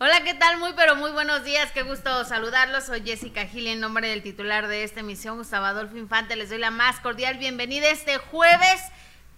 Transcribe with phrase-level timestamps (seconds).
[0.00, 0.58] Hola, ¿qué tal?
[0.58, 1.72] Muy, pero muy buenos días.
[1.72, 2.84] Qué gusto saludarlos.
[2.84, 6.36] Soy Jessica Gil en nombre del titular de esta emisión, Gustavo Adolfo Infante.
[6.36, 8.80] Les doy la más cordial bienvenida este jueves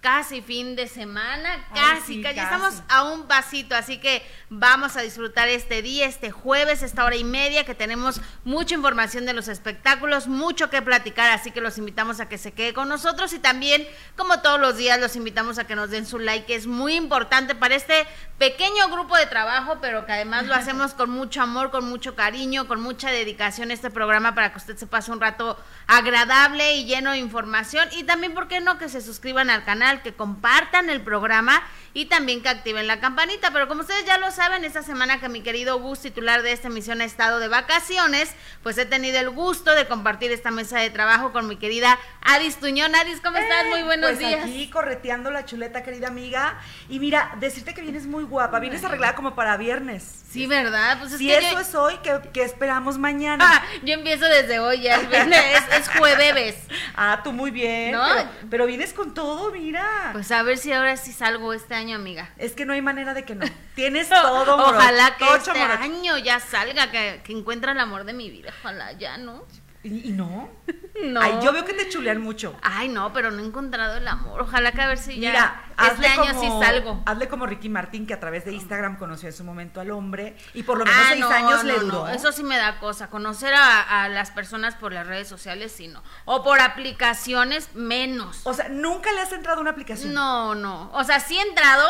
[0.01, 5.47] casi fin de semana, casi, casi, estamos a un pasito, así que vamos a disfrutar
[5.47, 10.27] este día, este jueves, esta hora y media, que tenemos mucha información de los espectáculos,
[10.27, 13.87] mucho que platicar, así que los invitamos a que se quede con nosotros y también,
[14.17, 16.95] como todos los días, los invitamos a que nos den su like, que es muy
[16.95, 18.07] importante para este
[18.39, 22.67] pequeño grupo de trabajo, pero que además lo hacemos con mucho amor, con mucho cariño,
[22.67, 27.11] con mucha dedicación este programa para que usted se pase un rato agradable y lleno
[27.11, 28.79] de información y también, ¿por qué no?
[28.79, 31.61] Que se suscriban al canal que compartan el programa
[31.93, 33.51] y también que activen la campanita.
[33.51, 36.67] Pero como ustedes ya lo saben, esta semana que mi querido Gus, titular de esta
[36.67, 38.31] emisión, ha estado de vacaciones,
[38.63, 42.57] pues he tenido el gusto de compartir esta mesa de trabajo con mi querida Adis
[42.57, 42.95] Tuñón.
[42.95, 43.65] Adis, ¿cómo estás?
[43.69, 44.43] Muy buenos pues días.
[44.43, 46.59] Aquí correteando la chuleta, querida amiga.
[46.89, 50.21] Y mira, decirte que vienes muy guapa, vienes arreglada como para viernes.
[50.31, 50.97] Sí, ¿verdad?
[50.99, 51.95] Pues si eso es hoy,
[52.31, 53.43] ¿qué, esperamos mañana?
[53.45, 56.55] Ah, yo empiezo desde hoy, ya es, es, jueves.
[56.95, 57.91] Ah, tú muy bien.
[57.91, 60.09] Pero, pero vienes con todo, mira.
[60.11, 62.29] Pues a ver si ahora sí salgo este año, amiga.
[62.37, 63.45] Es que no hay manera de que no.
[63.75, 68.29] Tienes todo, Ojalá que este año ya salga, que, que encuentre el amor de mi
[68.29, 68.53] vida.
[68.59, 69.45] Ojalá ya, ¿no?
[69.83, 70.49] ¿Y, no?
[71.01, 71.19] No.
[71.19, 72.55] Ay, yo veo que te chulean mucho.
[72.61, 74.41] Ay, no, pero no he encontrado el amor.
[74.41, 77.01] Ojalá que a ver si ya Mira, este año sí salgo.
[77.07, 80.35] Hazle como Ricky Martín, que a través de Instagram conoció en su momento al hombre
[80.53, 82.07] y por lo menos ah, seis años le duró.
[82.09, 83.09] eso sí me da cosa.
[83.09, 86.03] Conocer a, a, las personas por las redes sociales, sí, no.
[86.25, 88.41] O por aplicaciones, menos.
[88.43, 90.13] O sea, ¿nunca le has entrado a una aplicación?
[90.13, 90.91] No, no.
[90.93, 91.89] O sea, sí he entrado.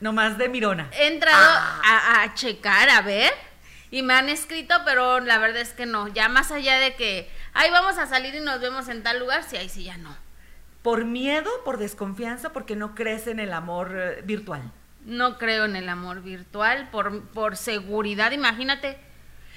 [0.00, 0.88] Nomás de mirona.
[0.92, 2.22] He entrado ah.
[2.22, 3.34] a checar, a ver
[3.96, 6.08] y me han escrito, pero la verdad es que no.
[6.08, 9.42] Ya más allá de que, ay, vamos a salir y nos vemos en tal lugar,
[9.42, 10.14] sí, ahí sí ya no.
[10.82, 14.70] ¿Por miedo, por desconfianza, porque no crees en el amor eh, virtual?
[15.06, 18.32] No creo en el amor virtual, por, por seguridad.
[18.32, 18.98] Imagínate,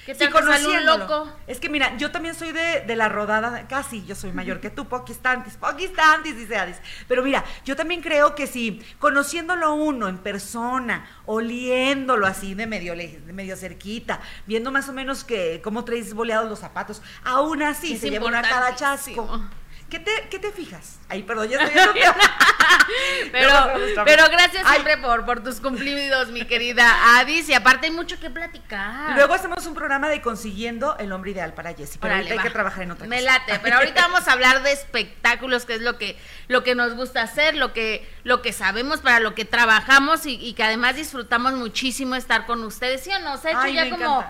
[0.06, 1.32] ¿Qué un loco?
[1.46, 4.70] Es que mira, yo también soy de, de, la rodada, casi, yo soy mayor que
[4.70, 6.76] tú, poquistantes, poquistantes, dice Adis.
[7.06, 12.94] Pero mira, yo también creo que si conociéndolo uno en persona, oliéndolo así de medio,
[12.94, 17.96] de medio cerquita, viendo más o menos que cómo traes boleados los zapatos, aún así
[17.98, 19.50] se lleva una cada chasco.
[19.90, 21.00] ¿Qué te, ¿Qué te fijas?
[21.08, 21.82] Ay, perdón, ya estoy
[23.32, 23.52] pero,
[24.04, 27.48] pero gracias siempre por, por tus cumplidos, mi querida Adis.
[27.48, 29.16] Y aparte hay mucho que platicar.
[29.16, 31.98] Luego hacemos un programa de consiguiendo el hombre ideal para Jessie.
[32.00, 34.70] Pero ahorita hay que trabajar en otra Me late, pero ahorita vamos a hablar de
[34.70, 39.00] espectáculos, que es lo que, lo que nos gusta hacer, lo que, lo que sabemos,
[39.00, 43.02] para lo que trabajamos y, que además disfrutamos muchísimo estar con ustedes.
[43.02, 43.36] ¿Sí o no?
[43.38, 44.24] Se ha hecho ya como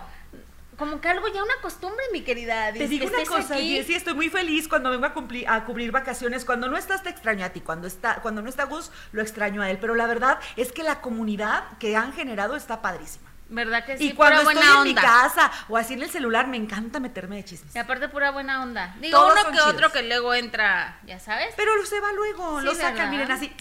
[0.81, 2.73] como que algo ya una costumbre, mi querida.
[2.73, 6.47] Te digo una cosa, sí, estoy muy feliz cuando vengo a, cumplir, a cubrir vacaciones.
[6.47, 7.61] Cuando no estás, te extraño a ti.
[7.61, 9.77] Cuando, está, cuando no está Gus, lo extraño a él.
[9.79, 13.31] Pero la verdad es que la comunidad que han generado está padrísima.
[13.51, 14.09] ¿Verdad que sí?
[14.09, 17.45] Y cuando estoy en mi casa o así en el celular, me encanta meterme de
[17.45, 17.77] chismes.
[17.77, 18.97] Y aparte, pura buena onda.
[19.01, 21.53] Digo, uno que otro que luego entra, ya sabes.
[21.57, 23.53] Pero se va luego, lo sacan, miren, así.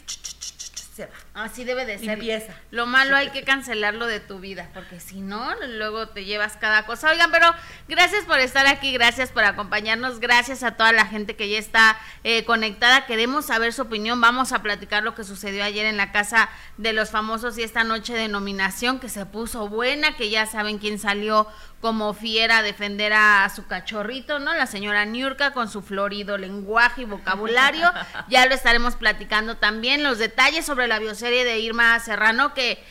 [1.34, 2.54] Así debe de ser.
[2.72, 6.86] Lo malo hay que cancelarlo de tu vida, porque si no, luego te llevas cada
[6.86, 7.12] cosa.
[7.12, 7.48] Oigan, pero
[7.88, 11.98] gracias por estar aquí, gracias por acompañarnos, gracias a toda la gente que ya está
[12.24, 13.06] eh, conectada.
[13.06, 14.22] Queremos saber su opinión.
[14.22, 17.84] Vamos a platicar lo que sucedió ayer en la casa de los famosos y esta
[17.84, 21.48] noche de nominación que se puso buena, que ya saben quién salió
[21.82, 24.54] como fiera defender a su cachorrito, ¿no?
[24.54, 27.92] La señora Niurka con su florido lenguaje y vocabulario.
[28.30, 32.84] ya lo estaremos platicando también los detalles sobre la bioserie de Irma Serrano que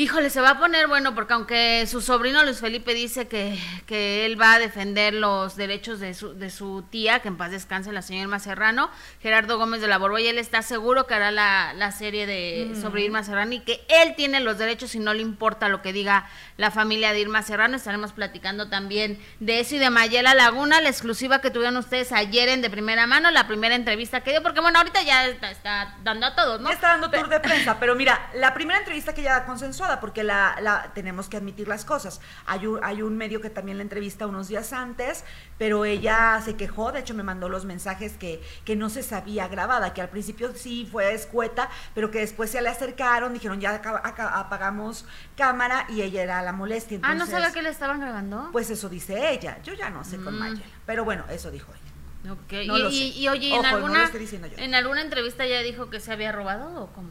[0.00, 4.26] Híjole, se va a poner bueno porque aunque su sobrino Luis Felipe dice que, que
[4.26, 7.90] él va a defender los derechos de su, de su tía, que en paz descanse
[7.90, 11.72] la señora Irma Serrano, Gerardo Gómez de la Borbolla, él está seguro que hará la,
[11.72, 12.80] la serie de mm.
[12.80, 15.92] sobre Irma Serrano y que él tiene los derechos y no le importa lo que
[15.92, 16.28] diga
[16.58, 17.76] la familia de Irma Serrano.
[17.76, 22.48] Estaremos platicando también de eso y de Mayela Laguna, la exclusiva que tuvieron ustedes ayer
[22.50, 26.26] en de primera mano, la primera entrevista que dio, porque bueno, ahorita ya está, dando
[26.26, 26.70] a todos, ¿no?
[26.70, 30.90] está dando tour de prensa, pero mira, la primera entrevista que ya consensuó porque la,
[30.94, 32.20] tenemos que admitir las cosas.
[32.46, 35.24] Hay un, hay un medio que también la entrevista unos días antes,
[35.58, 39.48] pero ella se quejó, de hecho me mandó los mensajes que, que no se sabía
[39.48, 43.74] grabada, que al principio sí fue escueta, pero que después se le acercaron, dijeron ya
[43.76, 47.00] apagamos cámara y ella era la molestia.
[47.02, 48.50] ah, ¿no sabía que le estaban grabando?
[48.52, 50.38] Pues eso dice ella, yo ya no sé con mm.
[50.38, 51.88] Mayela, pero bueno, eso dijo ella.
[52.32, 52.66] Okay.
[52.66, 54.10] y, oye, en, alguna,
[54.56, 57.10] ¿en alguna entrevista ya dijo que se había robado o cómo?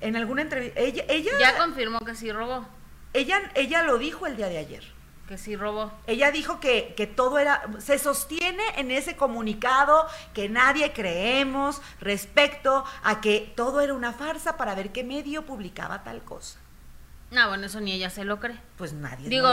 [0.00, 1.32] En alguna entrevista, ella, ella...
[1.40, 2.66] Ya confirmó que sí robó.
[3.12, 4.84] Ella, ella lo dijo el día de ayer.
[5.26, 5.92] Que sí robó.
[6.06, 12.84] Ella dijo que, que todo era, se sostiene en ese comunicado que nadie creemos respecto
[13.02, 16.58] a que todo era una farsa para ver qué medio publicaba tal cosa.
[17.30, 18.58] No, bueno, eso ni ella se lo cree.
[18.78, 19.28] Pues nadie.
[19.28, 19.50] Digo,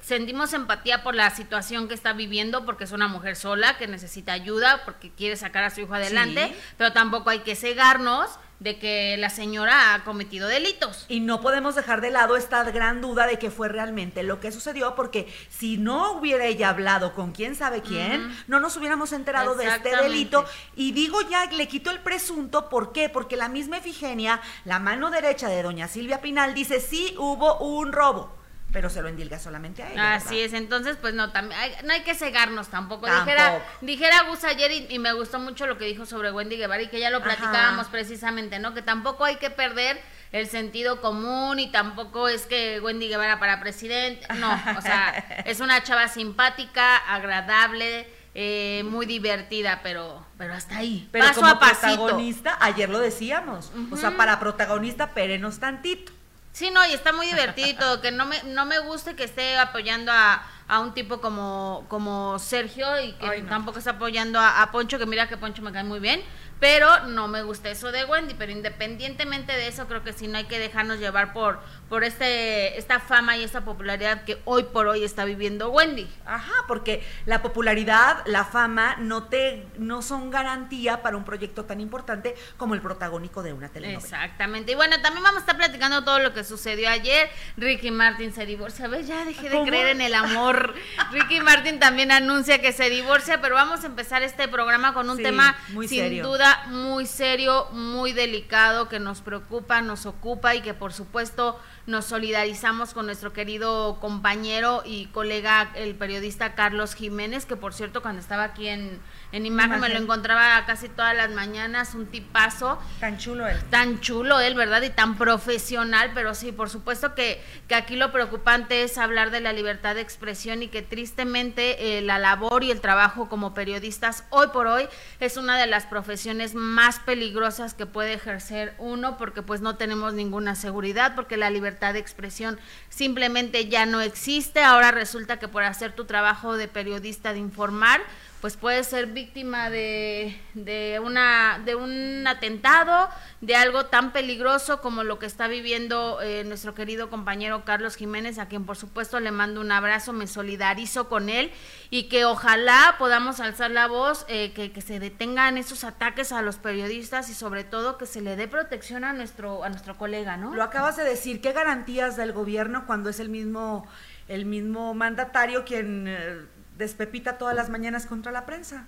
[0.00, 4.32] sentimos empatía por la situación que está viviendo porque es una mujer sola que necesita
[4.32, 8.30] ayuda porque quiere sacar a su hijo adelante, pero tampoco hay que cegarnos
[8.60, 11.06] de que la señora ha cometido delitos.
[11.08, 14.52] Y no podemos dejar de lado esta gran duda de que fue realmente lo que
[14.52, 19.54] sucedió, porque si no hubiera ella hablado con quién sabe quién, no nos hubiéramos enterado
[19.54, 20.44] de este delito.
[20.74, 23.08] Y digo ya, le quito el presunto, ¿por qué?
[23.08, 27.92] Porque la misma Efigenia, la mano derecha de doña Silvia Pinal, dice, sí hubo un
[27.92, 28.37] robo
[28.72, 30.14] pero se lo endilga solamente a ella.
[30.14, 33.06] Así es, entonces pues no, también no hay que cegarnos tampoco.
[33.06, 36.88] Dijera, dijera Gus ayer y, me gustó mucho lo que dijo sobre Wendy Guevara y
[36.88, 38.74] que ya lo platicábamos precisamente, ¿no?
[38.74, 40.00] Que tampoco hay que perder
[40.32, 45.60] el sentido común y tampoco es que Wendy Guevara para presidente, no, o sea, es
[45.60, 51.08] una chava simpática, agradable, eh, muy divertida, pero pero hasta ahí.
[51.10, 56.12] Pero paso como a protagonista, ayer lo decíamos, o sea, para protagonista, pérenos tantito.
[56.58, 60.10] Sí, no, y está muy divertido que no me, no me guste que esté apoyando
[60.10, 64.98] a, a un tipo como, como Sergio y que tampoco está apoyando a, a, Poncho,
[64.98, 66.20] que mira que Poncho me cae muy bien,
[66.60, 70.38] pero no me gusta eso de Wendy, pero independientemente de eso, creo que sí no
[70.38, 74.88] hay que dejarnos llevar por, por este, esta fama y esta popularidad que hoy por
[74.88, 76.08] hoy está viviendo Wendy.
[76.26, 81.80] Ajá, porque la popularidad, la fama, no, te, no son garantía para un proyecto tan
[81.80, 84.02] importante como el protagónico de una telenovela.
[84.02, 84.72] Exactamente.
[84.72, 87.30] Y bueno, también vamos a estar platicando todo lo que sucedió ayer.
[87.56, 88.88] Ricky Martin se divorcia.
[88.88, 89.06] ¿Ves?
[89.06, 90.74] Ya dejé de creer en el amor.
[91.12, 95.18] Ricky Martin también anuncia que se divorcia, pero vamos a empezar este programa con un
[95.18, 95.56] tema
[95.86, 101.58] sin duda muy serio, muy delicado, que nos preocupa, nos ocupa y que por supuesto
[101.88, 108.02] nos solidarizamos con nuestro querido compañero y colega, el periodista Carlos Jiménez, que por cierto
[108.02, 109.00] cuando estaba aquí en,
[109.32, 112.78] en imagen, me lo encontraba casi todas las mañanas, un tipazo.
[113.00, 113.56] Tan chulo él.
[113.70, 114.82] Tan chulo él, ¿verdad?
[114.82, 119.40] Y tan profesional, pero sí, por supuesto que, que aquí lo preocupante es hablar de
[119.40, 124.24] la libertad de expresión y que tristemente eh, la labor y el trabajo como periodistas
[124.28, 124.86] hoy por hoy
[125.20, 130.12] es una de las profesiones más peligrosas que puede ejercer uno porque pues no tenemos
[130.12, 132.58] ninguna seguridad, porque la libertad de expresión
[132.88, 134.60] simplemente ya no existe.
[134.62, 138.00] Ahora resulta que por hacer tu trabajo de periodista, de informar,
[138.40, 143.08] pues puedes ser víctima de, de, una, de un atentado,
[143.40, 148.38] de algo tan peligroso como lo que está viviendo eh, nuestro querido compañero Carlos Jiménez,
[148.38, 151.52] a quien por supuesto le mando un abrazo, me solidarizo con él
[151.90, 156.42] y que ojalá podamos alzar la voz, eh, que, que, se detengan esos ataques a
[156.42, 160.36] los periodistas y sobre todo que se le dé protección a nuestro, a nuestro colega,
[160.36, 160.54] ¿no?
[160.54, 163.86] Lo acabas de decir, ¿qué garantías del gobierno cuando es el mismo,
[164.26, 166.06] el mismo mandatario quien...
[166.08, 168.86] Eh, despepita todas las mañanas contra la prensa.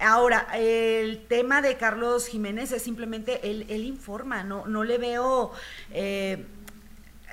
[0.00, 5.52] Ahora, el tema de Carlos Jiménez es simplemente, él, él informa, no, no le veo...
[5.92, 6.46] Eh,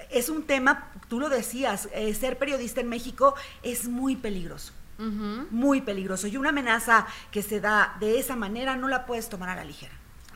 [0.09, 4.73] es un tema, tú lo decías, eh, ser periodista en México es muy peligroso.
[4.97, 6.27] Muy peligroso.
[6.27, 9.65] Y una amenaza que se da de esa manera no la puedes tomar a la
[9.65, 9.91] ligera.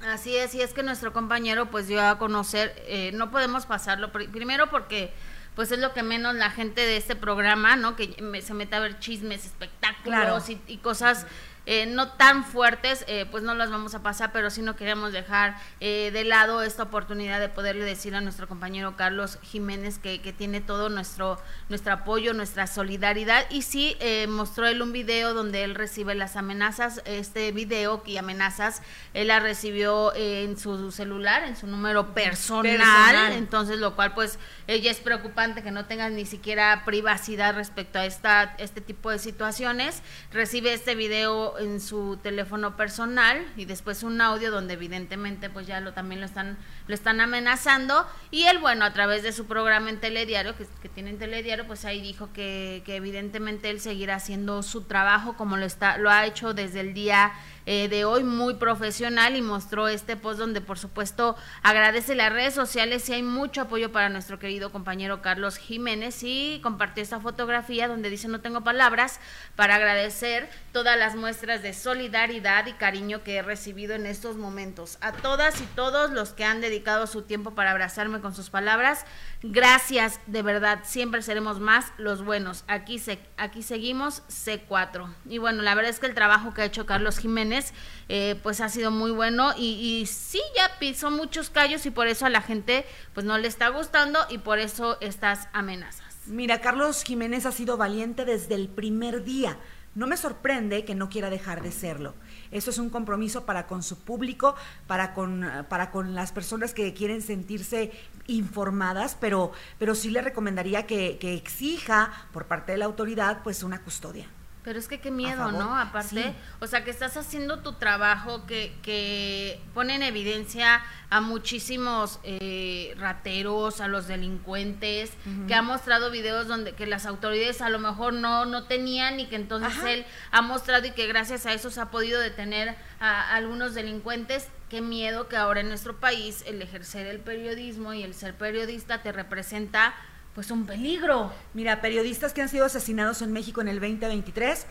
[0.06, 4.12] Así es, y es que nuestro compañero pues dio a conocer, eh, no podemos pasarlo,
[4.12, 5.14] primero porque
[5.56, 7.96] pues es lo que menos la gente de este programa, ¿no?
[7.96, 11.26] Que se mete a ver chismes, espectáculos y, cosas
[11.66, 15.14] eh, no tan fuertes, eh, pues no las vamos a pasar, pero sí no queremos
[15.14, 20.22] dejar eh, de lado esta oportunidad de poderle decir a nuestro compañero Carlos Jiménez que,
[20.22, 21.40] que tiene todo nuestro,
[21.70, 23.46] nuestro apoyo, nuestra solidaridad.
[23.50, 23.98] Y sí,
[24.28, 28.82] mostró él un video donde él recibe las amenazas, este video y amenazas,
[29.14, 34.92] él la recibió en su celular, en su número personal, entonces lo cual pues ella
[34.92, 40.02] es preocupante que no tengas ni siquiera privacidad respecto a esta, este tipo de situaciones.
[40.32, 45.80] Recibe este video en su teléfono personal y después un audio donde evidentemente pues ya
[45.80, 48.08] lo también lo están lo están amenazando.
[48.32, 51.68] Y él bueno a través de su programa en telediario que, que tiene en telediario
[51.68, 56.10] pues ahí dijo que, que evidentemente él seguirá haciendo su trabajo como lo está lo
[56.10, 57.34] ha hecho desde el día
[57.72, 62.56] eh, de hoy muy profesional y mostró este post donde por supuesto agradece las redes
[62.56, 67.88] sociales y hay mucho apoyo para nuestro querido compañero Carlos Jiménez y compartió esta fotografía
[67.88, 69.20] donde dice no tengo palabras
[69.56, 74.98] para agradecer todas las muestras de solidaridad y cariño que he recibido en estos momentos.
[75.02, 79.06] A todas y todos los que han dedicado su tiempo para abrazarme con sus palabras,
[79.42, 82.64] gracias de verdad, siempre seremos más los buenos.
[82.68, 85.14] Aquí, se, aquí seguimos C4.
[85.30, 87.74] Y bueno, la verdad es que el trabajo que ha hecho Carlos Jiménez
[88.10, 92.08] eh, pues ha sido muy bueno y, y, sí, ya pisó muchos callos y por
[92.08, 96.06] eso a la gente pues no le está gustando y por eso estas amenazas.
[96.26, 99.58] Mira, Carlos Jiménez ha sido valiente desde el primer día
[99.96, 102.14] No me sorprende que no quiera dejar de serlo.
[102.52, 104.56] Eso es un compromiso para con su público,
[104.88, 107.92] para con, para con las personas que quieren sentirse
[108.28, 113.64] informadas, pero, pero sí le recomendaría que, que exija por parte de la autoridad pues
[113.64, 114.28] una custodia.
[114.70, 115.76] Pero es que qué miedo, ¿no?
[115.76, 122.20] Aparte, o sea, que estás haciendo tu trabajo que, que pone en evidencia a muchísimos
[122.22, 125.12] eh, rateros, a los delincuentes,
[125.48, 129.26] que ha mostrado videos donde que las autoridades a lo mejor no, no tenían y
[129.26, 133.34] que entonces él ha mostrado y que gracias a eso se ha podido detener a
[133.34, 134.50] algunos delincuentes.
[134.70, 139.02] Qué miedo que ahora en nuestro país el ejercer el periodismo y el ser periodista
[139.02, 139.96] te representa
[140.40, 141.34] pues un peligro.
[141.54, 144.66] Mira, periodistas que han sido asesinados en México en el 2023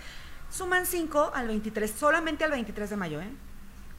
[0.51, 3.29] suman cinco al 23, solamente al 23 de mayo, ¿eh?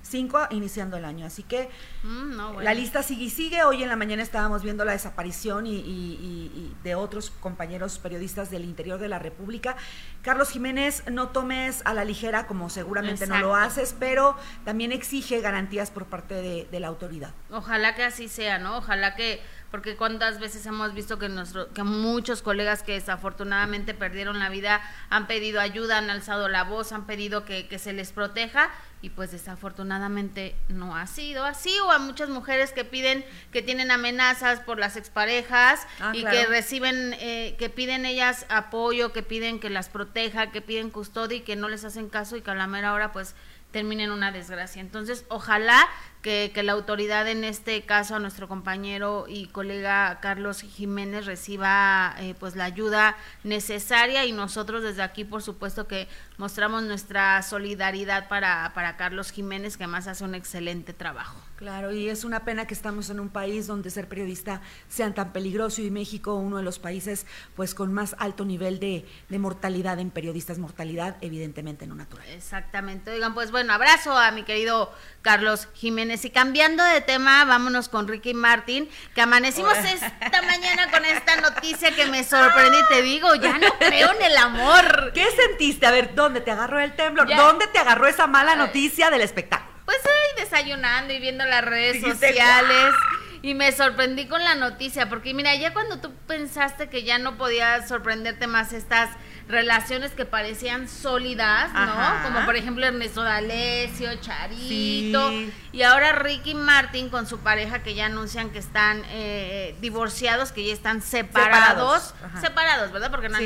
[0.02, 1.28] Cinco iniciando el año.
[1.28, 1.70] Así que
[2.02, 3.64] mm, la lista sigue y sigue.
[3.66, 8.98] Hoy en la mañana estábamos viendo la desaparición y, de otros compañeros periodistas del interior
[8.98, 9.76] de la República.
[10.24, 14.36] Carlos Jiménez, no tomes a la ligera, como seguramente no lo haces, pero
[14.66, 17.32] también exige garantías por parte de la autoridad.
[17.52, 18.78] Ojalá que así sea, ¿no?
[18.78, 24.40] Ojalá que porque cuántas veces hemos visto que nuestro que muchos colegas que desafortunadamente perdieron
[24.40, 28.70] la vida han pedido ayuda, han alzado la voz, han pedido que, se les proteja
[29.02, 33.24] y pues desafortunadamente no ha sido así o a muchas mujeres que piden
[33.54, 39.14] que tienen amenazas por las exparejas ah, y que reciben eh, que piden ellas apoyo
[39.14, 42.42] que piden que las proteja que piden custodia y que no les hacen caso y
[42.42, 43.36] que a la mera hora pues
[43.72, 44.82] termine en una desgracia.
[44.82, 45.88] Entonces, ojalá
[46.22, 52.16] que, que, la autoridad, en este caso a nuestro compañero y colega Carlos Jiménez, reciba
[52.20, 56.08] eh, pues la ayuda necesaria y nosotros desde aquí, por supuesto, que
[56.38, 61.49] mostramos nuestra solidaridad para, para Carlos Jiménez, que además hace un excelente trabajo.
[61.60, 65.34] Claro, y es una pena que estamos en un país donde ser periodista sea tan
[65.34, 70.00] peligroso y México uno de los países pues con más alto nivel de, de mortalidad
[70.00, 72.25] en periodistas, mortalidad evidentemente no natural.
[72.30, 74.89] Exactamente, oigan, pues bueno, abrazo a mi querido
[75.22, 81.04] Carlos Jiménez y cambiando de tema, vámonos con Ricky Martin, que amanecimos esta mañana con
[81.04, 85.12] esta noticia que me sorprende y te digo, ya no creo en el amor.
[85.13, 85.86] ¿Qué sentiste?
[85.86, 87.28] A ver, ¿dónde te agarró el temblor?
[87.28, 89.69] ¿Dónde te agarró esa mala noticia del espectáculo?
[89.89, 92.93] Pues ahí desayunando y viendo las redes sociales.
[93.41, 97.38] Y me sorprendí con la noticia, porque mira, ya cuando tú pensaste que ya no
[97.38, 99.10] podía sorprenderte más estas
[99.48, 102.24] relaciones que parecían sólidas, ¿no?
[102.24, 105.31] Como por ejemplo Ernesto D'Alessio, Charito,
[105.72, 110.67] y ahora Ricky Martin con su pareja que ya anuncian que están eh, divorciados, que
[110.67, 112.13] ya están separados.
[112.39, 113.10] Separados, ¿verdad?
[113.10, 113.43] Porque no, han,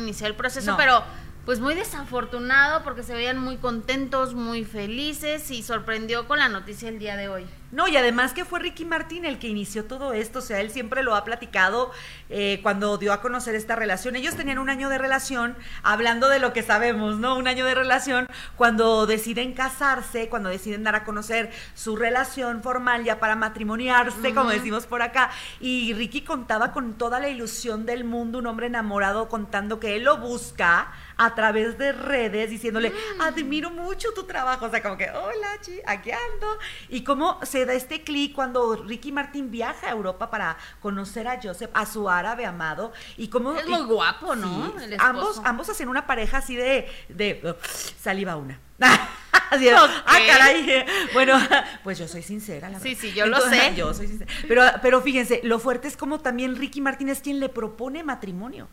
[0.00, 1.02] iniciado, el proceso, pero
[1.48, 6.90] pues muy desafortunado porque se veían muy contentos, muy felices y sorprendió con la noticia
[6.90, 7.46] el día de hoy.
[7.70, 10.70] No, y además que fue Ricky Martín el que inició todo esto, o sea, él
[10.70, 11.90] siempre lo ha platicado
[12.30, 14.16] eh, cuando dio a conocer esta relación.
[14.16, 17.36] Ellos tenían un año de relación, hablando de lo que sabemos, ¿no?
[17.36, 18.26] Un año de relación,
[18.56, 24.48] cuando deciden casarse, cuando deciden dar a conocer su relación formal ya para matrimoniarse, como
[24.48, 25.30] decimos por acá.
[25.60, 30.04] Y Ricky contaba con toda la ilusión del mundo, un hombre enamorado contando que él
[30.04, 33.20] lo busca a través de redes, diciéndole, mm.
[33.20, 36.58] admiro mucho tu trabajo, o sea, como que, hola, chi, aquí ando.
[36.88, 41.40] Y cómo se da este clic cuando Ricky Martin viaja a Europa para conocer a
[41.42, 43.52] Joseph, a su árabe amado, y cómo...
[43.58, 44.72] Es muy guapo, ¿no?
[44.98, 47.56] ambos, ambos hacen una pareja así de, de
[48.00, 48.60] saliva una.
[49.50, 50.84] Ah, caray.
[51.14, 51.38] Bueno,
[51.82, 53.74] pues yo soy sincera, la Sí, sí, yo lo sé.
[53.74, 54.30] Yo soy sincera.
[54.46, 58.68] Pero, pero fíjense, lo fuerte es como también Ricky Martin es quien le propone matrimonio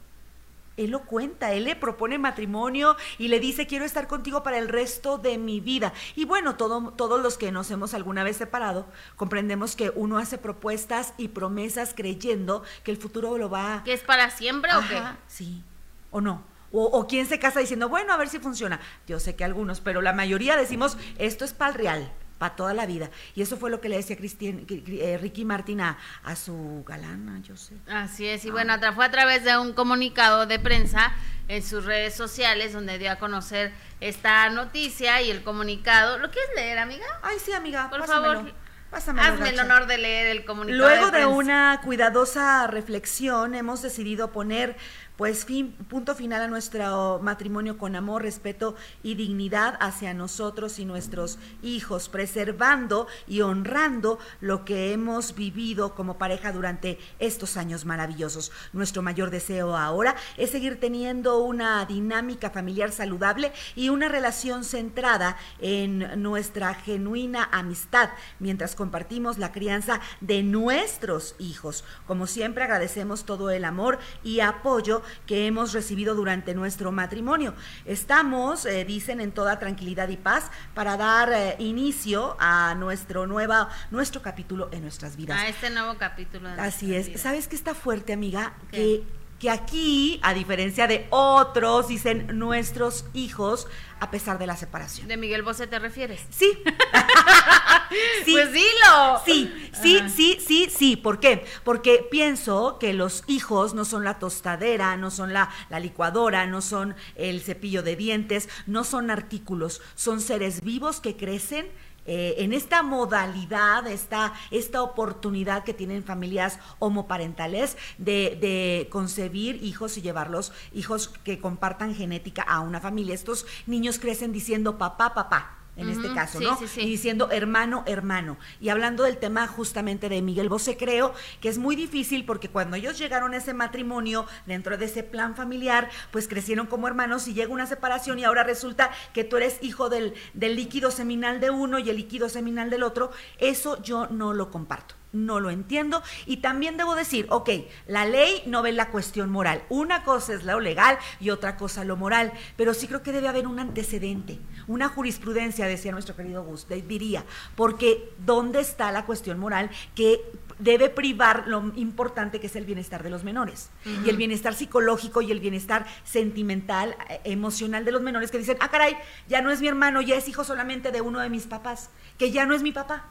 [0.77, 4.67] él lo cuenta, él le propone matrimonio y le dice quiero estar contigo para el
[4.67, 5.94] resto de mi vida.
[6.15, 10.38] Y bueno, todo, todos los que nos hemos alguna vez separado, comprendemos que uno hace
[10.38, 13.84] propuestas y promesas creyendo que el futuro lo va...
[13.84, 15.01] ¿Que es para siempre o qué?
[15.27, 15.63] Sí,
[16.12, 16.44] o no.
[16.72, 18.82] O, o quién se casa diciendo, bueno, a ver si funciona.
[19.08, 22.74] Yo sé que algunos, pero la mayoría decimos, esto es para el real para toda
[22.74, 23.10] la vida.
[23.36, 25.98] Y eso fue lo que le decía eh, Ricky Martin a,
[26.36, 27.75] su galana, yo sé.
[27.88, 31.13] Así es, y bueno, fue a través de un comunicado de prensa
[31.48, 36.18] en sus redes sociales donde dio a conocer esta noticia y el comunicado.
[36.18, 37.06] ¿Lo quieres leer, amiga?
[37.22, 37.89] Ay, sí, amiga.
[37.89, 38.54] Por favor.
[38.92, 40.88] Hazme el honor de leer el comunicado.
[40.88, 44.77] Luego de una cuidadosa reflexión, hemos decidido poner
[45.17, 50.86] pues fin, punto final a nuestro matrimonio con amor, respeto y dignidad hacia nosotros y
[50.86, 58.51] nuestros hijos, preservando y honrando lo que hemos vivido como pareja durante estos años maravillosos.
[58.74, 65.38] Nuestro mayor deseo ahora es seguir teniendo una dinámica familiar saludable y una relación centrada
[65.60, 71.86] en nuestra genuina amistad, mientras compartimos la crianza de nuestros hijos.
[72.05, 77.53] Como siempre agradecemos todo el amor y apoyo que hemos recibido durante nuestro matrimonio.
[77.85, 83.69] Estamos, eh, dicen, en toda tranquilidad y paz para dar eh, inicio a nuestro, nueva,
[83.91, 85.39] nuestro capítulo en nuestras vidas.
[85.39, 86.50] A este nuevo capítulo.
[86.57, 87.19] Así es.
[87.19, 88.53] ¿Sabes qué está fuerte, amiga?
[88.71, 89.03] Que
[89.39, 93.68] que aquí, a diferencia de otros, dicen nuestros hijos
[94.00, 95.08] a pesar de la separación.
[95.08, 96.22] ¿De Miguel Bosé te refieres?
[96.30, 96.51] Sí.
[98.25, 98.32] sí.
[98.32, 99.22] Pues dilo.
[99.25, 100.96] Sí, sí, sí, sí, sí.
[100.96, 101.46] ¿Por qué?
[101.63, 106.62] Porque pienso que los hijos no son la tostadera, no son la, la licuadora, no
[106.62, 111.68] son el cepillo de dientes, no son artículos, son seres vivos que crecen
[112.05, 119.97] eh, en esta modalidad, esta, esta oportunidad que tienen familias homoparentales de, de concebir hijos
[119.97, 123.15] y llevarlos, hijos que compartan genética a una familia.
[123.15, 126.58] Estos niños crecen diciendo papá, papá en este caso, ¿no?
[126.77, 128.38] Y diciendo hermano, hermano.
[128.60, 132.75] Y hablando del tema justamente de Miguel Bosé, creo que es muy difícil porque cuando
[132.75, 137.34] ellos llegaron a ese matrimonio, dentro de ese plan familiar, pues crecieron como hermanos y
[137.34, 141.50] llega una separación y ahora resulta que tú eres hijo del, del líquido seminal de
[141.50, 143.12] uno y el líquido seminal del otro.
[143.39, 146.03] Eso yo no lo comparto no lo entiendo.
[146.25, 147.50] Y también debo decir, ok,
[147.88, 149.63] la ley no ve la cuestión moral.
[149.69, 153.27] Una cosa es lo legal y otra cosa lo moral, pero sí creo que debe
[153.27, 157.24] haber un antecedente, una jurisprudencia, decía nuestro querido Gus, diría,
[157.55, 160.22] porque ¿dónde está la cuestión moral que
[160.60, 163.69] debe privar lo importante que es el bienestar de los menores?
[164.05, 168.57] Y el bienestar psicológico y el bienestar sentimental, eh, emocional de los menores que dicen,
[168.60, 171.48] ah, caray, ya no es mi hermano, ya es hijo solamente de uno de mis
[171.48, 173.10] papás, que ya no es mi papá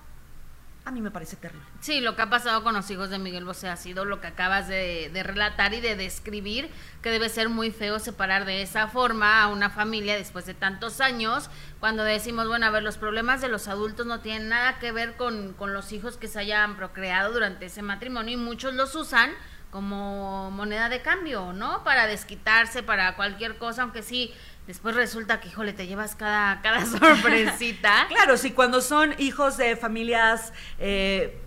[0.87, 1.64] a mí me parece terrible.
[1.81, 4.26] Sí, lo que ha pasado con los hijos de Miguel Bosé ha sido lo que
[4.26, 9.43] acabas de, relatar y de describir, que debe ser muy feo separar de esa forma
[9.43, 11.49] a una familia después de tantos años,
[11.81, 15.17] cuando decimos, bueno, a ver, los problemas de los adultos no tienen nada que ver
[15.17, 19.31] con, con los hijos que se hayan procreado durante ese matrimonio y muchos los usan
[19.71, 21.83] como moneda de cambio, ¿no?
[21.83, 24.33] Para desquitarse, para cualquier cosa, aunque sí
[24.66, 28.06] Después resulta que, híjole, te llevas cada, cada sorpresita.
[28.09, 30.52] claro, sí, cuando son hijos de familias...
[30.78, 31.40] Eh,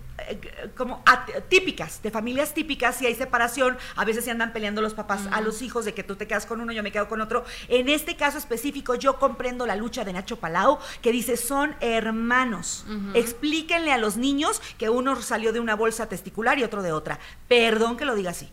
[0.76, 1.02] como
[1.48, 5.40] típicas, de familias típicas, si hay separación, a veces se andan peleando los papás a
[5.40, 7.44] los hijos de que tú te quedas con uno, yo me quedo con otro.
[7.68, 12.84] En este caso específico, yo comprendo la lucha de Nacho Palau, que dice, son hermanos.
[13.14, 17.18] Explíquenle a los niños que uno salió de una bolsa testicular y otro de otra.
[17.46, 18.50] Perdón que lo diga así.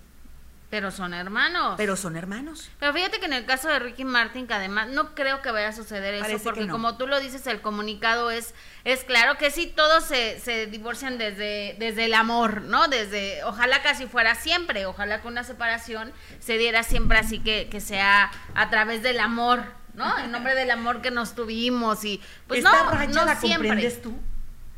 [0.70, 1.76] Pero son hermanos.
[1.78, 2.70] Pero son hermanos.
[2.80, 5.70] Pero fíjate que en el caso de Ricky Martin, que además no creo que vaya
[5.70, 9.72] a suceder eso, porque como tú lo dices, el comunicado es, es claro que sí,
[9.76, 12.88] todos se, se divorcian desde, desde el amor, ¿no?
[12.88, 17.80] Desde, ojalá casi fuera siempre, ojalá que una separación se diera siempre así que, que
[17.80, 20.18] sea a través del amor, ¿no?
[20.20, 23.70] En nombre del amor que nos tuvimos y pues no, no la siempre.
[23.70, 24.20] comprendes tú?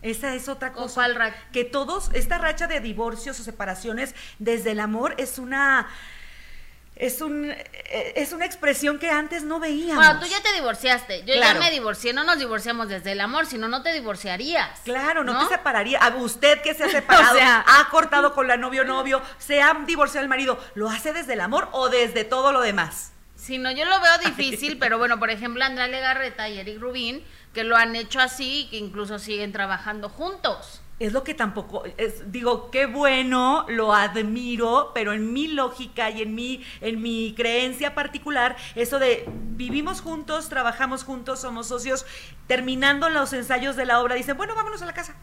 [0.01, 1.07] Esa es otra cosa.
[1.51, 5.87] que todos, esta racha de divorcios o separaciones desde el amor es una
[6.99, 10.03] es un eh, es una expresión que antes no veíamos.
[10.03, 13.45] Bueno, tú ya te divorciaste, yo ya me divorcié, no nos divorciamos desde el amor,
[13.45, 14.79] sino no te divorciarías.
[14.83, 15.99] Claro, no, te separaría.
[15.99, 20.23] A usted que se ha separado, ha cortado con la novio novio, se ha divorciado
[20.23, 23.11] el marido, ¿lo hace desde el amor o desde todo lo demás?
[23.35, 27.23] Sí, no, yo lo veo difícil, pero bueno, por ejemplo, Andrea Legarreta y Eric Rubín
[27.57, 30.83] que lo han hecho así y que incluso siguen trabajando juntos.
[30.99, 36.21] Es lo que tampoco, es, digo, qué bueno, lo admiro, pero en mi lógica y
[36.21, 42.05] en mi, en mi creencia particular, eso de vivimos juntos, trabajamos juntos, somos socios,
[42.45, 45.15] terminando los ensayos de la obra, dicen, bueno, vámonos a la casa.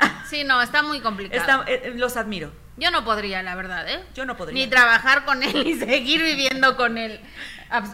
[0.28, 1.62] Sí, no, está muy complicado.
[1.68, 2.50] Eh, eh, los admiro.
[2.78, 4.02] Yo no podría, la verdad, ¿eh?
[4.14, 4.64] Yo no podría.
[4.64, 7.20] Ni trabajar con él ni seguir viviendo con él.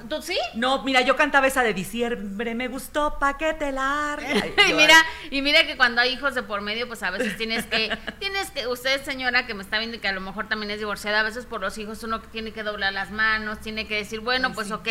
[0.08, 0.36] ¿Tú sí?
[0.54, 4.28] No, mira, yo cantaba esa de diciembre, me gustó pa' que te larga.
[4.68, 4.94] y mira,
[5.30, 8.50] y mira que cuando hay hijos de por medio, pues a veces tienes que, tienes
[8.50, 11.20] que, usted señora que me está viendo y que a lo mejor también es divorciada,
[11.20, 14.52] a veces por los hijos uno tiene que doblar las manos, tiene que decir, bueno,
[14.52, 14.88] pues ok,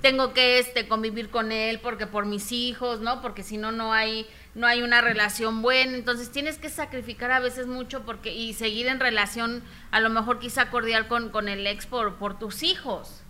[0.00, 3.20] tengo que este convivir con él porque por mis hijos, ¿no?
[3.20, 7.40] Porque si no, no hay no hay una relación buena, entonces tienes que sacrificar a
[7.40, 11.66] veces mucho porque y seguir en relación a lo mejor quizá cordial con, con el
[11.66, 13.23] ex por, por tus hijos.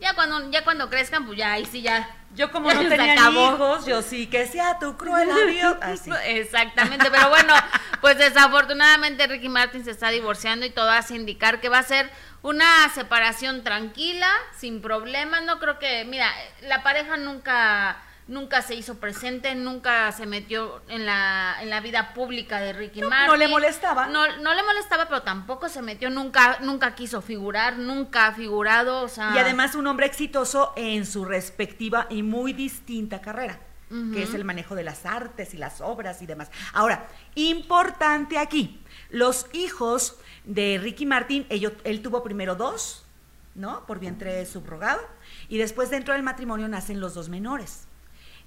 [0.00, 2.08] Ya cuando, ya cuando crezcan, pues ya ahí sí ya.
[2.34, 5.76] Yo como no tenía hijos, yo sí que sea tu cruel adiós.
[6.24, 7.52] Exactamente, pero bueno,
[8.00, 12.10] pues desafortunadamente Ricky Martin se está divorciando y todo hace indicar que va a ser
[12.42, 15.42] una separación tranquila, sin problemas.
[15.42, 16.32] No creo que, mira,
[16.62, 22.14] la pareja nunca nunca se hizo presente, nunca se metió en la, en la vida
[22.14, 23.26] pública de Ricky Martin.
[23.26, 24.06] No le molestaba.
[24.06, 29.00] No, no le molestaba, pero tampoco se metió, nunca, nunca quiso figurar, nunca ha figurado,
[29.02, 29.32] o sea...
[29.34, 33.58] Y además un hombre exitoso en su respectiva y muy distinta carrera.
[33.88, 36.50] que es el manejo de las artes y las obras y demás.
[36.74, 43.06] Ahora, importante aquí, los hijos de Ricky Martín, él tuvo primero dos,
[43.54, 43.86] ¿no?
[43.86, 45.00] Por vientre subrogado,
[45.48, 47.87] y después dentro del matrimonio nacen los dos menores.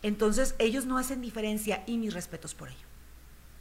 [0.03, 2.91] Entonces, ellos no hacen diferencia y mis respetos por ello.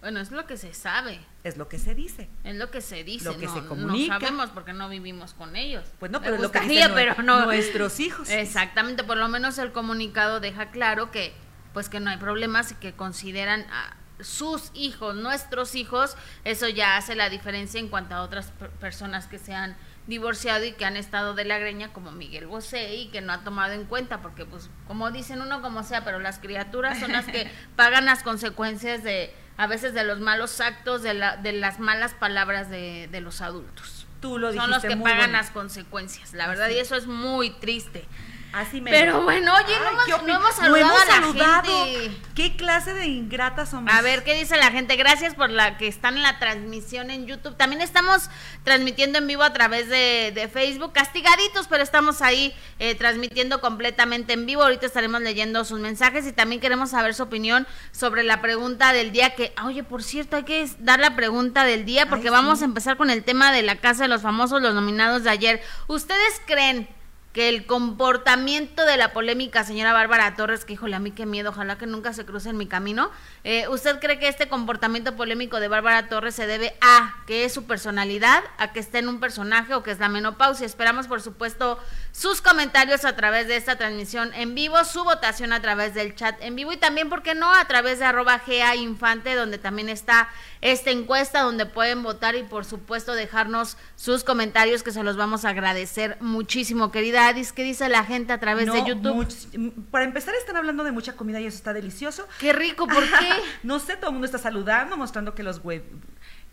[0.00, 1.20] Bueno, es lo que se sabe.
[1.44, 2.30] Es lo que se dice.
[2.42, 3.26] Es lo que se dice.
[3.26, 4.14] Lo que se comunica.
[4.14, 5.84] No sabemos porque no vivimos con ellos.
[5.98, 8.30] Pues no, pero es lo que dicen pero no, nuestros hijos.
[8.30, 11.34] Exactamente, por lo menos el comunicado deja claro que
[11.74, 16.96] pues que no hay problemas y que consideran a sus hijos, nuestros hijos, eso ya
[16.96, 20.96] hace la diferencia en cuanto a otras personas que se han divorciado y que han
[20.96, 24.44] estado de la greña como Miguel Bosé y que no ha tomado en cuenta porque
[24.44, 29.02] pues como dicen uno como sea, pero las criaturas son las que pagan las consecuencias
[29.04, 33.20] de a veces de los malos actos, de, la, de las malas palabras de, de
[33.20, 34.06] los adultos.
[34.20, 38.06] Tú lo Son los que pagan las consecuencias, la verdad, y eso es muy triste.
[38.52, 39.74] Así me Pero bueno, oye,
[40.26, 42.16] no, hemos, saludado a la gente.
[42.34, 43.92] ¿Qué clase de ingratas somos?
[43.92, 44.96] A ver, ¿qué dice la gente?
[44.96, 47.56] Gracias por la que están en la transmisión en YouTube.
[47.56, 48.28] También estamos
[48.64, 50.92] transmitiendo en vivo a través de, Facebook.
[50.92, 54.62] Castigaditos, pero estamos ahí eh, transmitiendo completamente en vivo.
[54.62, 59.12] Ahorita estaremos leyendo sus mensajes y también queremos saber su opinión sobre la pregunta del
[59.12, 59.36] día.
[59.36, 62.96] Que, oye, por cierto, hay que dar la pregunta del día porque vamos a empezar
[62.96, 65.62] con el tema de la Casa de los Famosos, los nominados de ayer.
[65.86, 66.88] ¿Ustedes creen
[67.32, 71.50] que el comportamiento de la polémica señora Bárbara Torres, que híjole, a mí qué miedo,
[71.50, 73.10] ojalá que nunca se cruce en mi camino,
[73.44, 77.52] eh, ¿usted cree que este comportamiento polémico de Bárbara Torres se debe a que es
[77.52, 80.66] su personalidad, a que esté en un personaje o que es la menopausia?
[80.66, 81.78] Esperamos, por supuesto,
[82.10, 86.36] sus comentarios a través de esta transmisión en vivo, su votación a través del chat
[86.42, 89.88] en vivo y también, ¿por qué no?, a través de arroba GA Infante, donde también
[89.88, 90.28] está
[90.62, 95.44] esta encuesta, donde pueden votar y, por supuesto, dejarnos sus comentarios, que se los vamos
[95.44, 97.19] a agradecer muchísimo, querida
[97.54, 99.26] ¿qué dice la gente a través de YouTube?
[99.90, 102.26] para empezar, están hablando de mucha comida y eso está delicioso.
[102.38, 103.28] Qué rico, ¿por qué?
[103.62, 105.62] no sé, todo el mundo está saludando, mostrando que los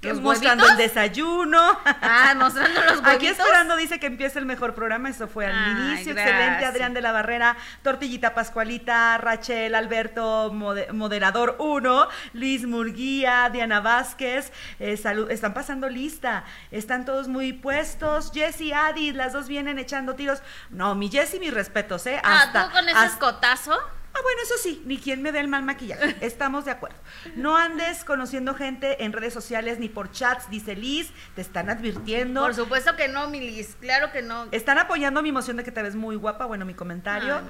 [0.03, 1.59] huevos mostrando el desayuno.
[1.85, 3.07] Ah, mostrando los huevitos.
[3.07, 6.13] Aquí esperando dice que empiece el mejor programa, eso fue al inicio.
[6.13, 14.51] Excelente, Adrián de la Barrera, Tortillita Pascualita, Rachel, Alberto, moderador 1, Liz Murguía, Diana Vázquez,
[14.79, 18.31] eh, salud, están pasando lista, están todos muy puestos.
[18.33, 20.41] Jessy, Adi, las dos vienen echando tiros.
[20.69, 22.19] No, mi Jessy, mis respetos, ¿eh?
[22.23, 23.96] Hasta, ah, ¿tú con ese escotazo?
[24.17, 26.15] Ah, bueno, eso sí, ni quien me dé el mal maquillaje.
[26.25, 26.97] Estamos de acuerdo.
[27.35, 32.41] No andes conociendo gente en redes sociales ni por chats, dice Liz, te están advirtiendo.
[32.41, 34.47] Por supuesto que no, mi Liz, claro que no.
[34.51, 37.41] Están apoyando mi emoción de que te ves muy guapa, bueno, mi comentario.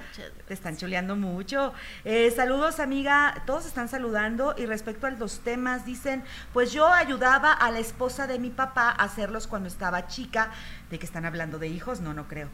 [0.45, 1.73] te están chuleando mucho.
[2.03, 7.53] Eh, saludos, amiga, todos están saludando y respecto a los temas, dicen, pues yo ayudaba
[7.53, 10.51] a la esposa de mi papá a hacerlos cuando estaba chica
[10.89, 12.49] de que están hablando de hijos, no, no creo.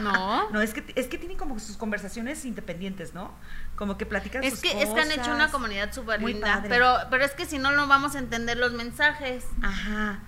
[0.00, 0.50] No.
[0.52, 3.32] no, es que, es que tienen como sus conversaciones independientes, ¿no?
[3.76, 7.24] Como que platican es que, Es que han hecho una comunidad súper linda, pero, pero
[7.24, 9.44] es que si no, no vamos a entender los mensajes.
[9.62, 10.20] Ajá.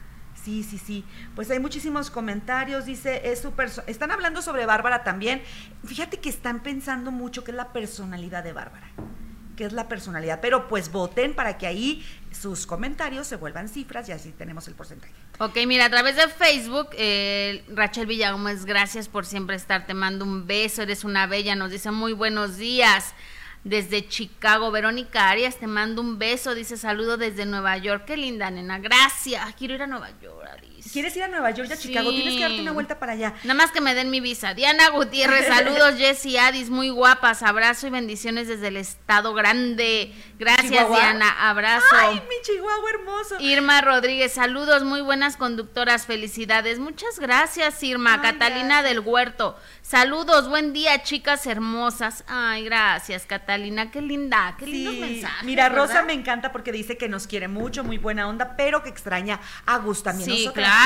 [0.42, 1.04] Sí, sí, sí.
[1.34, 2.86] Pues hay muchísimos comentarios.
[2.86, 3.70] Dice, es súper.
[3.86, 5.42] Están hablando sobre Bárbara también.
[5.84, 8.88] Fíjate que están pensando mucho que es la personalidad de Bárbara
[9.56, 10.40] que es la personalidad.
[10.40, 14.74] Pero pues voten para que ahí sus comentarios se vuelvan cifras y así tenemos el
[14.74, 15.12] porcentaje.
[15.42, 19.86] Ok, mira, a través de Facebook, eh, Rachel Villagómez, gracias por siempre estar.
[19.86, 21.54] Te mando un beso, eres una bella.
[21.54, 23.14] Nos dice muy buenos días
[23.64, 24.70] desde Chicago.
[24.70, 26.54] Verónica Arias, te mando un beso.
[26.54, 28.04] Dice saludo desde Nueva York.
[28.04, 28.80] Qué linda, nena.
[28.80, 29.54] Gracias.
[29.54, 32.10] Quiero ir a Nueva York, ¿Quieres ir a Nueva York a Chicago?
[32.10, 33.34] Tienes que darte una vuelta para allá.
[33.44, 34.54] Nada más que me den mi visa.
[34.54, 37.42] Diana Gutiérrez, saludos, Jessy Adis, muy guapas.
[37.42, 40.12] Abrazo y bendiciones desde el Estado Grande.
[40.38, 41.48] Gracias, Diana.
[41.48, 41.86] Abrazo.
[41.92, 43.36] Ay, mi Chihuahua hermoso.
[43.40, 46.06] Irma Rodríguez, saludos, muy buenas conductoras.
[46.06, 46.78] Felicidades.
[46.78, 48.20] Muchas gracias, Irma.
[48.20, 49.56] Catalina del Huerto.
[49.82, 52.22] Saludos, buen día, chicas hermosas.
[52.28, 55.42] Ay, gracias, Catalina, qué linda, qué lindos mensajes.
[55.42, 58.88] Mira, Rosa me encanta porque dice que nos quiere mucho, muy buena onda, pero que
[58.88, 60.30] extraña a Gus también.
[60.30, 60.79] Sí, claro,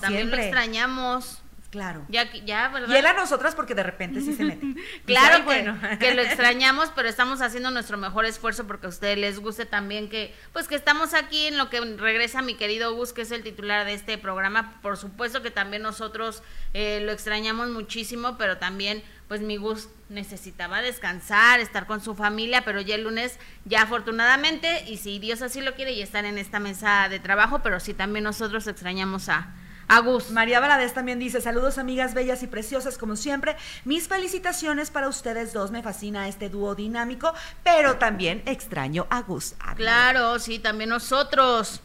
[0.00, 1.38] también lo extrañamos.
[1.70, 2.06] Claro.
[2.08, 2.88] Ya, ya, ¿verdad?
[2.88, 4.74] Y él a nosotras porque de repente sí se mete.
[5.04, 5.78] claro bueno.
[6.00, 10.08] que, lo extrañamos, pero estamos haciendo nuestro mejor esfuerzo porque a ustedes les guste también
[10.08, 13.42] que, pues que estamos aquí en lo que regresa mi querido Gus, que es el
[13.42, 14.80] titular de este programa.
[14.80, 20.80] Por supuesto que también nosotros eh, lo extrañamos muchísimo, pero también, pues mi Gus necesitaba
[20.80, 25.60] descansar, estar con su familia, pero ya el lunes, ya afortunadamente, y si Dios así
[25.60, 29.54] lo quiere, ya estar en esta mesa de trabajo, pero sí también nosotros extrañamos a
[29.88, 30.30] Agus.
[30.30, 33.56] María Valadez también dice, saludos amigas bellas y preciosas como siempre.
[33.84, 35.70] Mis felicitaciones para ustedes dos.
[35.70, 37.32] Me fascina este dúo dinámico,
[37.64, 39.54] pero también extraño a Gus.
[39.76, 41.80] Claro, sí, también nosotros.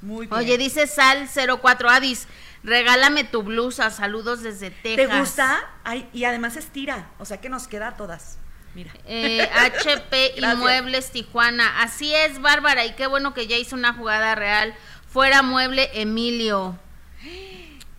[0.00, 0.38] Muy bien.
[0.38, 2.26] Oye, dice Sal 04 Adis,
[2.64, 5.08] regálame tu blusa, saludos desde Texas.
[5.08, 5.70] ¿Te gusta?
[5.84, 8.38] Ay, y además estira, o sea que nos queda a todas.
[8.74, 8.92] Mira.
[9.06, 11.82] Eh, HP Inmuebles Tijuana.
[11.82, 14.74] Así es, Bárbara, y qué bueno que ya hizo una jugada real.
[15.06, 16.78] Fuera mueble Emilio.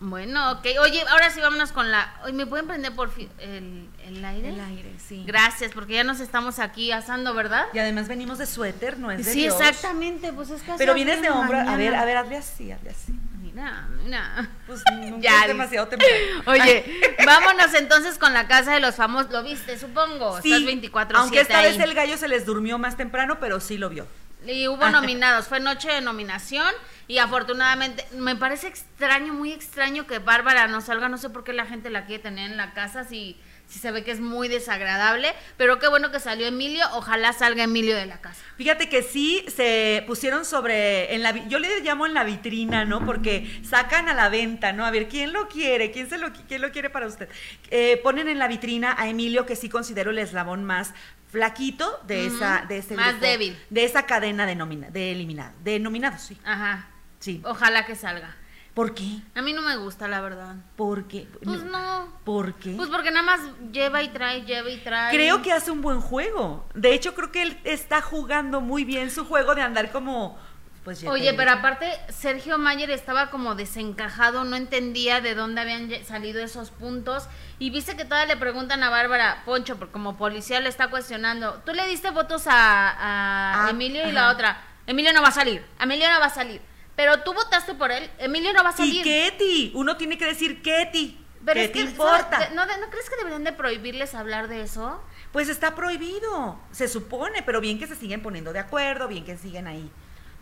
[0.00, 0.66] Bueno, ok.
[0.82, 2.12] Oye, ahora sí vámonos con la...
[2.32, 4.50] ¿me pueden prender por el, el aire?
[4.50, 5.24] El aire, sí.
[5.26, 7.66] Gracias, porque ya nos estamos aquí asando, ¿verdad?
[7.72, 10.78] Y además venimos de suéter, no es de Sí, exactamente, pues es casi...
[10.78, 13.12] Pero vienes de hombro, a ver, a ver, hazle así, hazle así.
[13.40, 14.50] Mira, mira.
[14.66, 14.82] Pues
[15.20, 16.14] ya, es demasiado temprano.
[16.46, 19.30] Oye, vámonos entonces con la casa de los famosos.
[19.30, 20.40] ¿Lo viste, supongo?
[20.42, 23.78] Sí, Estás 24 Aunque esta vez el gallo se les durmió más temprano, pero sí
[23.78, 24.06] lo vio.
[24.46, 26.66] Y hubo nominados, fue noche de nominación
[27.06, 31.52] y afortunadamente me parece extraño, muy extraño que Bárbara no salga, no sé por qué
[31.52, 33.36] la gente la quiere tener en la casa si,
[33.66, 37.64] si se ve que es muy desagradable, pero qué bueno que salió Emilio, ojalá salga
[37.64, 38.42] Emilio de la casa.
[38.56, 43.04] Fíjate que sí se pusieron sobre, en la, yo le llamo en la vitrina, ¿no?
[43.04, 44.86] Porque sacan a la venta, ¿no?
[44.86, 45.90] A ver, ¿quién lo quiere?
[45.90, 47.28] ¿Quién, se lo, quién lo quiere para usted?
[47.70, 50.94] Eh, ponen en la vitrina a Emilio, que sí considero el eslabón más
[51.34, 55.80] flaquito de esa de ese más débil de esa cadena de nomina, de eliminado de
[55.80, 56.93] nominados sí ajá
[57.24, 58.36] sí ojalá que salga
[58.74, 59.20] ¿Por qué?
[59.36, 60.56] A mí no me gusta, la verdad.
[60.74, 61.28] ¿Por qué?
[61.44, 62.08] Pues no.
[62.24, 62.72] ¿Por qué?
[62.72, 65.14] Pues porque nada más lleva y trae, lleva y trae.
[65.14, 66.66] Creo que hace un buen juego.
[66.74, 70.36] De hecho, creo que él está jugando muy bien su juego de andar como
[70.84, 76.42] pues Oye, pero aparte Sergio Mayer estaba como desencajado, no entendía de dónde habían salido
[76.42, 77.26] esos puntos
[77.58, 81.72] y viste que todavía le preguntan a Bárbara Poncho, como policía le está cuestionando, tú
[81.72, 82.52] le diste votos a,
[82.98, 86.60] ah, Emilio y la otra, Emilio no va a salir, Emilio no va a salir,
[86.96, 89.00] pero tú votaste por él, Emilio no va a salir.
[89.00, 91.24] Y Ketty, uno tiene que decir Ketty.
[91.52, 92.50] ¿Qué te importa?
[92.54, 95.02] ¿no, ¿No crees que deberían de prohibirles hablar de eso?
[95.32, 99.36] Pues está prohibido, se supone, pero bien que se siguen poniendo de acuerdo, bien que
[99.36, 99.90] siguen ahí.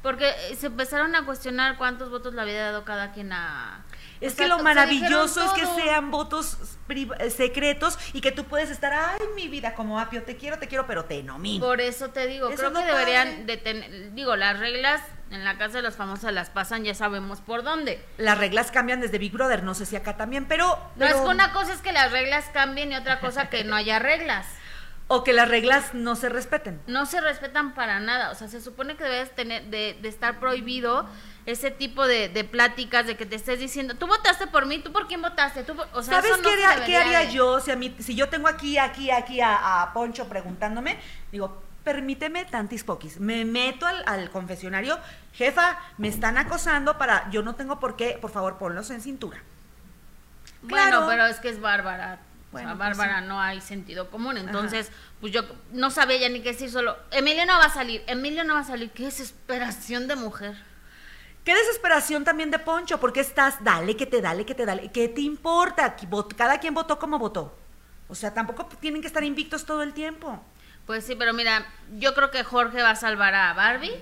[0.02, 3.84] Porque eh, se empezaron a cuestionar cuántos votos le había dado cada quien a...
[4.22, 6.56] Es que lo maravilloso es que sean votos
[6.88, 10.68] eh, secretos y que tú puedes estar, ay, mi vida, como apio, te quiero, te
[10.68, 11.64] quiero, pero te nomino.
[11.64, 15.78] Por eso te digo, creo que deberían de tener, digo, las reglas en la casa
[15.78, 18.04] de las famosas las pasan, ya sabemos por dónde.
[18.18, 20.78] Las reglas cambian desde Big Brother, no sé si acá también, pero...
[20.96, 23.74] No, es que una cosa es que las reglas cambien y otra cosa que no
[23.74, 24.46] haya reglas.
[25.14, 26.80] O que las reglas no se respeten.
[26.86, 28.30] No se respetan para nada.
[28.30, 31.06] O sea, se supone que debes tener, de, estar prohibido
[31.46, 35.08] ese tipo de, pláticas de que te estés diciendo, tú votaste por mí, tú por
[35.08, 36.38] quién votaste, tú o sea, ¿Sabes
[36.86, 40.98] qué, haría, yo si a mí, si yo tengo aquí, aquí, aquí a, Poncho preguntándome,
[41.32, 44.98] digo, permíteme tantis poquis, me meto al, confesionario,
[45.32, 49.42] jefa, me están acosando para, yo no tengo por qué, por favor, ponlos en cintura.
[50.62, 52.20] Bueno, pero es que es bárbara
[52.52, 54.36] bueno, a pues Bárbara no hay sentido común.
[54.36, 58.04] Entonces, pues yo no sabía ya ni qué decir, solo, Emilio no va a salir,
[58.06, 58.90] Emilio no va a salir.
[58.90, 60.54] Qué desesperación de mujer.
[61.44, 64.90] Qué desesperación también de Poncho, porque estás, dale que te dale, que te dale.
[64.92, 65.96] ¿Qué te importa?
[66.36, 67.56] Cada quien votó como votó.
[68.08, 70.40] O sea, tampoco tienen que estar invictos todo el tiempo.
[70.86, 71.66] Pues sí, pero mira,
[71.98, 73.92] yo creo que Jorge va a salvar a Barbie.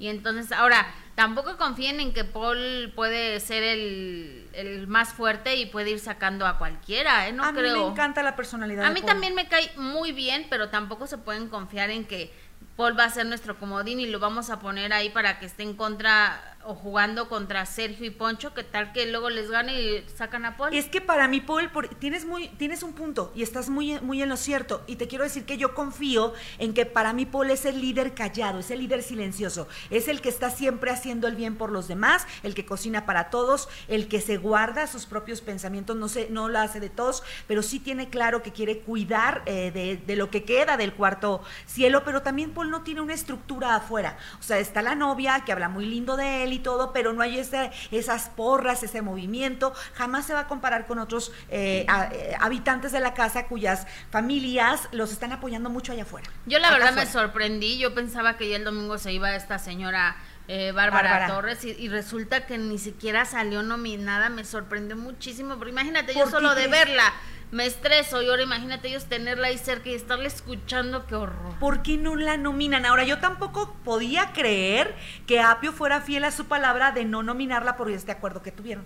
[0.00, 5.90] Y entonces, ahora, tampoco confíen en que Paul puede ser el, más fuerte y puede
[5.90, 7.32] ir sacando a cualquiera, ¿eh?
[7.32, 8.84] No a mí me encanta la personalidad.
[8.84, 12.32] A mí también me cae muy bien, pero tampoco se pueden confiar en que
[12.76, 15.64] Paul va a ser nuestro comodín y lo vamos a poner ahí para que esté
[15.64, 20.04] en contra o jugando contra Sergio y Poncho, que tal que luego les gane y
[20.14, 20.74] sacan a Paul.
[20.74, 24.28] Es que para mí, Paul, tienes, muy, tienes un punto y estás muy, muy en
[24.28, 24.82] lo cierto.
[24.86, 28.14] Y te quiero decir que yo confío en que para mí Paul es el líder
[28.14, 31.88] callado, es el líder silencioso, es el que está siempre haciendo el bien por los
[31.88, 36.28] demás, el que cocina para todos, el que se guarda sus propios pensamientos, no, sé,
[36.30, 40.16] no lo hace de todos, pero sí tiene claro que quiere cuidar eh, de, de
[40.16, 44.18] lo que queda del cuarto cielo, pero también Paul no tiene una estructura afuera.
[44.40, 47.22] O sea, está la novia que habla muy lindo de él y todo, pero no
[47.22, 49.72] hay esas porras, ese movimiento.
[49.94, 54.88] Jamás se va a comparar con otros eh, eh, habitantes de la casa cuyas familias
[54.92, 56.28] los están apoyando mucho allá afuera.
[56.46, 60.16] Yo la verdad me sorprendí, yo pensaba que ya el domingo se iba esta señora
[60.50, 66.14] eh, Bárbara, Torres y, resulta que ni siquiera salió nominada, me sorprendió muchísimo, pero imagínate,
[66.14, 67.12] yo solo de verla
[67.50, 71.58] me estreso y ahora imagínate ellos tenerla ahí cerca y estarle escuchando, qué horror.
[71.58, 72.84] ¿Por qué no la nominan?
[72.84, 74.94] Ahora, yo tampoco podía creer
[75.26, 78.84] que Apio fuera fiel a su palabra de no nominarla por este acuerdo que tuvieron.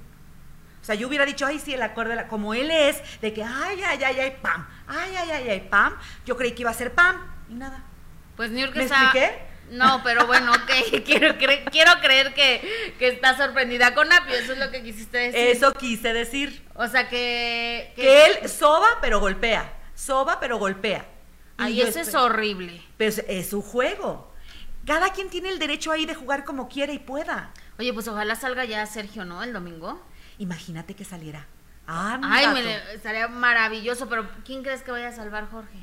[0.81, 3.81] O sea, yo hubiera dicho, ay, sí, el acuerdo, como él es, de que, ay,
[3.87, 5.95] ay, ay, ay, pam, ay, ay, ay, ay, pam,
[6.27, 7.17] yo creí que iba a ser pam,
[7.49, 7.85] y nada.
[8.37, 9.52] Pues New York ¿Me expliqué?
[9.71, 14.59] No, pero bueno, ok, quiero, quiero creer que, que está sorprendida con Apio, eso es
[14.59, 15.41] lo que quisiste decir.
[15.41, 16.63] Eso quise decir.
[16.75, 17.93] O sea, que...
[17.97, 21.07] Que, él soba pero golpea, soba pero golpea.
[21.57, 22.83] Ay, eso es horrible.
[22.97, 24.33] Pero es su juego.
[24.87, 27.53] Cada quien tiene el derecho ahí de jugar como quiera y pueda.
[27.79, 29.43] Oye, pues ojalá salga ya Sergio, ¿no?
[29.43, 30.03] El domingo.
[30.39, 31.47] Imagínate que saliera.
[31.87, 35.79] Ay, me, estaría maravilloso, pero ¿quién crees que vaya a salvar Jorge?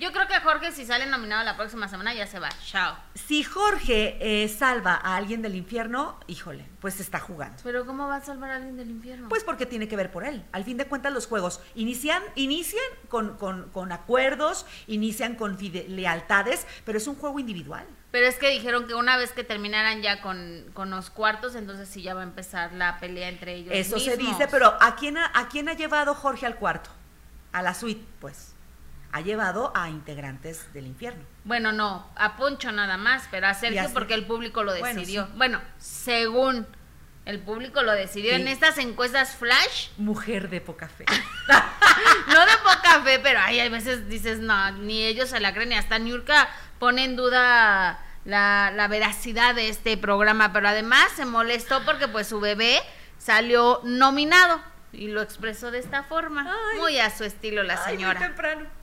[0.00, 2.48] Yo creo que Jorge, si sale nominado la próxima semana, ya se va.
[2.64, 2.96] Chao.
[3.14, 7.58] Si Jorge eh, salva a alguien del infierno, híjole, pues está jugando.
[7.62, 9.28] Pero ¿cómo va a salvar a alguien del infierno?
[9.28, 10.42] Pues porque tiene que ver por él.
[10.52, 16.96] Al fin de cuentas, los juegos inician, inician con, con acuerdos, inician con lealtades, pero
[16.96, 17.86] es un juego individual.
[18.10, 22.00] Pero es que dijeron que una vez que terminaran ya con, los cuartos, entonces sí
[22.00, 23.74] ya va a empezar la pelea entre ellos.
[23.74, 26.88] Eso se dice, pero ¿a quién ha, ¿a quién ha llevado Jorge al cuarto?
[27.52, 28.49] A la suite, pues.
[29.12, 31.24] Ha llevado a integrantes del infierno.
[31.44, 35.28] Bueno, no, a Poncho nada más, pero a Sergio porque el público lo decidió.
[35.34, 36.66] Bueno, según
[37.26, 39.88] el público lo decidió en estas encuestas flash.
[39.98, 41.04] Mujer de poca fe.
[42.28, 45.74] no de poca fe, pero hay veces dices, no, ni ellos se la creen, ni
[45.76, 52.08] hasta Niurka pone en duda la, veracidad de este programa, pero además se molestó porque
[52.08, 52.80] pues su bebé
[53.18, 54.60] salió nominado
[54.92, 58.18] y lo expresó de esta forma, muy a su estilo la señora.
[58.18, 58.79] temprano.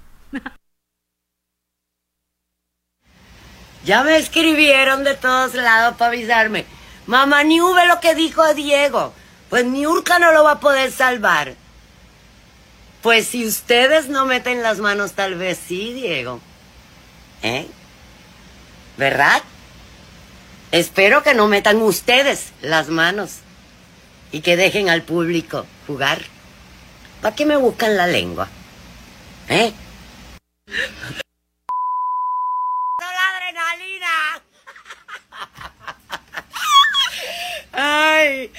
[3.85, 6.65] Ya me escribieron de todos lados para avisarme.
[7.05, 9.13] Mamá, ni ve lo que dijo Diego.
[9.49, 11.55] Pues Niurka no lo va a poder salvar.
[13.01, 16.41] Pues si ustedes no meten las manos, tal vez sí, Diego.
[17.43, 17.67] ¿Eh?
[18.97, 19.41] ¿verdad?
[20.71, 23.37] Espero que no metan ustedes las manos
[24.31, 26.21] y que dejen al público jugar.
[27.21, 28.49] ¿Para qué me buscan la lengua?
[29.47, 29.71] ¿Eh?
[30.67, 30.83] ¡La
[33.29, 34.41] adrenalina!
[37.71, 38.51] ¡Ay!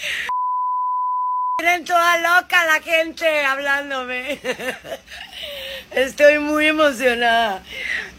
[1.58, 4.40] Miren toda loca la gente hablándome.
[5.90, 7.62] Estoy muy emocionada.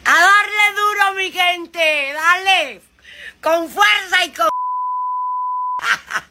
[0.05, 2.13] A darle duro, mi gente.
[2.13, 2.81] Dale.
[3.41, 4.49] Con fuerza y con...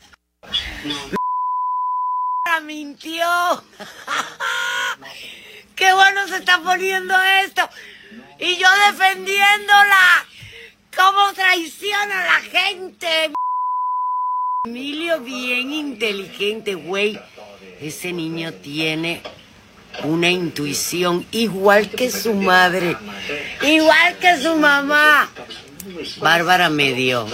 [2.63, 3.65] mintió.
[5.79, 7.15] Qué bueno se está poniendo
[7.45, 7.69] esto.
[8.41, 10.27] Y yo defendiéndola.
[10.97, 13.33] ¿Cómo traiciona a la gente?
[14.67, 17.21] Emilio bien inteligente, güey.
[17.81, 19.23] Ese niño tiene
[20.03, 22.97] una intuición igual que su madre,
[23.63, 25.31] igual que su mamá.
[26.19, 27.25] Bárbara me dio.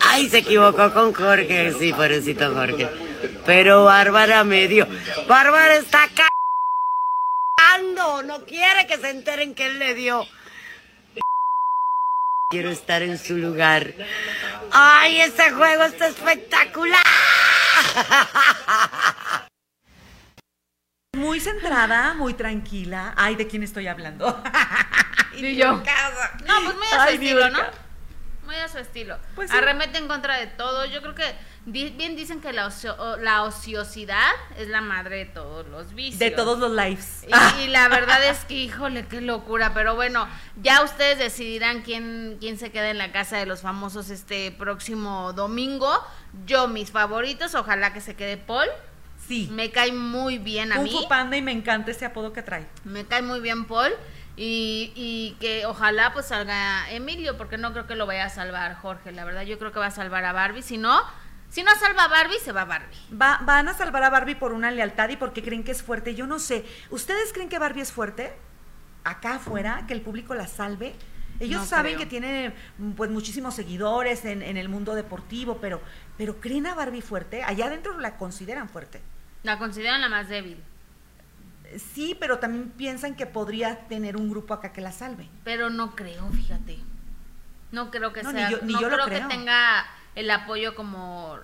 [0.00, 2.88] Ay, se equivocó con Jorge, sí, pobrecito Jorge.
[3.46, 4.86] Pero Bárbara me dio.
[5.26, 6.10] Bárbara está
[7.82, 10.26] no quiere que se enteren que él le dio.
[12.50, 13.94] Quiero estar en su lugar.
[14.70, 17.02] ¡Ay, ese juego está espectacular!
[21.14, 23.14] Muy centrada, muy tranquila.
[23.16, 24.42] Ay, ¿de quién estoy hablando?
[25.36, 25.72] y yo.
[25.72, 25.82] No,
[26.64, 27.60] pues muy a su estilo, ¿no?
[28.44, 29.18] Muy a su estilo.
[29.34, 30.84] Pues Arremete en contra de todo.
[30.86, 32.72] Yo creo que bien dicen que la,
[33.20, 36.18] la ociosidad es la madre de todos los vicios.
[36.18, 37.24] De todos los lives.
[37.62, 39.72] Y, la verdad es que, híjole, qué locura.
[39.74, 40.26] Pero bueno,
[40.60, 45.32] ya ustedes decidirán quién, quién se queda en la casa de los famosos este próximo
[45.32, 45.92] domingo.
[46.46, 48.68] Yo, mis favoritos, ojalá que se quede Paul.
[49.28, 49.48] Sí.
[49.52, 50.90] Me cae muy bien a Kung mí.
[50.90, 52.66] Fu Panda y me encanta ese apodo que trae.
[52.84, 53.92] Me cae muy bien Paul.
[54.34, 58.74] Y, y, que ojalá pues salga Emilio, porque no creo que lo vaya a salvar
[58.76, 61.02] Jorge, la verdad yo creo que va a salvar a Barbie, si no,
[61.52, 62.96] si no salva a Barbie, se va a Barbie.
[63.12, 66.14] Va, van a salvar a Barbie por una lealtad y porque creen que es fuerte,
[66.14, 68.32] yo no sé, ¿ustedes creen que Barbie es fuerte?
[69.04, 70.94] Acá afuera, que el público la salve.
[71.40, 72.54] Ellos saben que tiene
[72.96, 75.82] pues muchísimos seguidores en, en, el mundo deportivo, pero,
[76.16, 77.42] pero ¿creen a Barbie fuerte?
[77.42, 79.02] Allá adentro la consideran fuerte.
[79.42, 80.56] La consideran la más débil.
[81.92, 85.28] Sí, pero también piensan que podría tener un grupo acá que la salve.
[85.44, 86.78] Pero no creo, fíjate.
[87.72, 88.32] No creo que sea.
[88.62, 91.38] Ni yo, no creo, que tenga el apoyo como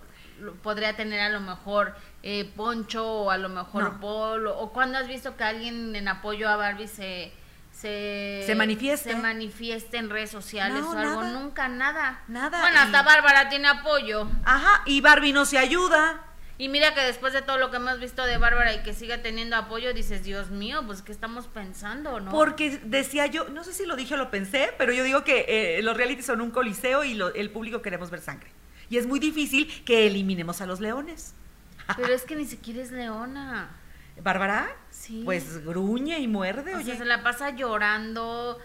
[0.62, 4.46] podría tener a lo mejor eh, Poncho o a lo mejor Paul.
[4.46, 7.32] O, cuando has visto que alguien en apoyo a Barbie se.
[7.70, 9.10] Se, se manifieste.
[9.10, 11.22] Se manifieste en redes sociales o algo.
[11.22, 12.22] Nunca, nada.
[12.26, 12.60] Nada.
[12.60, 14.28] Bueno, hasta Bárbara tiene apoyo.
[14.44, 16.27] Ajá, y Barbie no se ayuda.
[16.58, 19.22] Y mira que después de todo lo que hemos visto de Bárbara y que siga
[19.22, 22.32] teniendo apoyo, dices, Dios mío, pues ¿qué estamos pensando, no?
[22.32, 25.44] Porque decía yo, no sé si lo dije o lo pensé, pero yo digo que
[25.48, 28.50] eh, los reality son un coliseo y el público queremos ver sangre.
[28.90, 31.34] Y es muy difícil que eliminemos a los leones.
[31.96, 33.70] Pero es que ni siquiera es leona.
[34.20, 34.68] ¿Bárbara?
[34.90, 35.22] Sí.
[35.24, 38.58] Pues gruñe y muerde, o Sea, se la pasa llorando,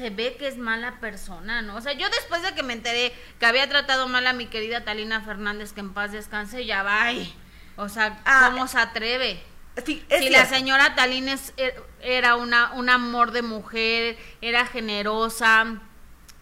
[0.00, 1.76] se ve que es mala persona, ¿no?
[1.76, 4.82] O sea, yo después de que me enteré que había tratado mal a mi querida
[4.82, 7.10] Talina Fernández, que en paz descanse, ya va.
[7.76, 9.42] O sea, ah, ¿cómo se atreve?
[9.84, 15.80] si la señora Talina er, era una, un amor de mujer, era generosa,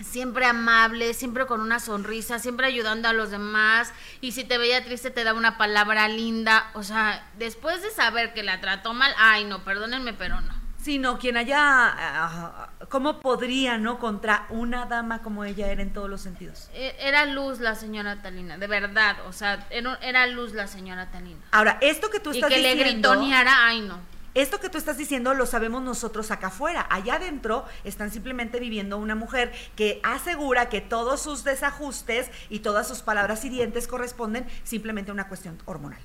[0.01, 4.85] siempre amable, siempre con una sonrisa, siempre ayudando a los demás y si te veía
[4.85, 9.13] triste te daba una palabra linda, o sea, después de saber que la trató mal,
[9.19, 10.58] ay no, perdónenme, pero no.
[10.89, 13.99] Sino quien haya, ah, ¿cómo podría, no?
[13.99, 16.71] Contra una dama como ella era en todos los sentidos.
[16.73, 21.43] E, era luz la señora Talina, de verdad, o sea, era luz la señora Talina.
[21.51, 22.71] Ahora, esto que tú estás diciendo...
[22.71, 23.99] Y que le gritoneara, ay no.
[24.33, 26.87] Esto que tú estás diciendo lo sabemos nosotros acá afuera.
[26.89, 32.89] Allá adentro están simplemente viviendo una mujer que asegura que todos sus desajustes y todas
[32.89, 36.01] sus palabras hirientes corresponden simplemente a una cuestión hormonal.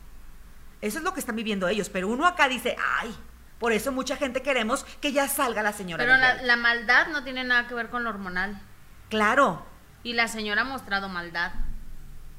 [0.82, 3.16] Eso es lo que están viviendo ellos, pero uno acá dice, ay,
[3.64, 6.03] por eso mucha gente queremos que ya salga la señora.
[6.03, 8.59] Pero la, maldad no tiene nada que ver con lo hormonal.
[9.07, 9.66] Claro.
[10.03, 11.53] Y la señora ha mostrado maldad.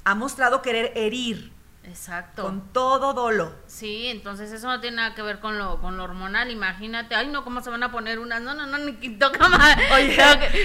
[0.04, 1.50] Ha mostrado querer herir
[1.82, 2.42] Exacto.
[2.42, 3.54] Con todo dolo.
[3.74, 7.16] Sí, entonces eso no tiene nada que ver con lo, con lo hormonal, imagínate.
[7.16, 8.40] Ay, no, ¿cómo se van a poner unas?
[8.40, 9.76] No, no, no, ni toca más.
[9.92, 10.16] Oye,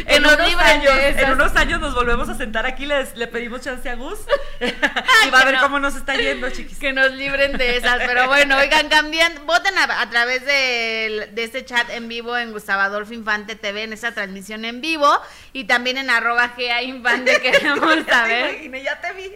[0.05, 3.89] en, unos años, en unos años nos volvemos a sentar aquí, les, le pedimos chance
[3.89, 4.19] a Gus
[5.25, 6.77] y va a ver cómo nos está yendo, chiquis.
[6.77, 11.65] Que nos libren de esas, pero bueno, oigan, cambien, voten a, través de, de, este
[11.65, 15.09] chat en vivo en Gustavo Adolfo Infante TV, en esa transmisión en vivo,
[15.51, 18.83] y también en arroba GA Infante queremos saber.
[18.83, 19.31] ya te vi.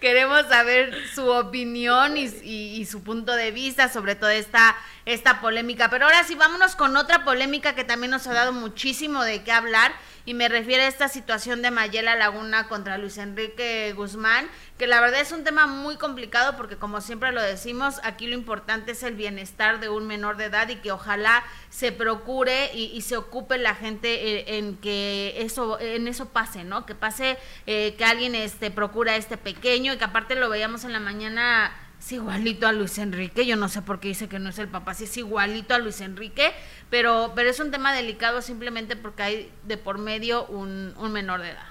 [0.00, 5.90] Queremos saber su opinión y, su punto de vista sobre toda esta, esta polémica.
[5.90, 9.52] Pero ahora sí, vámonos con otra polémica que también nos ha dado muchísimo de qué
[9.52, 9.92] hablar
[10.28, 14.46] y me refiero a esta situación de Mayela Laguna contra Luis Enrique Guzmán,
[14.76, 18.34] que la verdad es un tema muy complicado porque como siempre lo decimos, aquí lo
[18.34, 23.00] importante es el bienestar de un menor de edad y que ojalá se procure y,
[23.00, 26.84] se ocupe la gente eh, en, que eso en eso pase, ¿no?
[26.84, 30.84] Que pase eh, que alguien este procura a este pequeño y que aparte lo veíamos
[30.84, 34.38] en la mañana es igualito a Luis Enrique, yo no sé por qué dice que
[34.38, 36.52] no es el papá, sí es igualito a Luis Enrique,
[36.90, 41.40] pero, pero es un tema delicado simplemente porque hay de por medio un, un menor
[41.42, 41.66] de edad.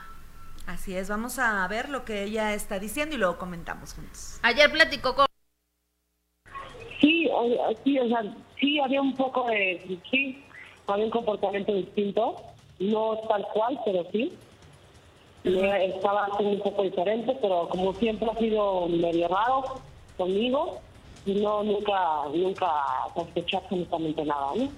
[0.68, 4.38] Así es, vamos a ver lo que ella está diciendo y luego comentamos juntos.
[4.44, 5.28] Ayer platicó con...
[7.00, 7.30] Sí,
[7.86, 10.00] sí, o sea, sí había un poco de...
[10.12, 10.44] Sí,
[10.88, 12.36] había un comportamiento distinto,
[12.80, 14.34] no tal cual, pero sí.
[15.46, 19.80] Estaba un poco diferente, pero como siempre ha sido medio raro,
[20.18, 20.80] conmigo
[21.26, 22.72] y no nunca nunca
[23.16, 24.70] sospechó absolutamente nada, ¿no?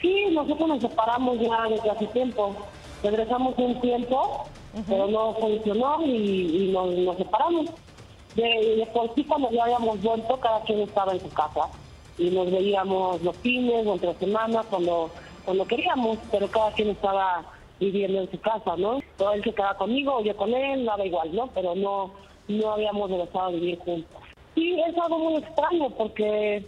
[0.00, 2.54] Sí, nosotros nos separamos ya desde hace tiempo.
[3.02, 4.44] Regresamos un tiempo,
[4.88, 7.66] pero no funcionó y, nos, separamos.
[8.34, 11.68] De, por sí, cuando ya habíamos vuelto, cada quien estaba en su casa
[12.18, 15.10] y nos veíamos los fines o entre semanas cuando,
[15.44, 17.44] cuando queríamos, pero cada quien estaba
[17.80, 19.00] viviendo en su casa, ¿no?
[19.16, 21.48] Todo él se quedaba conmigo, yo con él, nada igual, ¿no?
[21.48, 22.10] Pero no,
[22.48, 24.27] no habíamos regresado a vivir juntos.
[24.58, 26.64] Sí, es algo muy extraño porque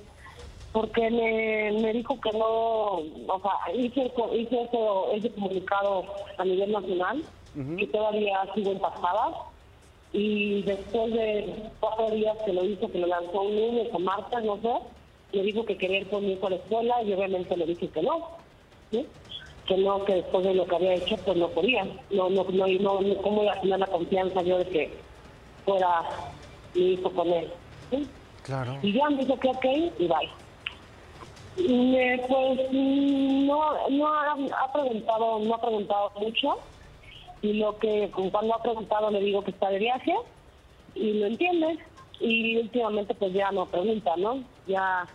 [0.72, 4.68] porque me, dijo que no, o sea, hice, hice
[5.12, 6.04] ese, comunicado
[6.38, 7.24] a nivel nacional,
[7.76, 9.32] que todavía sigo pasada
[10.12, 14.44] y después de cuatro días que lo hizo, que lo lanzó un lunes o martes,
[14.44, 17.88] no sé, me dijo que quería ir conmigo a la escuela y obviamente le dije
[17.88, 18.28] que no,
[18.92, 22.66] que no, que después de lo que había hecho, pues no podía, no, no, no,
[22.68, 24.96] no, cómo iba a tener la confianza yo de que
[25.64, 26.04] fuera
[26.74, 27.50] mi hijo con él.
[28.42, 28.78] Claro.
[28.82, 29.64] Y ya me dijo que ok
[29.98, 30.30] y bye.
[32.28, 36.58] pues no, no ha, preguntado, no ha preguntado mucho
[37.42, 40.14] y lo que cuando ha preguntado le digo que está de viaje
[40.94, 41.78] y lo entiende
[42.20, 44.42] y últimamente pues ya no pregunta, ¿no?
[44.66, 45.06] Ya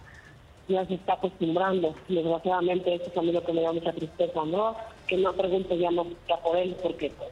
[0.68, 1.94] ya se está acostumbrando.
[2.08, 4.76] Desgraciadamente eso es a mí lo que me da mucha tristeza, ¿no?
[5.08, 7.30] Que no pregunte ya no ya por él porque pues,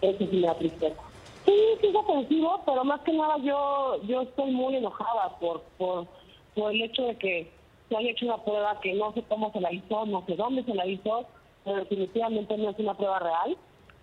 [0.00, 1.00] eso sí me da tristeza.
[1.44, 6.06] Sí, sí es ofensivo, pero más que nada yo yo estoy muy enojada por, por,
[6.54, 7.50] por el hecho de que
[7.88, 10.62] se haya hecho una prueba que no sé cómo se la hizo, no sé dónde
[10.64, 11.26] se la hizo,
[11.64, 13.56] pero definitivamente no es una prueba real.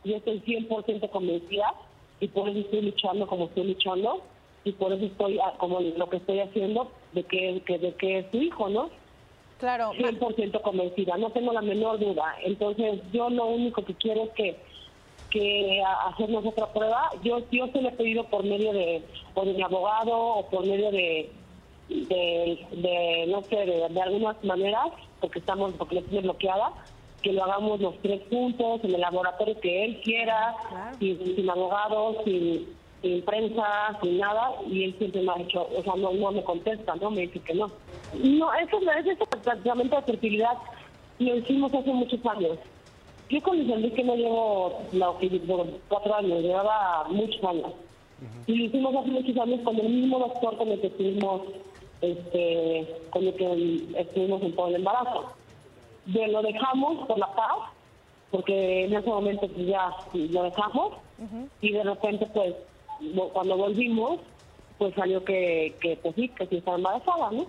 [0.04, 1.74] Yo estoy 100% convencida
[2.20, 4.22] y por eso estoy luchando como estoy luchando
[4.64, 8.20] y por eso estoy ah, como lo que estoy haciendo de que, que de que
[8.20, 8.90] es su hijo, ¿no?
[9.60, 9.92] Claro.
[9.94, 12.36] 100% convencida, no tengo la menor duda.
[12.44, 14.69] Entonces yo lo único que quiero es que
[15.30, 17.10] que hacernos otra prueba.
[17.24, 19.04] Yo, yo se lo he pedido por medio de,
[19.34, 21.32] o de mi abogado o por medio de,
[21.90, 24.88] de, no sé, de, algunas maneras,
[25.20, 26.72] porque estamos, porque le tiene bloqueada,
[27.22, 30.56] que lo hagamos los tres juntos en el laboratorio que él quiera,
[31.00, 32.68] sin, sin abogados, sin,
[33.02, 36.44] sin prensa, sin nada, y él siempre me ha dicho, o sea, no, no me
[36.44, 37.12] contesta, ¿no?
[37.12, 37.70] Me dice que no.
[38.14, 40.58] No, eso, ese tratamiento de fertilidad
[41.20, 42.58] lo hicimos hace muchos años.
[43.30, 45.14] Yo con Luis Enrique no llevo la,
[45.88, 47.72] cuatro años, llevaba muchos años.
[48.48, 51.42] Y lo hicimos hace muchos años con el mismo doctor con el que estuvimos,
[52.02, 55.26] este, con el que estuvimos en todo el embarazo.
[56.08, 57.72] De, lo dejamos por la paz,
[58.32, 60.94] porque en ese momento pues, ya lo dejamos,
[61.62, 62.56] y de repente pues
[63.32, 64.20] cuando volvimos,
[64.80, 67.46] pues salió que, que pues sí, que sí estaba embarazada, ¿no?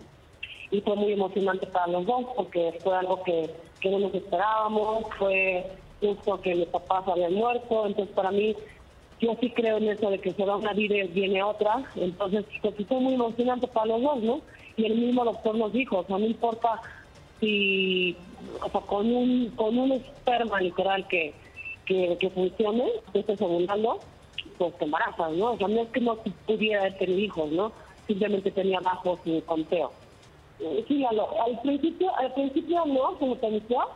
[0.71, 3.51] Y fue muy emocionante para los dos porque fue algo que,
[3.81, 5.67] que no nos esperábamos, fue
[6.01, 8.55] justo que mis papás habían muerto, entonces para mí
[9.21, 12.47] yo sí creo en eso de que se va una vida y viene otra, entonces
[12.89, 14.41] fue muy emocionante para los dos, ¿no?
[14.77, 16.81] Y el mismo doctor nos dijo, o sea, no importa
[17.39, 18.17] si,
[18.63, 21.35] o sea, con un, con un esperma literal que,
[21.85, 23.99] que, funcione, que esté segundando,
[24.57, 25.53] pues te embarazas, ¿no?
[25.53, 26.17] O sea, no es que no
[26.47, 27.73] pudiera tener hijos, ¿no?
[28.07, 29.93] Simplemente tenía bajo su conteo.
[30.89, 33.91] Sí, al, al principio, al principio no, se me pensó,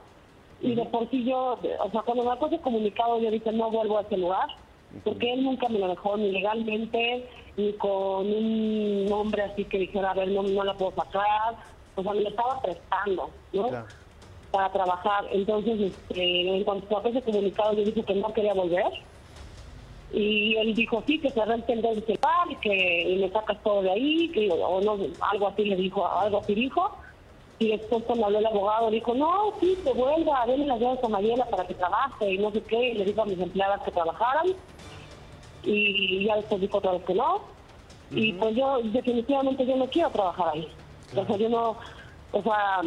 [0.60, 3.98] y de por sí yo, o sea, cuando me puse comunicado yo dije no vuelvo
[3.98, 4.48] a ese lugar,
[5.02, 10.12] porque él nunca me lo dejó ni legalmente, ni con un nombre así que dijera,
[10.12, 11.56] a ver, no, no la puedo sacar,
[11.96, 13.68] o sea, me lo estaba prestando, ¿no?
[14.50, 15.26] Para trabajar.
[15.32, 18.86] Entonces, este, en cuanto a ese comunicado, yo dije que no quería volver.
[20.14, 23.82] Y él dijo, sí, que se rente el bar y que y me sacas todo
[23.82, 26.96] de ahí, que, o no, algo así le dijo, algo así dijo.
[27.58, 31.08] Y después cuando habló el abogado, dijo, no, sí, que vuelva, denle las llaves a
[31.08, 32.90] Mariela para que trabaje y no sé qué.
[32.90, 34.46] Y le dijo a mis empleadas que trabajaran.
[35.64, 37.40] Y ya después dijo otra vez que no.
[38.12, 40.68] Y pues yo, definitivamente yo no quiero trabajar ahí.
[41.16, 41.76] O sea, yo no,
[42.30, 42.80] o sea,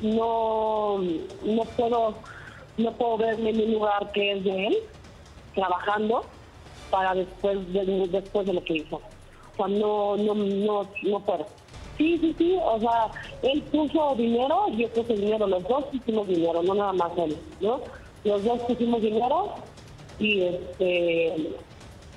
[0.00, 2.14] no, no puedo,
[2.76, 4.76] no puedo verme en un lugar que es de él,
[5.54, 6.24] trabajando,
[6.90, 8.96] para después de, después de lo que hizo.
[8.96, 11.46] O sea, no, no, no, no puedo.
[11.96, 13.10] Sí, sí, sí, o sea,
[13.42, 17.80] él puso dinero, yo puse dinero, los dos pusimos dinero, no nada más él, ¿no?
[18.22, 19.54] Los dos pusimos dinero
[20.20, 21.56] y este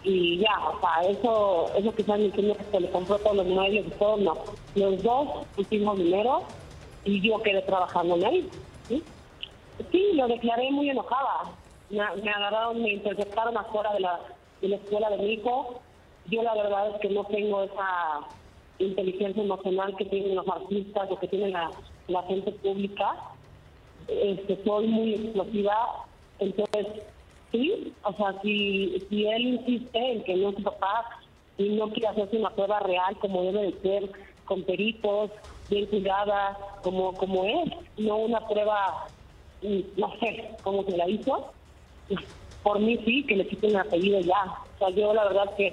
[0.04, 3.46] y ya, o sea, eso, eso que están diciendo que se le compró todos los
[3.46, 4.38] medios y todo, no.
[4.76, 6.44] Los dos pusimos dinero
[7.04, 8.50] y yo quedé trabajando en él,
[8.88, 9.04] ¿sí?
[9.92, 11.44] Sí, lo declaré muy enojada.
[11.90, 14.20] Me, agarraron, me interceptaron afuera de la,
[14.62, 15.82] de la escuela de hijo.
[16.30, 18.28] Yo la verdad es que no tengo esa
[18.80, 23.16] inteligencia emocional que tienen los artistas o que tiene la, gente pública.
[24.08, 26.06] Este, soy muy explosiva,
[26.40, 26.88] entonces
[27.52, 31.06] sí, o sea, si, si él insiste en que no es su papá
[31.58, 34.12] y no quiere hacerse una prueba real como debe de ser,
[34.46, 35.32] con peritos,
[35.70, 39.08] bien cuidada, como, como es, no una prueba,
[39.62, 41.52] mm, no sé, como se la hizo,
[42.64, 44.44] por mí sí, que le quiten el apellido ya.
[44.76, 45.72] O sea, yo la verdad que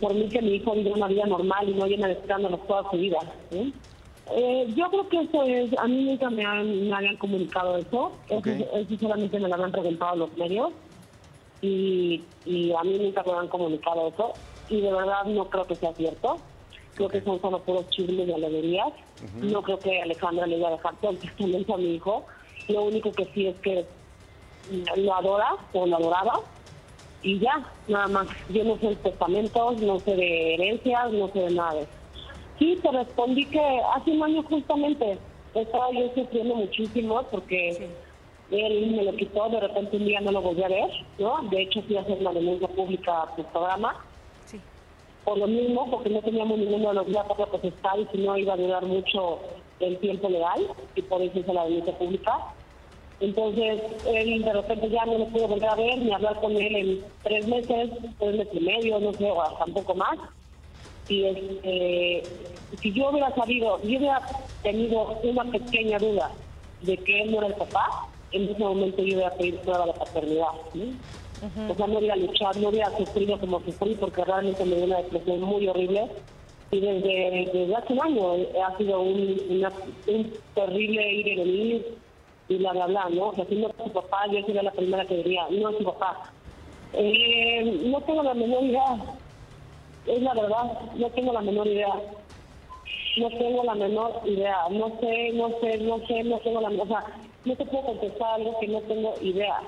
[0.00, 2.90] por mí que mi hijo vive una vida normal y no llena de escándalos toda
[2.90, 3.18] su vida.
[3.50, 8.12] Eh, yo creo que eso es, a mí nunca me, han, me habían comunicado eso,
[8.28, 10.72] eso, solamente me lo han preguntado los medios
[11.60, 14.32] y, y a mí nunca me han comunicado eso
[14.68, 16.38] y de verdad no creo que sea cierto.
[16.94, 18.88] Creo que son solo puros chismes y alegrías.
[19.42, 22.26] No creo que Alejandra le iba a dejar todo el testamento a mi hijo.
[22.68, 23.86] Lo único que sí es que
[24.96, 26.40] lo adora o lo adoraba
[27.22, 28.28] y ya, nada más.
[28.48, 31.90] Yo no sé de testamentos, no sé de herencias, no sé de nada de eso.
[32.58, 33.60] Sí, te respondí que
[33.94, 35.18] hace un año justamente
[35.54, 37.90] estaba yo sufriendo muchísimo porque
[38.50, 41.42] él me lo quitó, de repente un día no lo volví a ver, ¿no?
[41.50, 43.96] De hecho fui a hacer una denuncia pública a tu programa.
[44.44, 44.60] Sí.
[45.24, 48.36] Por lo mismo, porque no teníamos ninguno de los días para protestar y si no
[48.36, 49.40] iba a durar mucho
[49.80, 52.38] el tiempo legal y por eso hice la denuncia pública.
[53.20, 56.76] Entonces, él de repente ya no lo pudo volver a ver ni hablar con él
[56.76, 60.18] en tres meses, tres meses y medio, no sé, o hasta un poco más.
[61.08, 62.22] Y este,
[62.80, 64.20] si yo hubiera sabido, yo hubiera
[64.62, 66.30] tenido una pequeña duda
[66.82, 69.92] de que él no era el papá, en ese momento yo hubiera pedido prueba de
[69.94, 70.48] paternidad.
[71.70, 74.98] O sea, no hubiera luchado, no hubiera sufrido como sufrí, porque realmente me dio una
[74.98, 76.06] depresión muy horrible.
[76.70, 78.32] Y desde, desde hace un año
[78.66, 79.40] ha sido un,
[80.08, 81.96] un terrible ir y venir
[82.48, 83.28] y bla, bla, bla, ¿no?
[83.28, 85.84] O sea, si no su papá, yo sería la primera que diría, no es su
[85.84, 86.32] papá.
[86.92, 88.96] Eh, no tengo la menor idea,
[90.06, 91.92] es la verdad, no tengo la menor idea.
[93.18, 96.86] No tengo la menor idea, no sé, no sé, no sé, no tengo la o
[96.86, 97.04] sea,
[97.46, 99.58] no te puedo contestar algo que no tengo idea.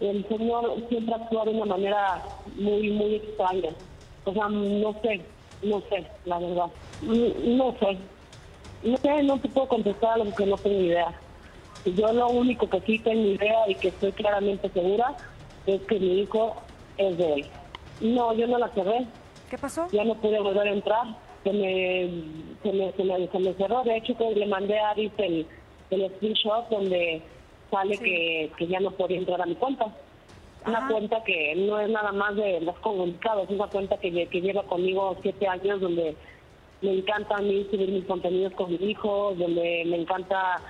[0.00, 2.22] El Señor siempre actúa de una manera
[2.56, 3.70] muy, muy extraña.
[4.24, 5.20] O sea, no sé,
[5.62, 6.66] no sé, la verdad.
[7.02, 7.98] No sé.
[8.82, 11.14] No sé, no te puedo contestar algo que no tengo idea.
[11.94, 15.16] Yo lo único que sí tengo idea y que estoy claramente segura
[15.66, 16.56] es que mi hijo
[16.98, 17.46] es de él.
[18.00, 19.06] No, yo no la cerré.
[19.48, 19.86] ¿Qué pasó?
[19.92, 21.06] Ya no pude volver a entrar.
[21.44, 22.10] Se me,
[22.62, 23.84] se me, se me, cerró.
[23.84, 25.46] De hecho, pues, le mandé a Aris el,
[25.90, 27.22] el screenshot donde
[27.70, 29.86] sale que, que ya no podía entrar a mi cuenta.
[30.66, 34.40] Una cuenta que no es nada más de los comunicados, es una cuenta que, que
[34.40, 36.16] lleva conmigo siete años donde
[36.82, 40.60] me encanta a mí subir mis contenidos con mi hijo, donde me encanta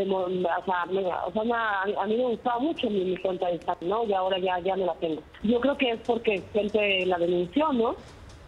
[0.00, 0.86] o sea,
[1.26, 4.04] o sea a mí me gustaba mucho mi, cuenta de Instagram, ¿no?
[4.04, 5.22] Y ahora ya, ya no la tengo.
[5.42, 7.94] Yo creo que es porque gente la denunció, ¿no?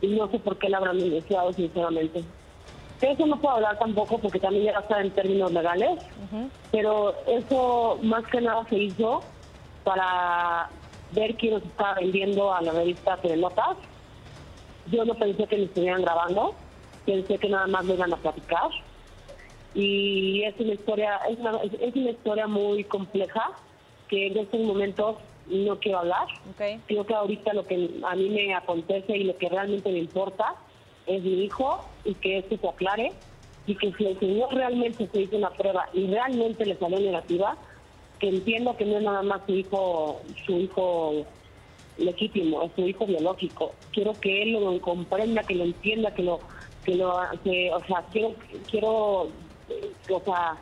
[0.01, 2.25] Y no sé por qué la habrán denunciado, sinceramente.
[3.01, 6.03] de eso no puedo hablar tampoco porque también ya está en términos legales,
[6.73, 9.23] pero eso más que nada se hizo
[9.85, 10.71] para
[11.13, 13.77] ver quién nos estaba vendiendo a la revista Telenotas.
[14.91, 16.55] Yo no pensé que me estuvieran grabando,
[17.07, 18.71] pensé que nada más me iban a platicar.
[19.75, 23.51] Y es una historia, es una, es una historia muy compleja
[24.09, 25.17] que en estos momentos
[25.49, 26.27] no quiero hablar.
[26.87, 30.55] Creo que ahorita lo que a mí me acontece y lo que realmente me importa
[31.07, 33.13] es mi hijo y que esto se aclare
[33.67, 37.57] y que si el señor realmente se hizo una prueba y realmente le salió negativa,
[38.19, 41.25] que entienda que no es nada más su hijo, su hijo
[41.99, 43.73] legítimo, es su hijo biológico.
[43.93, 46.41] Quiero que él lo comprenda, que lo entienda, que lo,
[46.85, 48.35] que lo, que, o sea, quiero,
[48.71, 49.29] quiero,
[50.11, 50.57] o sea,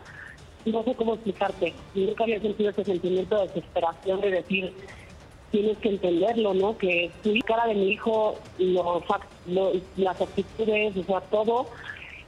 [0.65, 1.75] no sé cómo explicarte.
[1.95, 4.73] Nunca había sentido ese sentimiento de desesperación de decir,
[5.51, 6.77] tienes que entenderlo, ¿no?
[6.79, 9.03] Que tu cara de mi hijo, lo,
[9.97, 11.67] las actitudes, o sea, todo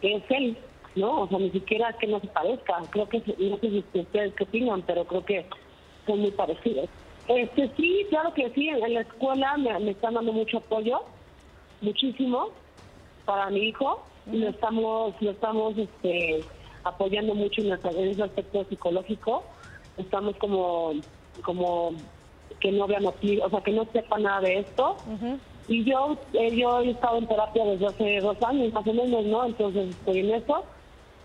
[0.02, 0.56] es él,
[0.96, 1.22] ¿no?
[1.22, 2.82] O sea, ni siquiera es que no se parezca.
[2.90, 5.46] Creo que, no sé si ustedes qué opinan, pero creo que
[6.06, 6.88] son muy parecidos.
[7.28, 11.02] Este, sí, claro que sí, en la escuela me, me están dando mucho apoyo,
[11.80, 12.50] muchísimo,
[13.24, 14.02] para mi hijo.
[14.30, 16.42] Y lo estamos, lo estamos, este
[16.84, 19.44] apoyando mucho en, ese aspecto psicológico.
[19.96, 20.92] Estamos como,
[21.42, 21.92] como
[22.60, 23.14] que no vean o
[23.50, 24.96] sea, que no sepa nada de esto.
[25.66, 29.24] Y yo, eh, yo he estado en terapia desde hace dos años, más o menos,
[29.24, 29.46] ¿no?
[29.46, 30.64] Entonces estoy en eso.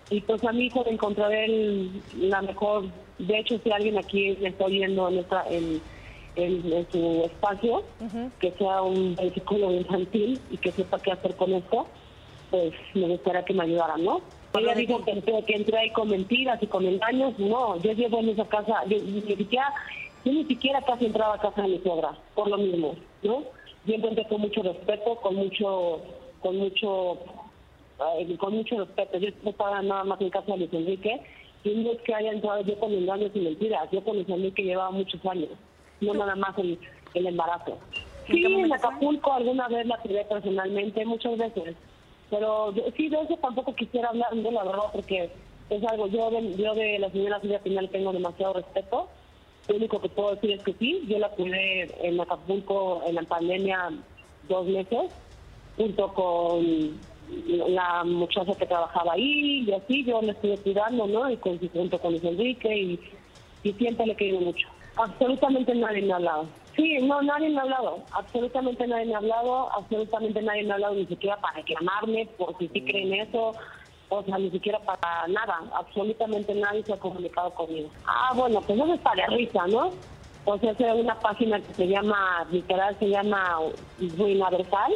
[0.09, 2.85] Y pues a mi hijo le encontraré la mejor,
[3.19, 5.81] de hecho, si alguien aquí me está oyendo en, esta, en,
[6.35, 7.83] en, su espacio,
[8.39, 11.85] que sea un psicólogo infantil y que sepa qué hacer con esto,
[12.49, 14.21] pues me gustaría que me ayudara, ¿no?
[14.53, 17.37] Ella dijo que entré, que entré ahí con mentiras y con engaños.
[17.37, 19.73] No, yo llevo en esa casa, yo, ni siquiera,
[20.25, 23.43] yo ni siquiera casi entraba a casa de mi suegra, por lo mismo, ¿no?
[23.85, 26.01] Yo entré con mucho respeto, con mucho,
[26.39, 27.19] con mucho,
[28.17, 29.19] eh, con mucho respeto.
[29.19, 31.21] Yo estaba nada más en casa de Luis Enrique
[31.63, 33.89] y no es que haya entrado yo con engaños y mentiras.
[33.91, 35.49] Yo con Luis Enrique llevaba muchos años,
[36.01, 36.79] no nada más el,
[37.13, 37.79] el embarazo.
[38.27, 41.75] Sí, en Acapulco alguna vez la tuve personalmente, muchas veces
[42.29, 45.31] pero sí, de eso tampoco quisiera hablar, de la verdad, porque
[45.69, 49.09] es algo, yo de, yo de la señora Silvia Pinal tengo demasiado respeto.
[49.67, 53.23] Lo único que puedo decir es que sí, yo la cuidé en Acapulco en la
[53.23, 53.91] pandemia
[54.47, 55.11] dos meses,
[55.77, 56.99] junto con
[57.47, 61.29] la muchacha que trabajaba ahí y así, yo la estuve cuidando, ¿no?
[61.29, 62.99] Y con, junto con Luis Enrique y,
[63.63, 64.67] y siempre le he querido mucho.
[64.95, 66.47] Absolutamente nadie me ha hablado.
[66.79, 70.75] Sí, no, nadie me ha hablado, absolutamente nadie me ha hablado, absolutamente nadie me ha
[70.75, 73.53] hablado ni siquiera para reclamarme, por si sí creen eso,
[74.07, 77.89] o sea, ni siquiera para nada, absolutamente nadie se ha comunicado conmigo.
[78.05, 79.91] Ah, bueno, pues eso está de risa, ¿no?
[80.45, 83.57] O sea, es una página que se llama, literal se llama
[84.17, 84.93] Ruina Versal,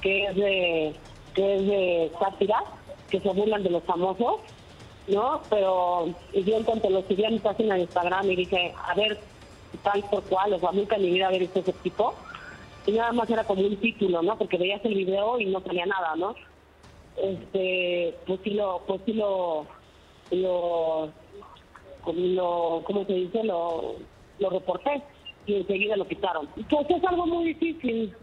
[0.00, 0.96] que es de,
[1.34, 2.64] que es de sátira,
[3.10, 4.40] que se burlan de los famosos,
[5.08, 5.42] ¿no?
[5.50, 9.20] Pero yo en cuanto lo subí a mi página de Instagram y dije, a ver,
[9.82, 12.14] tal por cual, o sea, nunca en mi vida había visto ese tipo.
[12.86, 14.38] Y nada más era como un título, ¿no?
[14.38, 16.34] Porque veías el video y no salía nada, ¿no?
[17.16, 19.66] Este, pues sí lo, pues sí lo,
[20.30, 21.10] lo,
[22.06, 23.44] lo ¿cómo se dice?
[23.44, 23.96] Lo,
[24.38, 25.02] lo reporté
[25.46, 26.48] y enseguida lo quitaron.
[26.68, 28.14] Pues es algo muy difícil,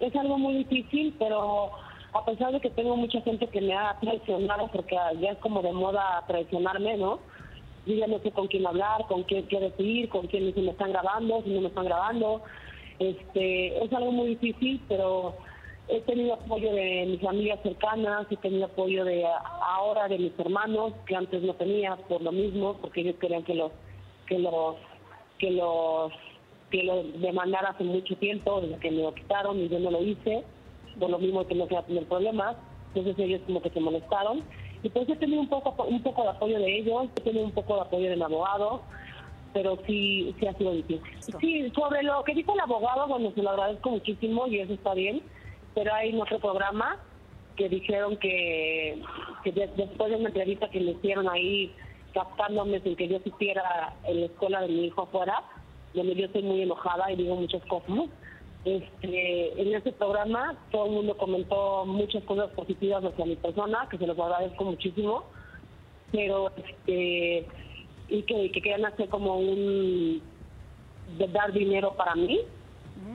[0.00, 1.70] es algo muy difícil, pero
[2.12, 5.62] a pesar de que tengo mucha gente que me ha traicionado, porque ya es como
[5.62, 7.20] de moda traicionarme, ¿no?
[7.86, 10.72] Yo ya no sé con quién hablar, con quién qué decir, con quién si me
[10.72, 12.42] están grabando, si no me están grabando.
[12.98, 15.34] Este, es algo muy difícil, pero
[15.88, 20.92] he tenido apoyo de mis familias cercanas, he tenido apoyo de ahora de mis hermanos,
[21.06, 23.72] que antes no tenía por lo mismo, porque ellos querían que los
[24.26, 24.76] que los
[25.38, 26.12] que los
[26.70, 30.02] que lo demandara hace mucho tiempo, desde que me lo quitaron y yo no lo
[30.04, 30.44] hice,
[31.00, 32.56] por lo mismo que no quería tener problemas,
[32.94, 34.44] entonces ellos como que se molestaron
[34.82, 37.52] y pues he tenido un poco, un poco de apoyo de ellos, he tenido un
[37.52, 38.82] poco de apoyo del abogado,
[39.52, 41.02] pero sí, sí ha sido difícil.
[41.40, 44.94] Sí, sobre lo que dijo el abogado, bueno, se lo agradezco muchísimo y eso está
[44.94, 45.22] bien,
[45.74, 46.98] pero hay otro programa
[47.56, 49.02] que dijeron que,
[49.44, 51.74] que después de una entrevista que me hicieron ahí
[52.14, 55.42] captándome sin que yo supiera en la escuela de mi hijo fuera,
[55.94, 58.08] donde yo estoy muy enojada y digo muchas cosas,
[58.64, 63.98] este, en ese programa todo el mundo comentó muchas cosas positivas hacia mi persona, que
[63.98, 65.24] se los agradezco muchísimo,
[66.12, 67.46] pero este,
[68.08, 70.20] y que, que querían hacer como un
[71.18, 72.40] de dar dinero para mí,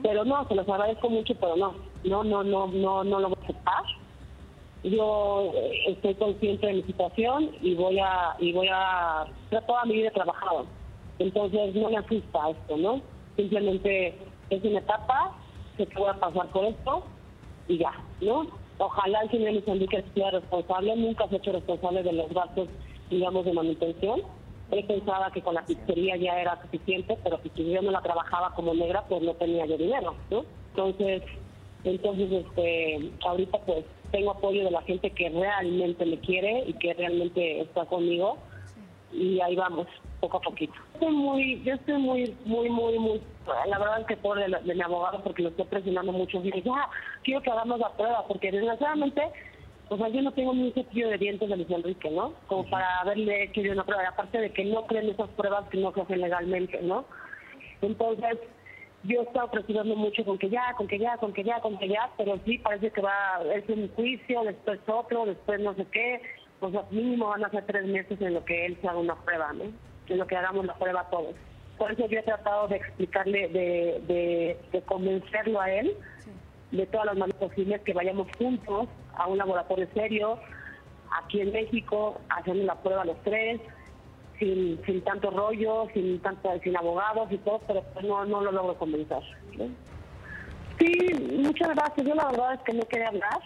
[0.02, 1.74] pero no, se los agradezco mucho, pero no,
[2.04, 3.84] no, no, no, no, no lo voy a aceptar.
[4.82, 9.26] Yo eh, estoy consciente de mi situación y voy a, y voy a,
[9.66, 10.66] toda mi vida he trabajado,
[11.18, 13.00] entonces no me asusta esto, ¿no?
[13.36, 14.16] Simplemente
[14.50, 15.32] es una etapa,
[15.76, 17.04] que voy a pasar por esto
[17.68, 18.46] y ya, ¿no?
[18.78, 22.68] ojalá el señor Luis Enrique sea responsable, nunca se ha hecho responsable de los gastos,
[23.10, 24.22] digamos, de manutención.
[24.70, 28.52] Él pensaba que con la pizzería ya era suficiente, pero si yo no la trabajaba
[28.54, 30.44] como negra, pues no tenía yo dinero, ¿no?
[30.70, 31.22] Entonces,
[31.84, 36.94] entonces, este, ahorita pues tengo apoyo de la gente que realmente me quiere y que
[36.94, 38.38] realmente está conmigo
[39.12, 39.86] y ahí vamos,
[40.20, 40.74] poco a poquito.
[40.94, 43.20] Estoy muy, yo estoy muy, muy, muy, muy,
[43.66, 46.40] la verdad es que por de, mi abogado porque lo estoy presionando mucho.
[46.42, 46.88] Y ya,
[47.22, 49.22] quiero que hagamos la prueba porque desgraciadamente,
[49.88, 52.32] o sea, yo no tengo ni cepillo de dientes de Luis Enrique, ¿no?
[52.46, 55.92] Como para haberle hecho una prueba, aparte de que no creen esas pruebas que no
[55.92, 57.04] se hacen legalmente, ¿no?
[57.82, 58.38] Entonces,
[59.04, 61.78] yo he estado presionando mucho con que ya, con que ya, con que ya, con
[61.78, 65.86] que ya, pero sí parece que va, es un juicio, después otro, después no sé
[65.92, 66.20] qué,
[66.58, 69.52] pues mínimo van a ser tres meses en lo que él se haga una prueba,
[69.52, 69.64] ¿no?
[70.08, 71.34] En lo que hagamos la prueba todos.
[71.78, 75.94] Por eso yo he tratado de explicarle, de, de, convencerlo a él
[76.70, 80.38] de todas las maneras posibles que vayamos juntos a un laboratorio serio,
[81.22, 83.60] aquí en México, haciendo la prueba los tres,
[84.38, 88.52] sin, sin tanto rollo, sin tanto, sin abogados y todo, pero pues no, no lo
[88.52, 89.22] logro convencer.
[90.78, 92.06] Sí, muchas gracias.
[92.06, 93.40] Yo la verdad es que no quería hablar,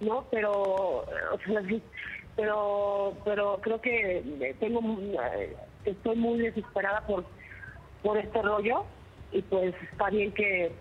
[0.00, 0.24] ¿no?
[0.30, 1.62] Pero, o sea,
[2.36, 4.80] pero, pero creo que tengo,
[5.84, 7.24] estoy muy desesperada por,
[8.02, 8.84] por este rollo
[9.32, 10.72] y pues está bien que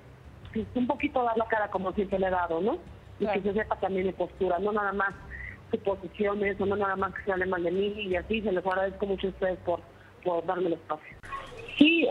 [0.54, 2.78] pues, un poquito dar la cara como siempre le he dado, ¿no?
[3.20, 5.14] Y que se sepa también mi postura, no nada más
[5.78, 9.06] posiciones, no nada más que se hable mal de mí y así, se les agradezco
[9.06, 9.80] mucho a ustedes por,
[10.24, 11.18] por darme el espacio.
[11.78, 12.08] Sí,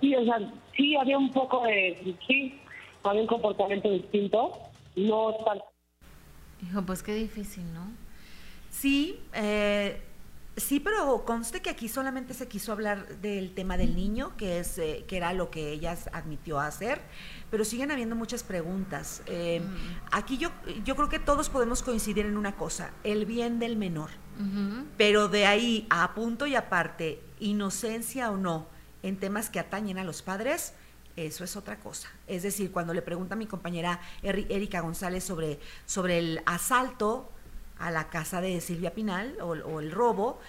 [0.00, 2.60] sí, o sea, sí había un poco de, sí,
[3.02, 4.52] había un comportamiento distinto,
[4.96, 5.62] no tal.
[6.62, 7.90] Hijo, pues qué difícil, ¿no?
[8.70, 10.00] Sí, eh,
[10.56, 14.78] Sí, pero conste que aquí solamente se quiso hablar del tema del niño, que es
[14.78, 17.00] eh, que era lo que ella admitió hacer,
[17.50, 19.22] pero siguen habiendo muchas preguntas.
[19.26, 19.62] Eh,
[20.10, 20.50] aquí yo,
[20.84, 24.10] yo creo que todos podemos coincidir en una cosa, el bien del menor.
[24.96, 28.68] Pero de ahí a punto y aparte, inocencia o no,
[29.02, 30.72] en temas que atañen a los padres,
[31.16, 32.08] eso es otra cosa.
[32.26, 37.30] Es decir, cuando le pregunta a mi compañera Erika González sobre, sobre el asalto,
[37.80, 40.40] a la casa de Silvia Pinal o, el robo,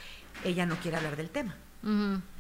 [0.44, 1.56] ella no quiere hablar del tema.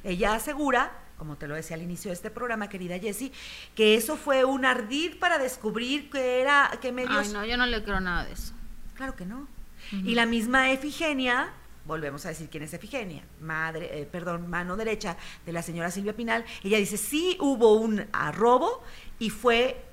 [0.03, 3.31] Ella asegura, como te lo decía al inicio de este programa, querida Jessie,
[3.73, 7.27] que eso fue un ardid para descubrir que era, que medios...
[7.27, 8.53] Ay, no, yo no le creo nada de eso.
[8.95, 9.47] Claro que no.
[9.91, 11.51] Y la misma Efigenia,
[11.85, 16.15] volvemos a decir quién es Efigenia, madre, eh, perdón, mano derecha de la señora Silvia
[16.15, 18.83] Pinal, ella dice, sí hubo un robo
[19.17, 19.83] y fue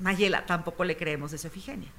[0.00, 1.90] Mayela, tampoco le creemos eso Efigenia.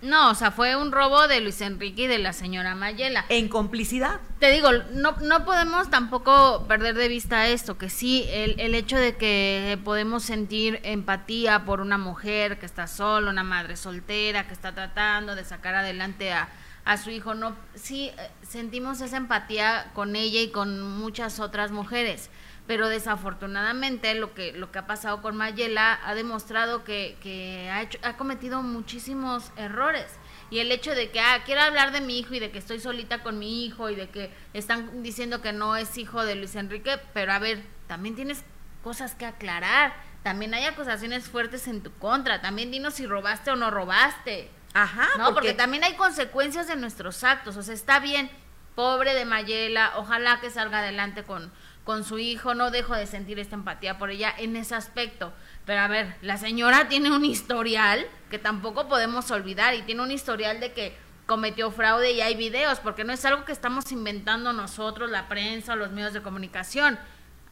[0.00, 3.24] No, o sea, fue un robo de Luis Enrique y de la señora Mayela.
[3.28, 4.20] ¿En complicidad?
[4.38, 8.96] Te digo, no, no podemos tampoco perder de vista esto, que sí, el, el hecho
[8.96, 14.54] de que podemos sentir empatía por una mujer que está sola, una madre soltera, que
[14.54, 16.48] está tratando de sacar adelante a,
[16.84, 21.72] a su hijo, no, sí, eh, sentimos esa empatía con ella y con muchas otras
[21.72, 22.30] mujeres
[22.68, 27.80] pero desafortunadamente lo que lo que ha pasado con Mayela ha demostrado que, que ha
[27.80, 30.06] hecho ha cometido muchísimos errores.
[30.50, 32.78] Y el hecho de que ah, quiero hablar de mi hijo y de que estoy
[32.78, 36.56] solita con mi hijo y de que están diciendo que no es hijo de Luis
[36.56, 38.44] Enrique, pero a ver, también tienes
[38.84, 43.56] cosas que aclarar, también hay acusaciones fuertes en tu contra, también dinos si robaste o
[43.56, 44.50] no robaste.
[44.74, 48.30] Ajá, no, porque también hay consecuencias de nuestros actos, o sea, está bien,
[48.74, 51.50] pobre de Mayela, ojalá que salga adelante con
[51.88, 55.32] con su hijo, no dejo de sentir esta empatía por ella en ese aspecto.
[55.64, 60.10] Pero a ver, la señora tiene un historial que tampoco podemos olvidar y tiene un
[60.10, 64.52] historial de que cometió fraude y hay videos, porque no es algo que estamos inventando
[64.52, 66.98] nosotros, la prensa o los medios de comunicación.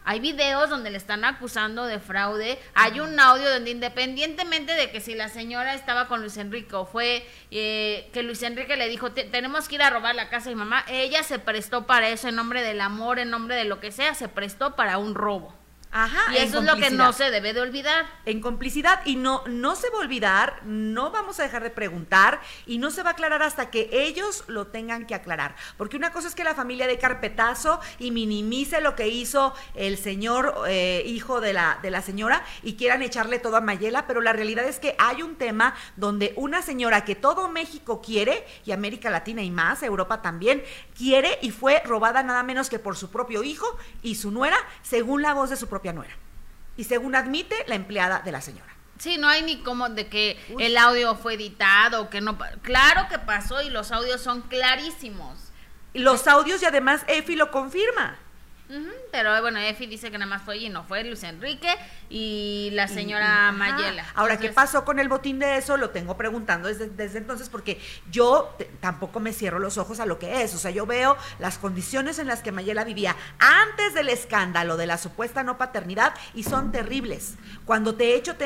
[0.08, 2.60] Hay videos donde le están acusando de fraude.
[2.74, 6.86] Hay un audio donde independientemente de que si la señora estaba con Luis Enrique o
[6.86, 10.54] fue eh, que Luis Enrique le dijo, tenemos que ir a robar la casa de
[10.54, 13.80] mi mamá, ella se prestó para eso en nombre del amor, en nombre de lo
[13.80, 15.52] que sea, se prestó para un robo.
[15.92, 18.06] Ajá, y eso es lo que no se debe de olvidar.
[18.26, 22.40] En complicidad y no no se va a olvidar, no vamos a dejar de preguntar
[22.66, 26.12] y no se va a aclarar hasta que ellos lo tengan que aclarar, porque una
[26.12, 31.02] cosa es que la familia de carpetazo y minimice lo que hizo el señor eh,
[31.06, 34.66] hijo de la de la señora y quieran echarle todo a Mayela, pero la realidad
[34.66, 39.42] es que hay un tema donde una señora que todo México quiere y América Latina
[39.42, 40.62] y más, Europa también
[40.96, 43.66] quiere y fue robada nada menos que por su propio hijo
[44.02, 46.14] y su nuera, según la voz de su propio nuera.
[46.78, 48.74] Y según admite la empleada de la señora.
[48.98, 52.38] Sí, no hay ni como de que el audio fue editado, que no...
[52.62, 55.52] Claro que pasó y los audios son clarísimos.
[55.92, 58.16] Los audios y además Efi lo confirma.
[59.12, 61.68] Pero bueno, Efi dice que nada más fue y no fue Luis Enrique.
[62.08, 64.04] y la señora Mayela.
[64.14, 65.76] Ahora, ¿qué pasó con el botín de eso?
[65.76, 70.18] Lo tengo preguntando desde, desde entonces porque yo tampoco me cierro los ojos a lo
[70.18, 70.54] que es.
[70.54, 74.86] O sea, yo veo las condiciones en las que Mayela vivía antes del escándalo de
[74.86, 77.34] la supuesta no paternidad y son terribles.
[77.64, 78.36] Cuando te he hecho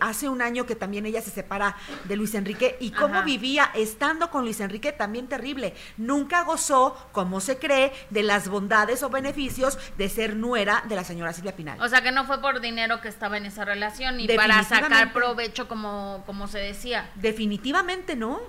[0.00, 4.30] hace un año que también ella se separa de Luis Enrique y cómo vivía estando
[4.30, 5.74] con Luis Enrique también terrible.
[5.96, 11.04] Nunca gozó, como se cree, de las bondades o beneficios de ser nuera de la
[11.04, 11.80] señora Silvia Pinal.
[11.80, 15.12] O sea, que no fue por dinero que estaba en esa relación y para sacar
[15.12, 17.10] provecho como, como se decía.
[17.16, 18.40] Definitivamente no.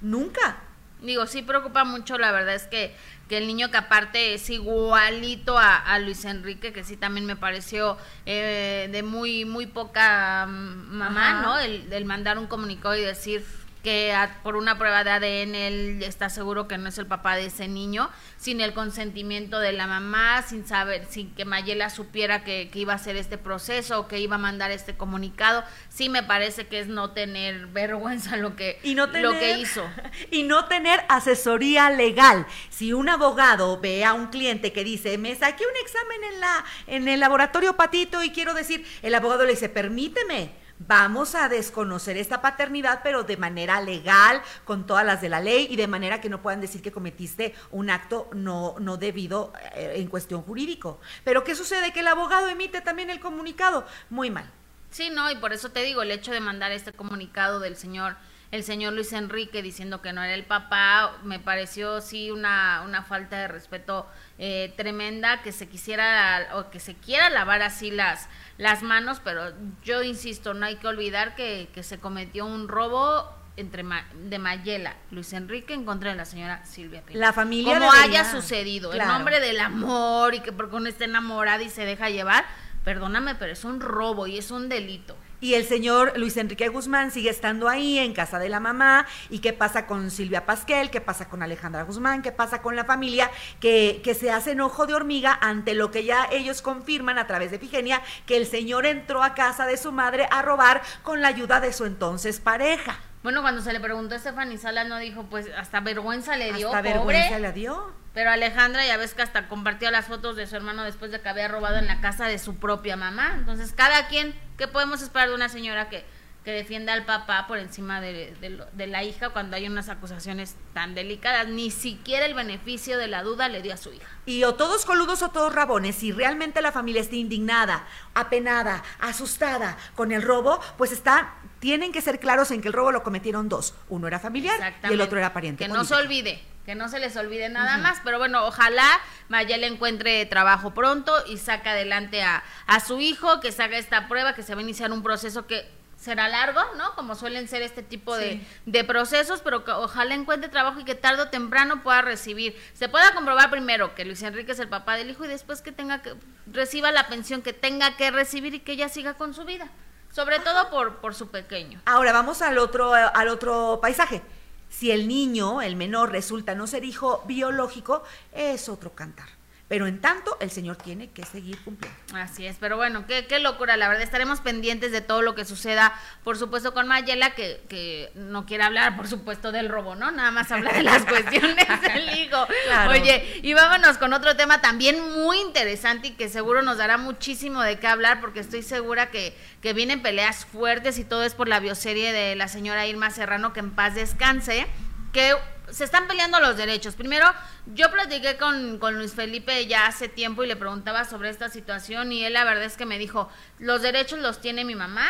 [0.00, 0.58] Nunca.
[1.02, 2.94] Digo, sí preocupa mucho, la verdad es que,
[3.28, 7.96] que el niño que aparte es igualito a, Luis Enrique, que sí también me pareció
[8.26, 11.58] eh, de muy, muy poca mm, mamá, ¿no?
[11.58, 13.42] El, el mandar un comunicado y decir
[13.82, 17.46] que por una prueba de ADN él está seguro que no es el papá de
[17.46, 22.70] ese niño, sin el consentimiento de la mamá, sin saber, sin que Mayela supiera que,
[22.74, 26.66] iba a hacer este proceso o que iba a mandar este comunicado, sí me parece
[26.66, 29.88] que es no tener vergüenza lo que, lo que hizo.
[30.30, 32.46] Y no tener asesoría legal.
[32.68, 36.64] Si un abogado ve a un cliente que dice, me saqué un examen en, la,
[36.86, 42.16] en el laboratorio patito y quiero decir, el abogado le dice, permíteme vamos a desconocer
[42.16, 46.20] esta paternidad, pero de manera legal, con todas las de la ley y de manera
[46.20, 51.00] que no puedan decir que cometiste un acto no, no debido eh, en cuestión jurídico.
[51.24, 51.92] Pero ¿qué sucede?
[51.92, 53.86] Que el abogado emite también el comunicado.
[54.08, 54.50] Muy mal.
[54.90, 58.16] Sí, no, y por eso te digo, el hecho de mandar este comunicado del señor
[58.50, 63.02] el señor Luis Enrique diciendo que no era el papá, me pareció sí una, una
[63.02, 64.06] falta de respeto
[64.38, 68.28] eh, tremenda que se quisiera o que se quiera lavar así las,
[68.58, 69.52] las manos, pero
[69.84, 73.84] yo insisto, no hay que olvidar que, que se cometió un robo entre
[74.14, 77.02] de Mayela, Luis Enrique en contra de la señora Silvia.
[77.10, 81.62] La familia como haya sucedido, en nombre del amor y que porque uno está enamorada
[81.62, 82.44] y se deja llevar,
[82.84, 85.16] perdóname, pero es un robo y es un delito.
[85.40, 89.06] Y el señor Luis Enrique Guzmán sigue estando ahí en casa de la mamá.
[89.30, 90.90] ¿Y qué pasa con Silvia Pasquel?
[90.90, 92.22] ¿Qué pasa con Alejandra Guzmán?
[92.22, 93.30] ¿Qué pasa con la familia?
[93.58, 97.50] Que, que se hace enojo de hormiga ante lo que ya ellos confirman a través
[97.50, 101.28] de Figenia, que el señor entró a casa de su madre a robar con la
[101.28, 102.98] ayuda de su entonces pareja.
[103.22, 106.68] Bueno, cuando se le preguntó a Stephanie Sala, no dijo, pues hasta vergüenza le dio.
[106.68, 107.92] Hasta vergüenza le dio.
[108.14, 111.28] Pero Alejandra ya ves que hasta compartió las fotos de su hermano después de que
[111.28, 113.34] había robado en la casa de su propia mamá.
[113.34, 116.04] Entonces, cada quien, ¿qué podemos esperar de una señora que,
[116.44, 118.34] que defienda al papá por encima de,
[118.72, 121.46] de, la hija cuando hay unas acusaciones tan delicadas?
[121.46, 124.08] Ni siquiera el beneficio de la duda le dio a su hija.
[124.24, 129.76] Y o todos coludos o todos rabones, si realmente la familia está indignada, apenada, asustada
[129.94, 133.48] con el robo, pues está tienen que ser claros en que el robo lo cometieron
[133.48, 133.74] dos.
[133.88, 135.64] Uno era familiar y el otro era pariente.
[135.64, 138.00] Que no se olvide, que no se les olvide nada más.
[138.02, 138.88] Pero bueno, ojalá
[139.28, 144.08] Mayel encuentre trabajo pronto y saque adelante a, a su hijo, que se haga esta
[144.08, 145.68] prueba, que se va a iniciar un proceso que
[146.00, 146.94] será largo, ¿no?
[146.94, 150.94] Como suelen ser este tipo de, de, procesos, pero que ojalá encuentre trabajo y que
[150.94, 152.56] tarde o temprano pueda recibir.
[152.72, 155.72] Se pueda comprobar primero que Luis Enrique es el papá del hijo y después que
[155.72, 156.14] tenga que
[156.46, 159.70] reciba la pensión que tenga que recibir y que ella siga con su vida.
[160.10, 161.80] Sobre todo por, por su pequeño.
[161.84, 164.22] Ahora vamos al otro, al otro paisaje.
[164.68, 168.02] Si el niño, el menor, resulta no ser hijo biológico,
[168.32, 169.39] es otro cantar.
[169.70, 171.96] Pero en tanto, el Señor tiene que seguir cumpliendo.
[172.16, 174.02] Así es, pero bueno, qué, qué locura, la verdad.
[174.02, 175.94] Estaremos pendientes de todo lo que suceda,
[176.24, 180.10] por supuesto, con Mayela, que, que no quiere hablar, por supuesto, del robo, ¿no?
[180.10, 182.48] Nada más hablar de las cuestiones del hijo.
[182.88, 187.62] Oye, y vámonos con otro tema también muy interesante y que seguro nos dará muchísimo
[187.62, 191.46] de qué hablar, porque estoy segura que, que vienen peleas fuertes y todo es por
[191.46, 194.66] la bioserie de la señora Irma Serrano, que en paz descanse,
[195.12, 195.36] que
[195.72, 196.94] se están peleando los derechos.
[196.94, 197.26] Primero,
[197.74, 202.12] yo platiqué con, con, Luis Felipe ya hace tiempo y le preguntaba sobre esta situación
[202.12, 205.06] y él la verdad es que me dijo, los derechos los tiene mi mamá,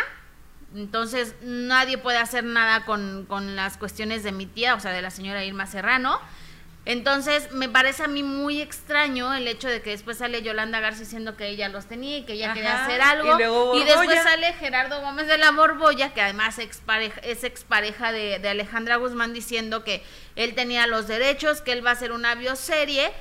[0.74, 5.02] entonces nadie puede hacer nada con, con las cuestiones de mi tía, o sea, de
[5.02, 6.20] la señora Irma Serrano.
[6.86, 11.00] Entonces, me parece a mí muy extraño el hecho de que después sale Yolanda Garza
[11.00, 13.36] diciendo que ella los tenía y que ella quería hacer algo.
[13.78, 18.96] Y, después sale Gerardo Gómez de la Borbolla, que además es expareja de, de Alejandra
[18.96, 20.02] Guzmán, diciendo que
[20.36, 23.12] él tenía los derechos, que él va a hacer una bioserie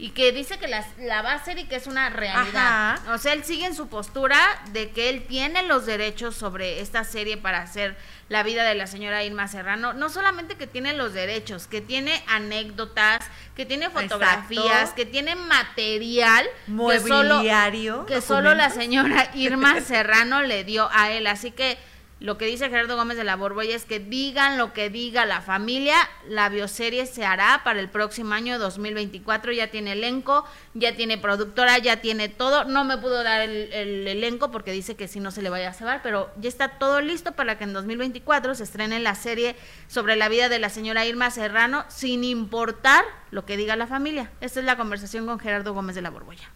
[0.00, 3.00] y que dice que la, va a hacer y que es una realidad.
[3.12, 4.38] O sea, él sigue en su postura
[4.72, 7.96] de que él tiene los derechos sobre esta serie para hacer
[8.28, 9.94] la vida de la señora Irma Serrano.
[9.94, 13.26] No solamente que tiene los derechos, que tiene anécdotas,
[13.56, 20.42] que tiene fotografías, que tiene material mobiliario que solo, que solo la señora Irma Serrano
[20.42, 21.26] le dio a él.
[21.26, 21.76] Así que
[22.20, 25.40] lo que dice Gerardo Gómez de la Borbolla es que digan lo que diga la
[25.40, 25.96] familia,
[26.28, 30.44] la bioserie se hará para el próximo año 2024, ya tiene elenco,
[30.74, 35.06] ya tiene productora, ya tiene todo, no me pudo dar el, elenco porque dice que
[35.06, 37.72] si no se le vaya a cebar, pero ya está todo listo para que en
[37.72, 39.54] 2024 se estrene la serie
[39.86, 44.30] sobre la vida de la señora Irma Serrano sin importar lo que diga la familia.
[44.40, 46.48] Esta es la conversación con Gerardo Gómez de la Borbolla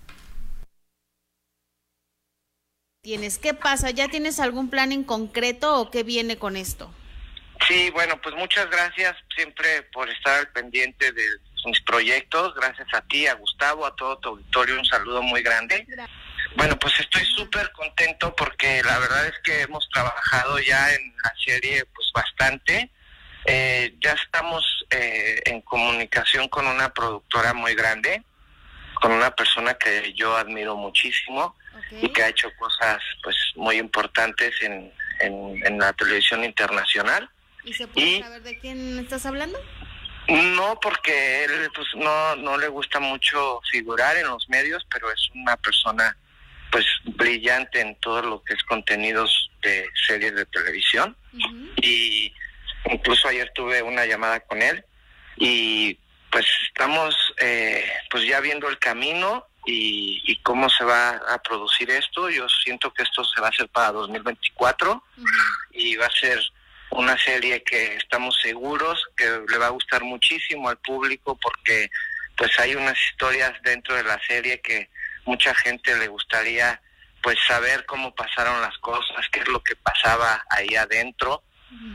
[3.03, 3.39] tienes?
[3.39, 3.91] ¿Qué pasa?
[3.91, 6.95] ¿Ya tienes algún plan en concreto o qué viene con esto?
[7.67, 11.23] Sí, bueno, pues muchas gracias siempre por estar al pendiente de
[11.65, 12.55] mis proyectos.
[12.55, 14.79] Gracias a ti, a Gustavo, a todo tu auditorio.
[14.79, 15.85] Un saludo muy grande.
[16.57, 21.33] Bueno, pues estoy súper contento porque la verdad es que hemos trabajado ya en la
[21.45, 22.89] serie pues bastante.
[23.47, 28.23] Eh, ya estamos eh, en comunicación con una productora muy grande,
[29.03, 31.57] con una persona que yo admiro muchísimo
[32.01, 37.29] y que ha hecho cosas pues muy importantes en, en, la televisión internacional.
[37.65, 39.59] ¿Y se puede saber de quién estás hablando?
[40.29, 45.29] No, porque él pues no, no le gusta mucho figurar en los medios, pero es
[45.35, 46.17] una persona
[46.71, 51.17] pues brillante en todo lo que es contenidos de series de televisión.
[51.83, 52.33] Y
[52.85, 54.85] incluso ayer tuve una llamada con él
[55.37, 55.99] y
[56.33, 62.29] pues estamos eh, pues ya viendo el camino y, cómo se va a producir esto.
[62.29, 65.05] Yo siento que esto se va a hacer para 2024
[65.71, 66.41] y va a ser
[66.91, 71.89] una serie que estamos seguros que le va a gustar muchísimo al público porque
[72.37, 74.91] pues hay unas historias dentro de la serie que
[75.25, 76.81] mucha gente le gustaría
[77.23, 81.45] pues saber cómo pasaron las cosas, qué es lo que pasaba ahí adentro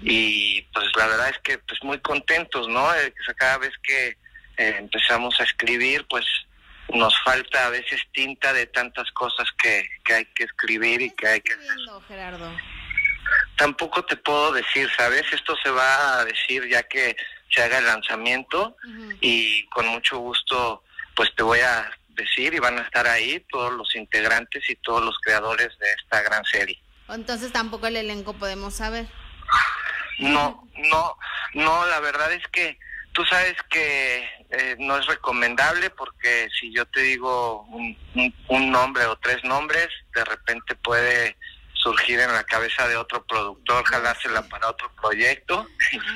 [0.01, 2.93] y pues la verdad es que pues muy contentos, ¿no?
[2.95, 4.17] Eh, cada vez que
[4.57, 6.25] eh, empezamos a escribir pues
[6.93, 11.27] nos falta a veces tinta de tantas cosas que, que hay que escribir y que
[11.27, 11.55] hay que
[12.07, 12.51] Gerardo?
[13.57, 15.23] Tampoco te puedo decir, ¿sabes?
[15.33, 17.17] Esto se va a decir ya que
[17.49, 18.77] se haga el lanzamiento
[19.19, 20.83] y con mucho gusto
[21.15, 25.03] pues te voy a decir y van a estar ahí todos los integrantes y todos
[25.03, 26.79] los creadores de esta gran serie.
[27.09, 29.07] Entonces tampoco el elenco podemos saber.
[30.19, 31.17] No, no,
[31.53, 32.77] no, la verdad es que
[33.17, 39.15] tú sabes que eh, no es recomendable porque si yo te digo un, nombre o
[39.17, 41.35] tres nombres, de repente puede
[41.73, 45.67] surgir en la cabeza de otro productor, jalársela para otro proyecto.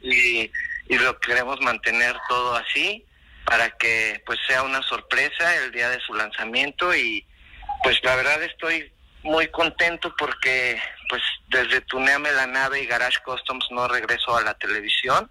[0.00, 0.50] Y,
[0.88, 3.04] y lo queremos mantener todo así
[3.44, 7.26] para que pues sea una sorpresa el día de su lanzamiento y
[7.82, 8.92] pues la verdad estoy
[9.26, 14.54] muy contento porque pues desde Tuneame la nave y Garage Customs no regreso a la
[14.54, 15.30] televisión.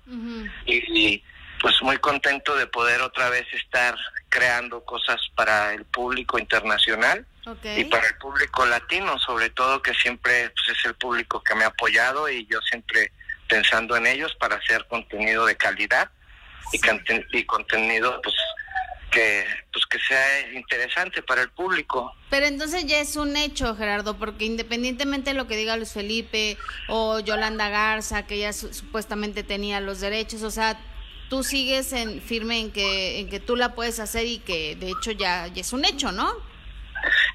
[0.66, 1.24] Y
[1.62, 3.98] pues muy contento de poder otra vez estar
[4.30, 7.26] creando cosas para el público internacional
[7.76, 11.64] y para el público latino, sobre todo que siempre pues, es el público que me
[11.64, 13.12] ha apoyado y yo siempre
[13.48, 16.10] pensando en ellos para hacer contenido de calidad
[16.72, 16.80] y,
[17.38, 18.36] y contenido pues
[19.16, 22.14] que pues que sea interesante para el público.
[22.30, 26.58] Pero entonces ya es un hecho, Gerardo, porque independientemente de lo que diga Luis Felipe
[26.90, 30.78] o Yolanda Garza, que ya supuestamente tenía los derechos, o sea,
[31.30, 34.90] tú sigues en firme en que en que tú la puedes hacer y que de
[34.90, 36.30] hecho ya, es un hecho, ¿no?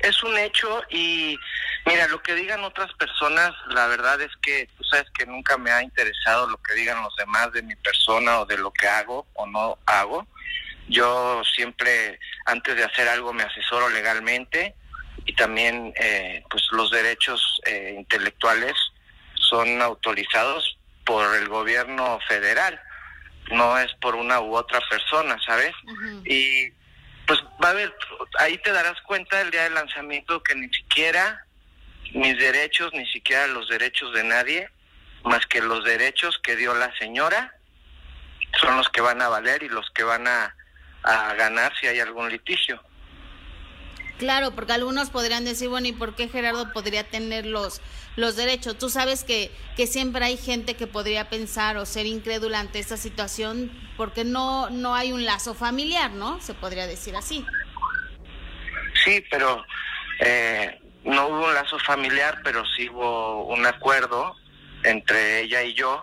[0.01, 1.39] Es un hecho y
[1.87, 5.71] mira, lo que digan otras personas, la verdad es que tú sabes que nunca me
[5.71, 9.27] ha interesado lo que digan los demás de mi persona o de lo que hago
[9.33, 10.27] o no hago.
[10.91, 14.75] Yo siempre, antes de hacer algo, me asesoro legalmente
[15.25, 18.75] y también, eh, pues, los derechos eh, intelectuales
[19.35, 22.81] son autorizados por el gobierno federal
[23.51, 25.73] no es por una u otra persona, ¿sabes?
[26.25, 26.71] Y
[27.27, 27.95] pues va a haber,
[28.39, 31.45] ahí te darás cuenta el día del lanzamiento que ni siquiera
[32.13, 34.69] mis derechos, ni siquiera los derechos de nadie,
[35.25, 37.55] más que los derechos que dio la señora,
[38.61, 40.55] son los que van a valer y los que van a,
[41.03, 42.83] a ganar si hay algún litigio.
[44.21, 47.81] Claro, porque algunos podrían decir, bueno, ¿y por qué Gerardo podría tener los,
[48.17, 48.77] los derechos?
[48.77, 52.99] Tú sabes que, que siempre hay gente que podría pensar o ser incrédula ante esta
[52.99, 56.39] situación porque no, no hay un lazo familiar, ¿no?
[56.43, 57.47] Se podría decir así.
[59.05, 59.65] Sí, pero
[60.19, 64.37] eh, no hubo un lazo familiar, pero sí hubo un acuerdo
[64.83, 66.03] entre ella y yo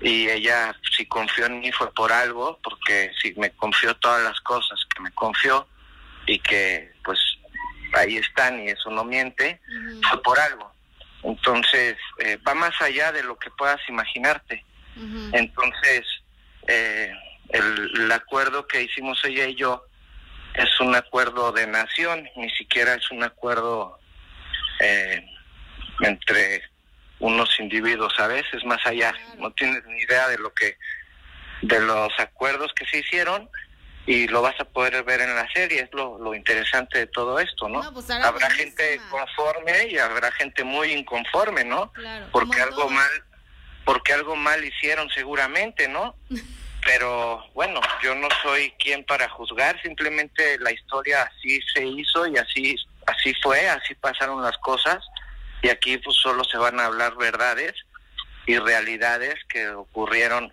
[0.00, 4.40] y ella si confió en mí fue por algo, porque si me confió todas las
[4.40, 5.66] cosas que me confió
[6.26, 7.18] y que pues
[7.94, 9.60] ahí están y eso no miente,
[10.08, 10.72] fue por algo.
[11.22, 14.64] Entonces, eh, va más allá de lo que puedas imaginarte.
[15.32, 16.06] Entonces,
[16.68, 17.12] eh,
[17.50, 19.84] el, acuerdo que hicimos ella y yo
[20.54, 23.98] es un acuerdo de nación, ni siquiera es un acuerdo
[24.80, 25.26] eh,
[26.00, 26.62] entre
[27.18, 30.76] unos individuos a veces más allá, no tienes ni idea de lo que,
[31.62, 33.48] de los acuerdos que se hicieron
[34.06, 37.40] y lo vas a poder ver en la serie, es lo, lo interesante de todo
[37.40, 37.92] esto, ¿no?
[37.92, 41.92] pues habrá gente conforme y habrá gente muy inconforme, ¿no?
[42.30, 43.10] porque algo mal,
[43.84, 46.14] porque algo mal hicieron seguramente, ¿no?
[46.84, 52.36] Pero bueno, yo no soy quien para juzgar, simplemente la historia así se hizo y
[52.36, 54.98] así así fue, así pasaron las cosas
[55.66, 57.74] y aquí pues solo se van a hablar verdades
[58.46, 60.52] y realidades que ocurrieron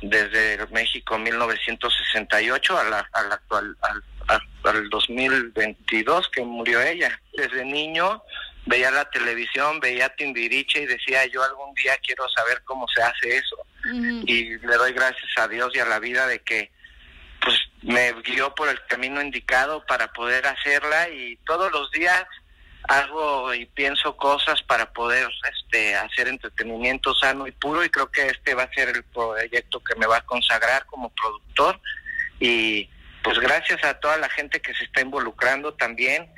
[0.00, 7.20] desde México 1968 a la, al actual al, al 2022 que murió ella.
[7.34, 8.22] Desde niño
[8.64, 13.36] veía la televisión, veía Timbiriche y decía yo algún día quiero saber cómo se hace
[13.36, 13.56] eso.
[14.26, 16.70] Y le doy gracias a Dios y a la vida de que
[17.42, 22.24] pues me guió por el camino indicado para poder hacerla y todos los días
[22.88, 28.26] hago y pienso cosas para poder este hacer entretenimiento sano y puro y creo que
[28.26, 31.80] este va a ser el proyecto que me va a consagrar como productor
[32.40, 32.90] y
[33.22, 36.30] pues gracias a toda la gente que se está involucrando también,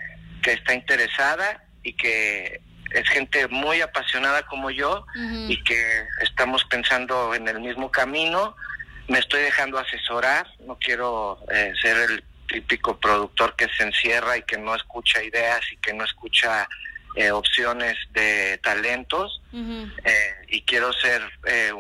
[0.42, 2.60] que está interesada y que
[2.92, 5.04] es gente muy apasionada como yo
[5.48, 8.56] y que estamos pensando en el mismo camino.
[9.08, 12.24] Me estoy dejando asesorar, no quiero eh, ser el
[12.56, 16.66] típico productor que se encierra y que no escucha ideas y que no escucha
[17.14, 21.70] eh, opciones de talentos eh, y quiero ser eh,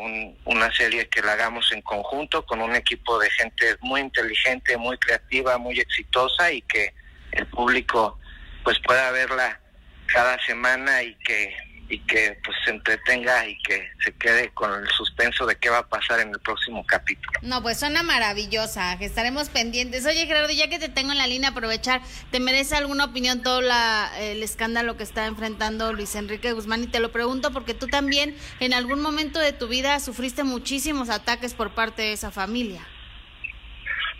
[0.44, 4.98] una serie que la hagamos en conjunto con un equipo de gente muy inteligente, muy
[4.98, 6.92] creativa, muy exitosa y que
[7.32, 8.18] el público
[8.64, 9.60] pues pueda verla
[10.06, 11.54] cada semana y que
[11.88, 15.78] y que pues se entretenga y que se quede con el suspenso de qué va
[15.78, 17.38] a pasar en el próximo capítulo.
[17.42, 20.04] No, pues suena maravillosa, que estaremos pendientes.
[20.04, 23.60] Oye Gerardo, ya que te tengo en la línea, aprovechar, ¿te merece alguna opinión todo
[23.60, 26.84] la, el escándalo que está enfrentando Luis Enrique Guzmán?
[26.84, 31.08] Y te lo pregunto porque tú también en algún momento de tu vida sufriste muchísimos
[31.08, 32.86] ataques por parte de esa familia.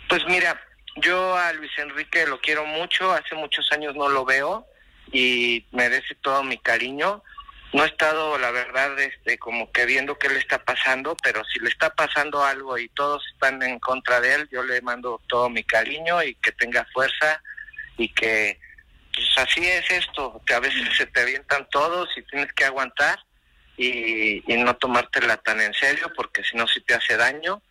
[0.07, 0.59] Pues mira,
[0.95, 4.65] yo a Luis Enrique lo quiero mucho, hace muchos años no lo veo
[5.11, 7.23] y merece todo mi cariño
[7.73, 11.59] no he estado, la verdad, este, como que viendo qué le está pasando, pero si
[11.59, 15.49] le está pasando algo y todos están en contra de él, yo le mando todo
[15.49, 17.41] mi cariño y que tenga fuerza
[17.97, 18.59] y que,
[19.13, 23.19] pues así es esto, que a veces se te avientan todos y tienes que aguantar
[23.75, 27.61] y, y no tomártela tan en serio porque si no, sí te hace daño.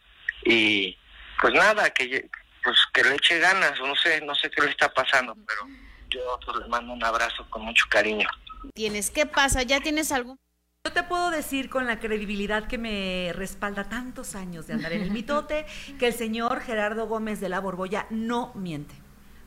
[0.45, 0.97] Y
[1.41, 2.29] pues nada, que
[2.63, 5.63] pues que le eche ganas, no sé, no sé qué le está pasando, pero
[6.11, 8.29] yo pues, le mando un abrazo con mucho cariño
[8.75, 9.11] tienes?
[9.11, 9.63] ¿Qué pasa?
[9.63, 10.39] ¿Ya tienes algo?
[10.85, 15.03] Yo te puedo decir con la credibilidad que me respalda tantos años de andar en
[15.03, 15.67] el mitote
[15.99, 18.95] que el señor Gerardo Gómez de la Borbolla no miente,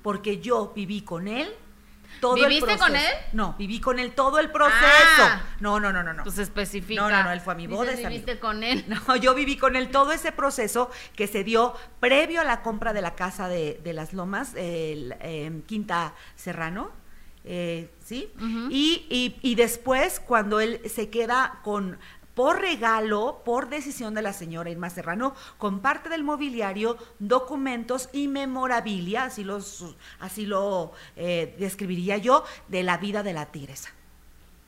[0.02, 1.56] porque yo viví con él
[2.20, 3.14] todo ¿Viviste con él?
[3.32, 4.84] No, viví con él todo el proceso.
[4.86, 5.42] Ah.
[5.60, 6.24] no, no, no, no, no.
[6.24, 7.02] Pues especifica.
[7.02, 7.94] No, no, no, él fue a mi boda.
[7.94, 8.86] ¿Viviste con él?
[9.08, 12.92] No, yo viví con él todo ese proceso que se dio previo a la compra
[12.92, 16.92] de la casa de, Las Lomas, el, Quinta Serrano
[17.46, 18.32] eh, ¿sí?
[18.72, 22.00] y, y, después, cuando él se queda con
[22.34, 28.30] por regalo, por decisión de la señora Irma Serrano, con parte del mobiliario, documentos y
[28.30, 33.90] memorabilia, así, los, así lo eh, describiría yo, de la vida de la tigresa.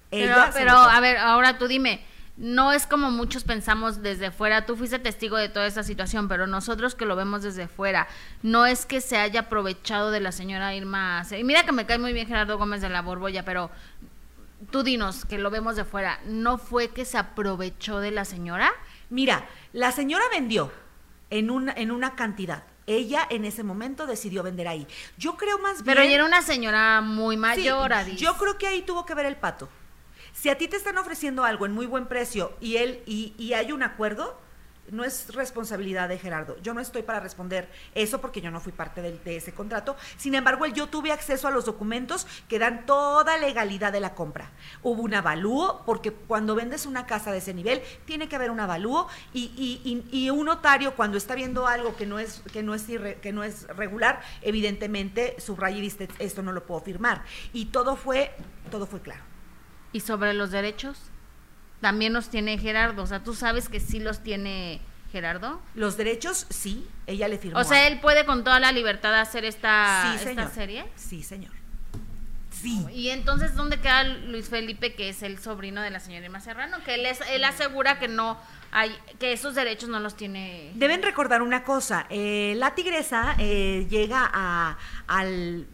[0.09, 2.05] Pero, pero a ver, ahora tú dime,
[2.37, 4.65] no es como muchos pensamos desde fuera.
[4.65, 8.07] Tú fuiste testigo de toda esta situación, pero nosotros que lo vemos desde fuera,
[8.41, 11.23] no es que se haya aprovechado de la señora Irma.
[11.37, 13.69] Y mira que me cae muy bien Gerardo Gómez de la Borbolla, pero
[14.69, 18.71] tú dinos que lo vemos de fuera, ¿no fue que se aprovechó de la señora?
[19.09, 20.71] Mira, la señora vendió
[21.29, 22.63] en una, en una cantidad.
[22.87, 24.87] Ella en ese momento decidió vender ahí.
[25.17, 25.85] Yo creo más bien.
[25.85, 29.25] Pero ella era una señora muy mayor, sí, Yo creo que ahí tuvo que ver
[29.25, 29.69] el pato.
[30.41, 33.71] Si a ti te están ofreciendo algo en muy buen precio y él y, hay
[33.71, 34.39] un acuerdo,
[34.89, 36.57] no es responsabilidad de Gerardo.
[36.63, 39.95] Yo no estoy para responder eso porque yo no fui parte de, ese contrato.
[40.17, 44.49] Sin embargo, yo tuve acceso a los documentos que dan toda legalidad de la compra.
[44.81, 48.61] Hubo un avalúo, porque cuando vendes una casa de ese nivel, tiene que haber un
[48.61, 52.87] avalúo y, un notario cuando está viendo algo que no es, que no es,
[53.21, 57.25] que no es regular, evidentemente subraya y dice, esto no lo puedo firmar.
[57.53, 58.31] Y todo fue,
[58.71, 59.30] todo fue claro.
[59.91, 60.97] ¿Y sobre los derechos?
[61.81, 63.03] También los tiene Gerardo.
[63.03, 64.81] O sea, ¿tú sabes que sí los tiene
[65.11, 65.61] Gerardo?
[65.75, 66.87] Los derechos, sí.
[67.07, 67.59] Ella le firmó.
[67.59, 70.85] O sea, él puede con toda la libertad hacer esta, esta serie.
[70.95, 71.51] Sí, señor.
[72.51, 72.85] Sí.
[72.93, 76.77] Y entonces, ¿dónde queda Luis Felipe, que es el sobrino de la señora Irma Serrano?
[76.83, 78.37] Que él, es, él asegura que no
[78.71, 80.71] hay, que esos derechos no los tiene.
[80.75, 84.77] Deben recordar una cosa, eh, la tigresa eh, llega a,
[85.07, 85.67] al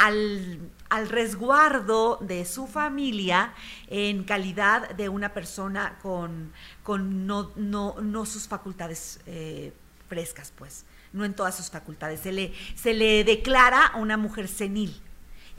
[0.00, 0.58] al,
[0.90, 3.54] al resguardo de su familia
[3.86, 6.52] en calidad de una persona con,
[6.82, 9.72] con no, no, no sus facultades eh,
[10.08, 12.20] frescas, pues, no en todas sus facultades.
[12.20, 15.00] Se le, se le declara una mujer senil.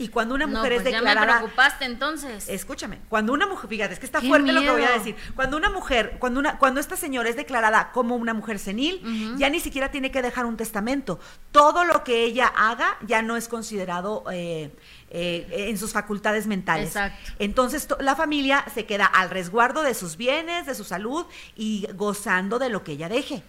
[0.02, 1.14] Y cuando una mujer es declarada.
[1.14, 2.48] Pues ya me preocupaste entonces.
[2.48, 5.14] Escúchame, cuando una mujer, fíjate, es que está fuerte lo que voy a decir.
[5.36, 9.48] Cuando una mujer, cuando una, cuando esta señora es declarada como una mujer senil, ya
[9.48, 11.20] ni siquiera tiene que dejar un testamento.
[11.52, 14.74] Todo lo que ella haga ya no es considerado eh,
[15.10, 16.88] eh, en sus facultades mentales.
[16.88, 17.32] Exacto.
[17.38, 22.58] Entonces la familia se queda al resguardo de sus bienes, de su salud y gozando
[22.58, 23.44] de lo que ella deje.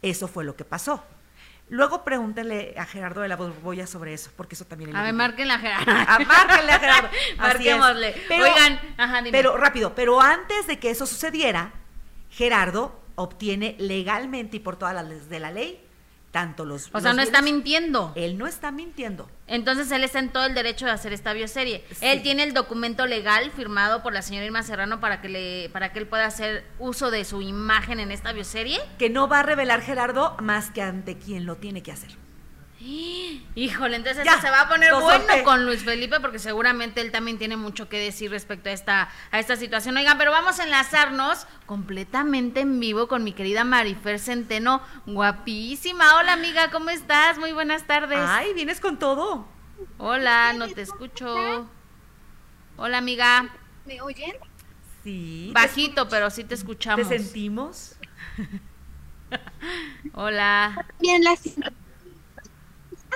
[0.00, 1.04] Eso fue lo que pasó.
[1.72, 4.94] Luego pregúntenle a Gerardo de la Borbolla sobre eso, porque eso también.
[4.94, 5.90] A ver, márquenle a Gerardo.
[5.90, 7.08] A, márquenle a Gerardo.
[7.38, 8.14] Marquémosle.
[8.28, 9.30] Pero, Oigan, ajá, dime.
[9.30, 11.72] Pero rápido, pero antes de que eso sucediera,
[12.28, 15.82] Gerardo obtiene legalmente y por todas las de la ley
[16.32, 16.88] tanto los...
[16.92, 18.12] O sea, no está mintiendo.
[18.16, 19.30] Él no está mintiendo.
[19.46, 21.84] Entonces él está en todo el derecho de hacer esta bioserie.
[22.00, 25.92] Él tiene el documento legal firmado por la señora Irma Serrano para que le para
[25.92, 28.80] que él pueda hacer uso de su imagen en esta bioserie.
[28.98, 32.21] Que no va a revelar Gerardo más que ante quien lo tiene que hacer.
[33.54, 37.56] Híjole, entonces se va a poner bueno con Luis Felipe porque seguramente él también tiene
[37.56, 39.96] mucho que decir respecto a esta, a esta situación.
[39.96, 46.16] Oigan, pero vamos a enlazarnos completamente en vivo con mi querida Marifer Centeno, guapísima.
[46.16, 47.38] Hola amiga, ¿cómo estás?
[47.38, 48.18] Muy buenas tardes.
[48.20, 49.46] Ay, vienes con todo.
[49.98, 51.68] Hola, no te escucho.
[52.76, 53.50] Hola amiga.
[53.84, 54.32] ¿Me oyen?
[55.04, 55.50] Sí.
[55.54, 57.08] Bajito, pero sí te escuchamos.
[57.08, 57.96] ¿Te sentimos?
[60.14, 60.86] Hola.
[61.00, 61.36] Bien, la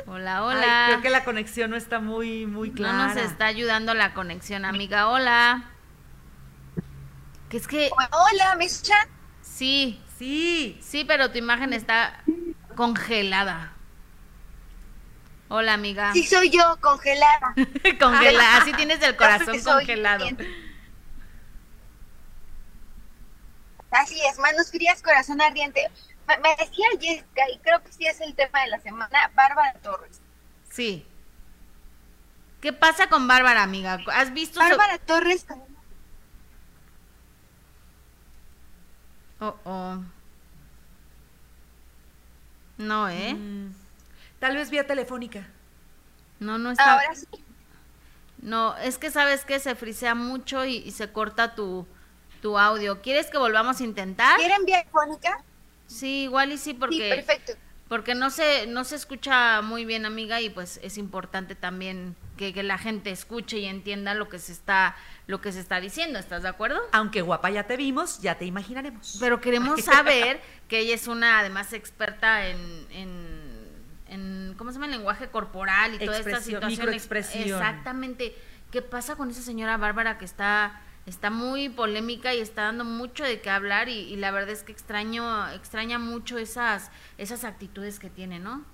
[0.08, 0.84] Hola, hola.
[0.88, 2.96] creo que la conexión no está muy, muy clara.
[2.96, 5.08] No nos está ayudando la conexión, amiga.
[5.08, 5.64] Hola.
[7.48, 7.90] Que es que.
[8.12, 9.08] Hola, ¿me escuchan?
[9.42, 10.00] Sí.
[10.16, 10.78] Sí.
[10.80, 12.22] Sí, pero tu imagen está
[12.76, 13.72] congelada.
[15.48, 16.12] Hola, amiga.
[16.12, 17.54] Sí, soy yo, congelada.
[18.00, 18.58] congelada.
[18.58, 20.24] Así tienes el corazón congelado.
[23.90, 25.90] Así es, manos frías, corazón ardiente
[26.42, 30.20] me decía Jessica, y creo que sí es el tema de la semana, Bárbara Torres.
[30.70, 31.06] Sí.
[32.60, 33.98] ¿Qué pasa con Bárbara, amiga?
[34.12, 34.58] ¿Has visto?
[34.58, 35.46] Bárbara Torres.
[39.40, 39.98] Oh, oh.
[42.78, 43.34] No, ¿eh?
[43.34, 43.74] Mm.
[44.38, 45.46] tal vez vía telefónica.
[46.40, 46.94] No, no está.
[46.94, 47.26] Ahora sí.
[48.38, 51.86] No, es que sabes que se frisea mucho y, y, se corta tu,
[52.42, 53.00] tu audio.
[53.00, 54.36] ¿Quieres que volvamos a intentar?
[54.38, 55.42] ¿Quieren vía telefónica?
[55.86, 57.52] Sí, igual y sí, porque, perfecto.
[57.88, 62.62] porque no se, no se escucha muy bien, amiga, y pues es importante también que,
[62.62, 64.96] la gente escuche y entienda lo que se está,
[65.26, 66.80] lo que se está diciendo, ¿estás de acuerdo?
[66.92, 69.16] Aunque guapa ya te vimos, ya te imaginaremos.
[69.20, 72.86] Pero queremos saber que ella es una, además, experta en,
[74.08, 74.86] en, ¿cómo se llama?
[74.86, 76.70] El lenguaje corporal y toda esta situación.
[76.70, 77.44] Microexpresión.
[77.44, 78.34] Exactamente.
[78.70, 83.24] ¿Qué pasa con esa señora Bárbara que está está muy polémica y está dando mucho
[83.24, 88.10] de qué hablar y, la verdad es que extraño, extraña mucho esas, esas actitudes que
[88.10, 88.64] tiene, ¿no?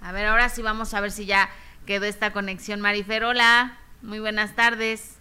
[0.00, 1.50] A ver, ahora sí vamos a ver si ya
[1.84, 2.80] quedó esta conexión.
[2.80, 5.18] Marifer, hola, muy buenas tardes.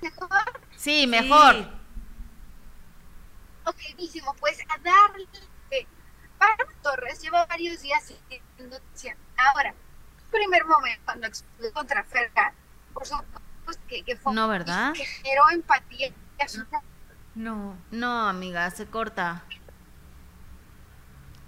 [0.00, 0.28] ¿Mejor?
[0.76, 1.56] Sí, mejor.
[3.64, 3.76] Ok,
[4.40, 5.26] pues a darle.
[6.38, 9.74] Para Torres lleva varios días sin Ahora,
[10.30, 12.54] primer momento cuando explotó contra Ferga,
[12.94, 13.49] por supuesto
[13.88, 14.92] que, fue no, ¿verdad?
[14.92, 16.10] Que generó empatía.
[17.34, 19.44] No, no, amiga, se corta.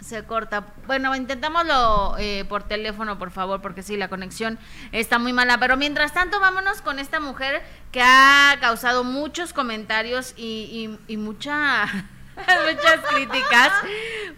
[0.01, 0.67] Se corta.
[0.87, 4.59] Bueno, intentámoslo eh, por teléfono, por favor, porque sí, la conexión
[4.91, 5.59] está muy mala.
[5.59, 7.63] Pero mientras tanto, vámonos con esta mujer
[7.93, 11.87] que ha causado muchos comentarios y, y mucha
[12.37, 13.73] muchas críticas,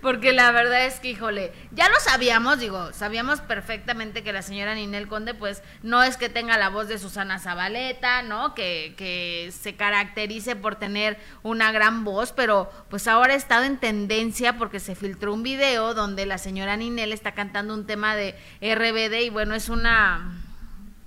[0.01, 4.75] porque la verdad es que, híjole, ya lo sabíamos, digo, sabíamos perfectamente que la señora
[4.75, 8.55] Ninel Conde, pues, no es que tenga la voz de Susana Zabaleta, ¿no?
[8.55, 13.79] Que, que se caracterice por tener una gran voz, pero pues ahora ha estado en
[13.79, 18.35] tendencia porque se filtró un video donde la señora Ninel está cantando un tema de
[18.61, 20.41] RBD y bueno, es una...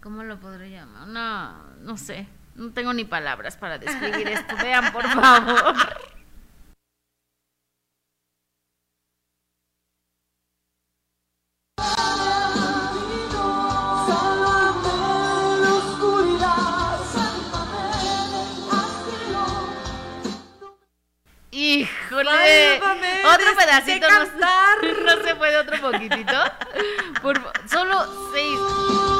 [0.01, 1.07] ¿Cómo lo podría llamar?
[1.07, 1.55] Una...
[1.81, 2.27] no sé.
[2.55, 4.55] No tengo ni palabras para describir esto.
[4.63, 5.75] Vean, por favor.
[22.21, 22.81] Híjole.
[23.25, 24.07] otro pedacito.
[24.09, 24.25] No,
[25.17, 26.33] no, se puede otro poquitito.
[27.21, 27.39] Por,
[27.69, 29.16] solo seis.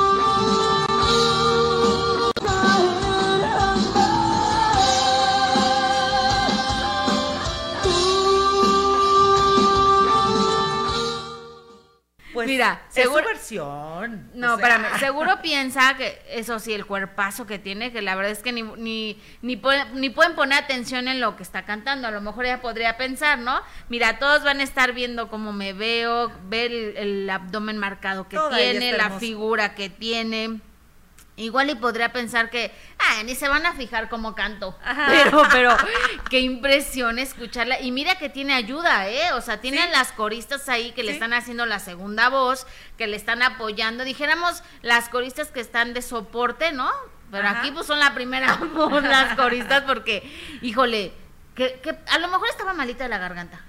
[12.48, 14.32] Pues Mira, seguro, versión.
[14.34, 18.42] No, espérame, seguro piensa que eso sí, el cuerpazo que tiene, que la verdad es
[18.42, 19.62] que ni, ni, ni,
[19.94, 22.08] ni pueden poner atención en lo que está cantando.
[22.08, 23.60] A lo mejor ella podría pensar, ¿no?
[23.90, 28.94] Mira, todos van a estar viendo cómo me veo, ver el, abdomen marcado que tiene,
[28.94, 30.62] la figura que tiene.
[31.38, 34.76] Igual y podría pensar que, ah, ni se van a fijar cómo canto.
[35.08, 35.78] Pero, pero,
[36.32, 37.80] qué impresión escucharla.
[37.80, 39.34] Y mira que tiene ayuda, ¿eh?
[39.34, 42.66] O sea, tienen las coristas ahí que le están haciendo la segunda voz,
[42.98, 44.04] que le están apoyando.
[44.04, 46.92] Dijéramos las coristas que están de soporte, ¿no?
[47.30, 50.24] Pero aquí pues son la primera voz, las coristas, porque,
[50.64, 51.14] híjole,
[51.54, 53.62] que, que a lo mejor estaba malita de la garganta.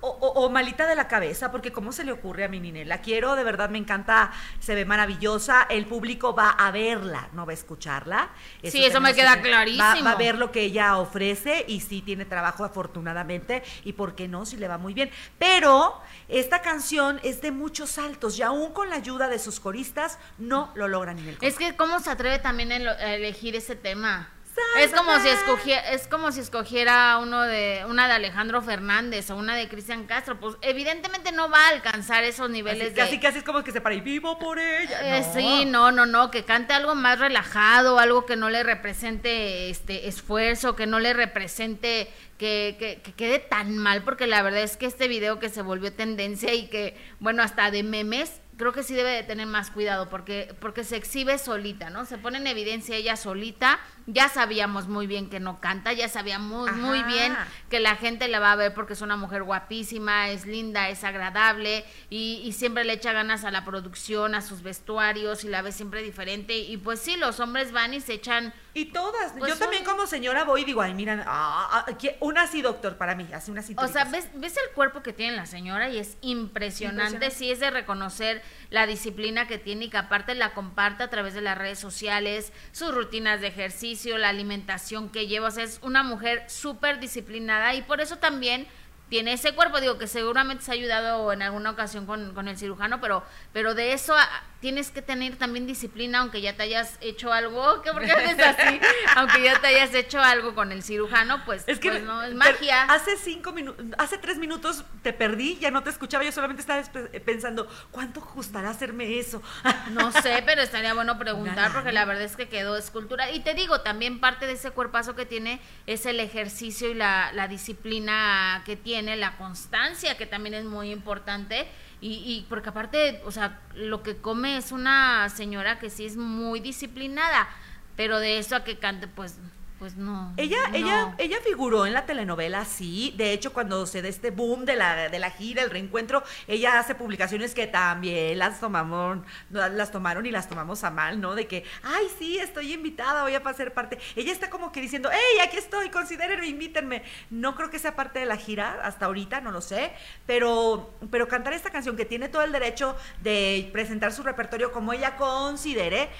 [0.00, 2.88] O, malita de la cabeza, porque ¿cómo se le ocurre a mi Ninel?
[2.88, 5.66] La quiero, de verdad me encanta, se ve maravillosa.
[5.68, 8.30] El público va a verla, no va a escucharla.
[8.62, 10.04] sí, eso me queda clarísimo.
[10.04, 14.28] Va, a ver lo que ella ofrece y sí tiene trabajo afortunadamente y por qué
[14.28, 15.10] no, si le va muy bien.
[15.38, 20.18] Pero esta canción es de muchos saltos y aún con la ayuda de sus coristas
[20.38, 24.30] no lo logran en el Es que cómo se atreve también a elegir ese tema.
[24.78, 29.36] Es como si escogiera, es como si escogiera uno de una de Alejandro Fernández o
[29.36, 33.38] una de Cristian Castro, pues evidentemente no va a alcanzar esos niveles casi, de casi
[33.38, 35.18] es como que se para y vivo por ella.
[35.18, 39.70] Eh, sí, no, no, no, que cante algo más relajado, algo que no le represente
[39.70, 44.62] este esfuerzo, que no le represente que, que, que, quede tan mal, porque la verdad
[44.62, 48.72] es que este video que se volvió tendencia y que, bueno, hasta de memes, creo
[48.74, 52.04] que sí debe de tener más cuidado porque, porque se exhibe solita, ¿no?
[52.04, 53.80] Se pone en evidencia ella solita.
[54.12, 57.36] Ya sabíamos muy bien que no canta, ya sabíamos muy bien
[57.68, 61.04] que la gente la va a ver porque es una mujer guapísima, es linda, es
[61.04, 65.62] agradable y, y siempre le echa ganas a la producción, a sus vestuarios y la
[65.62, 66.56] ve siempre diferente.
[66.58, 69.32] Y pues sí, los hombres van y se echan y todas.
[69.36, 71.86] Pues yo también como señora voy y digo, ay, miran, ah, ah,
[72.20, 73.74] una sí, doctor, para mí, así una sí.
[73.76, 77.30] O sea, ¿ves, ves el cuerpo que tiene la señora y es impresionante.
[77.30, 81.34] Sí es de reconocer la disciplina que tiene y que aparte la comparte a través
[81.34, 85.48] de las redes sociales, sus rutinas de ejercicio, la alimentación que lleva.
[85.48, 88.66] O sea, es una mujer súper disciplinada y por eso también
[89.08, 92.56] tiene ese cuerpo, digo que seguramente se ha ayudado en alguna ocasión con, con el
[92.56, 94.14] cirujano, pero, pero de eso
[94.60, 98.38] tienes que tener también disciplina, aunque ya te hayas hecho algo, ¿qué por qué haces
[98.38, 98.80] así?
[99.16, 102.34] aunque ya te hayas hecho algo con el cirujano, pues, es que, pues no, es
[102.34, 102.84] magia.
[102.84, 106.82] Hace cinco minutos, hace tres minutos te perdí, ya no te escuchaba, yo solamente estaba
[107.24, 109.42] pensando, ¿cuánto costará hacerme eso?
[109.92, 113.30] no sé, pero estaría bueno preguntar, porque la verdad es que quedó escultura.
[113.30, 117.32] Y te digo, también parte de ese cuerpazo que tiene es el ejercicio y la,
[117.32, 121.66] la disciplina que tiene, la constancia, que también es muy importante
[122.00, 126.16] y, y porque aparte, o sea, lo que come es una señora que sí es
[126.16, 127.48] muy disciplinada,
[127.96, 129.38] pero de eso a que cante, pues
[129.80, 130.34] pues no.
[130.36, 133.14] Ella, ella, ella figuró en la telenovela, sí.
[133.16, 136.78] De hecho, cuando se da este boom de la, de la gira, el reencuentro, ella
[136.78, 141.34] hace publicaciones que también las tomamos, las tomaron y las tomamos a mal, ¿no?
[141.34, 143.98] De que, ay, sí, estoy invitada, voy a pasar parte.
[144.16, 147.02] Ella está como que diciendo, hey, aquí estoy, considérenme, invítenme.
[147.30, 149.92] No creo que sea parte de la gira hasta ahorita, no lo sé.
[150.26, 154.92] Pero, pero cantar esta canción que tiene todo el derecho de presentar su repertorio como
[154.92, 156.10] ella considere,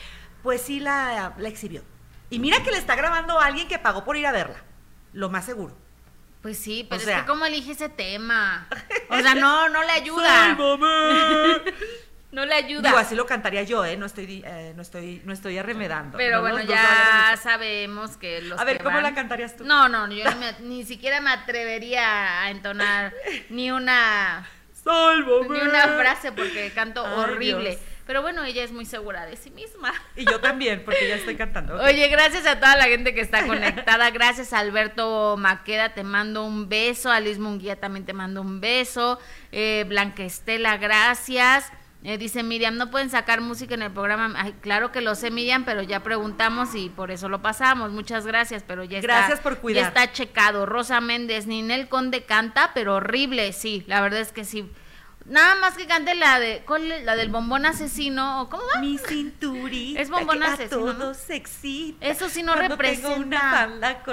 [0.42, 1.82] pues sí la, la exhibió.
[2.30, 4.62] Y mira que le está grabando a alguien que pagó por ir a verla.
[5.12, 5.76] Lo más seguro.
[6.42, 8.66] Pues sí, pero es que cómo elige ese tema.
[9.10, 10.54] O sea, no, no le ayuda.
[12.32, 12.88] no le ayuda.
[12.88, 13.96] Digo, así lo cantaría yo, ¿eh?
[13.96, 16.16] No estoy, eh, no estoy, no estoy arremedando.
[16.16, 19.64] Pero bueno, ya sabemos que los A ver, ¿cómo la cantarías tú?
[19.64, 20.24] No, no, yo
[20.60, 23.12] ni, siquiera me atrevería a entonar
[23.48, 24.48] ni una...
[24.84, 25.48] Sálvame.
[25.48, 27.78] Ni una frase porque canto horrible.
[28.10, 29.92] Pero bueno, ella es muy segura de sí misma.
[30.16, 31.80] Y yo también, porque ya estoy cantando.
[31.80, 34.10] Oye, gracias a toda la gente que está conectada.
[34.10, 37.12] Gracias a Alberto Maqueda, te mando un beso.
[37.12, 39.20] A Luis Munguía también te mando un beso.
[39.52, 41.70] Eh, Blanca Estela, gracias.
[42.02, 44.34] Eh, dice Miriam, no pueden sacar música en el programa.
[44.60, 47.92] claro que lo sé, Miriam, pero ya preguntamos y por eso lo pasamos.
[47.92, 49.18] Muchas gracias, pero ya está.
[49.18, 49.82] Gracias por cuidar.
[49.82, 50.66] Ya está checado.
[50.66, 53.84] Rosa Méndez, Ninel Conde canta, pero horrible, sí.
[53.86, 54.68] La verdad es que sí.
[55.26, 56.64] Nada más que cante la de
[57.04, 58.80] la del bombón asesino, ¿cómo va?
[58.80, 60.00] Mi cinturita.
[60.00, 60.94] Es bombón asesino.
[60.94, 61.96] Todo sexy.
[62.00, 63.68] Eso sí no representa.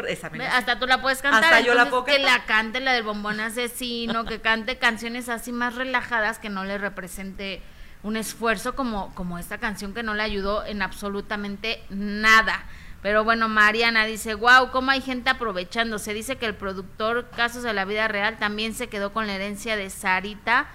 [0.07, 1.45] Esa Hasta tú la puedes cantar.
[1.45, 5.51] Hasta yo la puedo Que la cante la del bombón asesino, que cante canciones así
[5.51, 7.61] más relajadas que no le represente
[8.03, 12.65] un esfuerzo como, como esta canción que no le ayudó en absolutamente nada.
[13.01, 16.13] Pero bueno, Mariana dice, wow, cómo hay gente aprovechándose.
[16.13, 19.75] Dice que el productor Casos de la Vida Real también se quedó con la herencia
[19.75, 20.67] de Sarita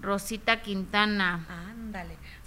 [0.00, 1.46] Rosita Quintana.
[1.48, 1.79] Ándale.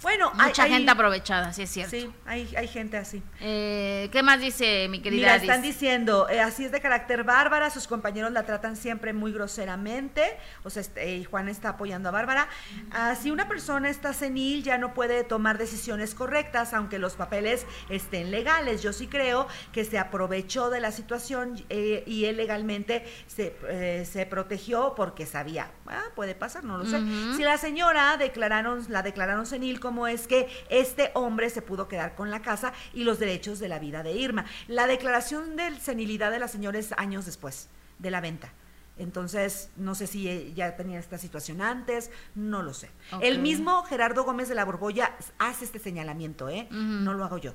[0.04, 1.90] Bueno, mucha gente aprovechada, sí es cierto.
[1.96, 3.22] Sí, hay, hay gente así.
[3.40, 5.32] Eh, ¿Qué más dice mi querida?
[5.32, 9.32] Mira, están diciendo, eh, así es de carácter bárbara, sus compañeros la tratan siempre muy
[9.32, 12.48] groseramente, o sea, este, Juan está apoyando a Bárbara.
[12.92, 17.64] Ah, si una persona está senil, ya no puede tomar decisiones correctas, aunque los papeles
[17.88, 18.82] estén legales.
[18.82, 24.26] Yo sí creo que se aprovechó de la situación eh, y él legalmente se, se
[24.26, 27.00] protegió porque sabía, ah, puede pasar, no lo sé.
[27.36, 31.86] Si la señora declararon, la declararon senil como cómo es que este hombre se pudo
[31.86, 34.44] quedar con la casa y los derechos de la vida de Irma.
[34.66, 37.68] La declaración de senilidad de la señora es años después
[38.00, 38.52] de la venta.
[38.96, 42.90] Entonces, no sé si ya tenía esta situación antes, no lo sé.
[43.20, 46.66] El mismo Gerardo Gómez de la Borbolla hace este señalamiento, ¿eh?
[46.72, 47.54] No lo hago yo.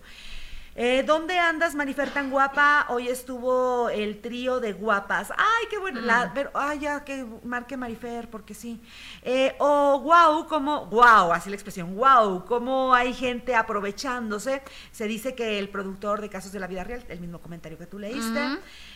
[0.82, 2.86] Eh, ¿Dónde andas, Marifer tan guapa?
[2.88, 5.30] Hoy estuvo el trío de guapas.
[5.32, 6.00] Ay, qué bueno.
[6.00, 8.80] La, pero, ay, ya que marque Marifer, porque sí.
[9.22, 14.62] Eh, o oh, wow, como, wow, así la expresión, wow, cómo hay gente aprovechándose.
[14.94, 17.86] Se dice que el productor de Casos de la Vida Real, el mismo comentario que
[17.86, 18.40] tú leíste,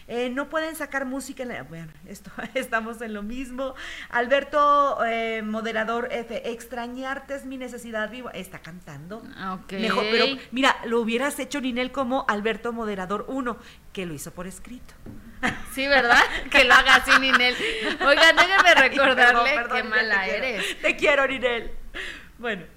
[0.08, 3.76] eh, no pueden sacar música en la, bueno, esto, estamos en lo mismo.
[4.10, 8.32] Alberto, eh, moderador F, extrañarte es mi necesidad viva.
[8.32, 9.18] Está cantando.
[9.54, 9.74] Ok.
[9.74, 13.58] Mejor, pero mira, lo hubieras hecho ni él como Alberto Moderador 1,
[13.92, 14.94] que lo hizo por escrito.
[15.74, 16.22] Sí, ¿verdad?
[16.50, 17.56] Que lo haga así, Ninel.
[18.06, 20.80] Oigan, déjenme recordarle qué mala eres.
[20.82, 21.72] Te quiero, Ninel.
[22.38, 22.73] Bueno.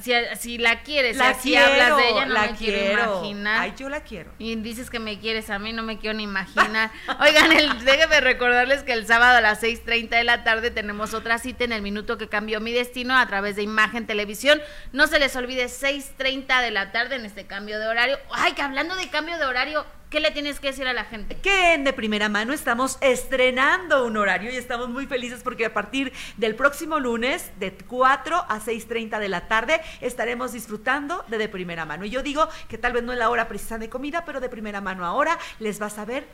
[0.00, 3.60] Si, si, la quieres, la si hablas de ella, no la me quiero imaginar.
[3.60, 4.32] Ay, yo la quiero.
[4.38, 6.90] Y dices que me quieres a mí, no me quiero ni imaginar.
[7.20, 11.38] Oigan, el, déjenme recordarles que el sábado a las 6.30 de la tarde tenemos otra
[11.38, 14.60] cita en el minuto que cambió mi destino a través de Imagen Televisión.
[14.92, 18.18] No se les olvide, 6.30 de la tarde en este cambio de horario.
[18.32, 21.36] Ay, que hablando de cambio de horario, ¿Qué le tienes que decir a la gente?
[21.36, 25.74] Que en de primera mano estamos estrenando un horario y estamos muy felices porque a
[25.74, 31.50] partir del próximo lunes de 4 a 6.30 de la tarde estaremos disfrutando de de
[31.50, 32.06] primera mano.
[32.06, 34.48] Y yo digo que tal vez no es la hora precisa de comida, pero de
[34.48, 36.26] primera mano ahora les vas a ver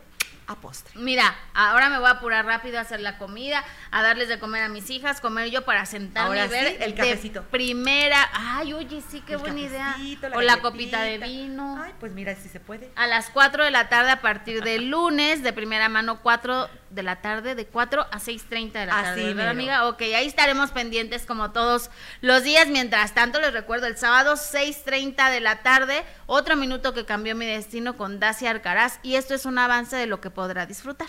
[0.47, 0.93] a postre.
[0.97, 4.63] Mira, ahora me voy a apurar rápido a hacer la comida, a darles de comer
[4.63, 7.43] a mis hijas, comer yo para sentarme y ver el cafecito.
[7.45, 9.97] primera, ay, oye, sí, qué buena idea.
[10.35, 11.83] o la copita de vino.
[11.83, 12.91] Ay, pues mira, si se puede.
[12.97, 17.03] A las 4 de la tarde a partir del lunes, de primera mano, 4 de
[17.03, 19.89] la tarde, de 4 a 6.30 de la tarde, ¿verdad, amiga?
[19.89, 21.91] Ok, ahí estaremos pendientes como todos
[22.21, 22.69] los días.
[22.69, 27.47] Mientras tanto, les recuerdo, el sábado 6.30 de la tarde, otro minuto que cambió mi
[27.47, 29.01] destino con Dacia Alcaraz.
[29.03, 31.09] Y esto es un avance de lo que podrá disfrutar.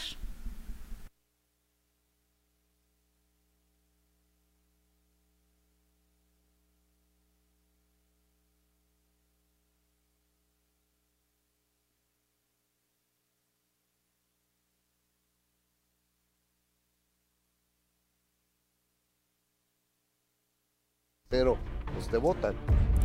[21.94, 22.54] Pues te votan.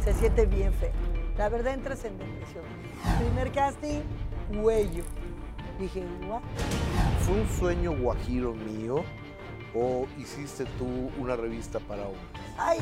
[0.04, 0.92] Se siente bien feo.
[1.36, 2.64] La verdad entras en depresión.
[3.18, 4.00] Primer casting,
[4.52, 5.04] huello.
[5.78, 6.42] Dije, ¿what?
[7.24, 9.02] ¿Fue un sueño guajiro mío
[9.74, 12.22] o hiciste tú una revista para hombres?
[12.58, 12.78] Ay,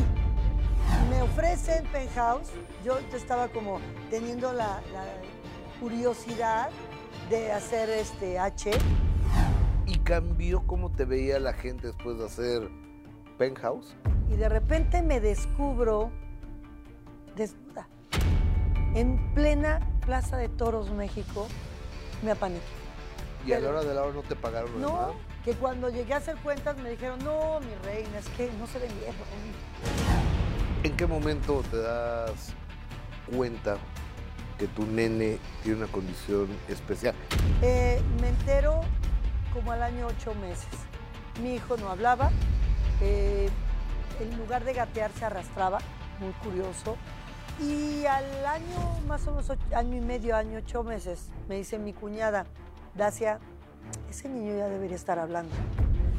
[1.09, 2.51] me ofrecen Penthouse.
[2.85, 3.81] Yo estaba como
[4.11, 5.05] teniendo la, la
[5.81, 6.71] curiosidad
[7.31, 8.71] de hacer este H.
[9.87, 12.71] ¿Y cambió cómo te veía la gente después de hacer
[13.39, 13.95] Penthouse?
[14.31, 16.11] y de repente me descubro
[17.35, 17.89] desnuda.
[18.95, 21.49] En plena Plaza de Toros, México,
[22.23, 22.65] me apaniqué.
[23.47, 25.13] ¿Y a la hora de la hora no te pagaron no, nada?
[25.45, 28.79] que cuando llegué a hacer cuentas me dijeron, no, mi reina, es que no se
[28.79, 29.15] ven bien.
[30.83, 32.53] ¿En qué momento te das
[33.35, 33.77] cuenta
[34.59, 37.15] que tu nene tiene una condición especial?
[37.63, 38.81] Eh, me entero
[39.53, 40.69] como al año ocho meses.
[41.43, 42.31] Mi hijo no hablaba,
[43.01, 43.49] eh,
[44.21, 45.79] en lugar de gatear se arrastraba,
[46.21, 46.97] muy curioso.
[47.61, 51.93] Y al año, más o menos año y medio, año, ocho meses, me dice mi
[51.93, 52.47] cuñada,
[52.95, 53.41] Dacia,
[54.09, 55.55] ese niño ya debería estar hablando.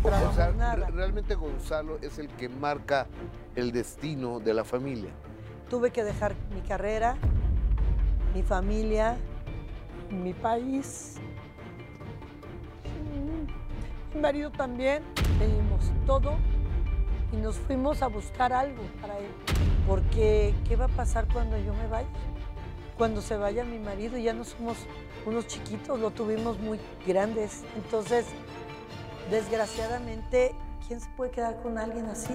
[0.03, 3.07] O sea, realmente Gonzalo es el que marca
[3.55, 5.09] el destino de la familia.
[5.69, 7.15] Tuve que dejar mi carrera,
[8.33, 9.17] mi familia,
[10.09, 11.15] mi país.
[14.13, 15.03] Mi marido también.
[15.37, 16.37] Pedimos todo
[17.31, 19.31] y nos fuimos a buscar algo para él.
[19.87, 22.07] Porque, ¿qué va a pasar cuando yo me vaya?
[22.97, 24.77] Cuando se vaya mi marido, ya no somos
[25.25, 27.63] unos chiquitos, lo tuvimos muy grandes.
[27.75, 28.25] Entonces,
[29.31, 30.55] desgraciadamente,
[30.87, 32.33] ¿quién se puede quedar con alguien así?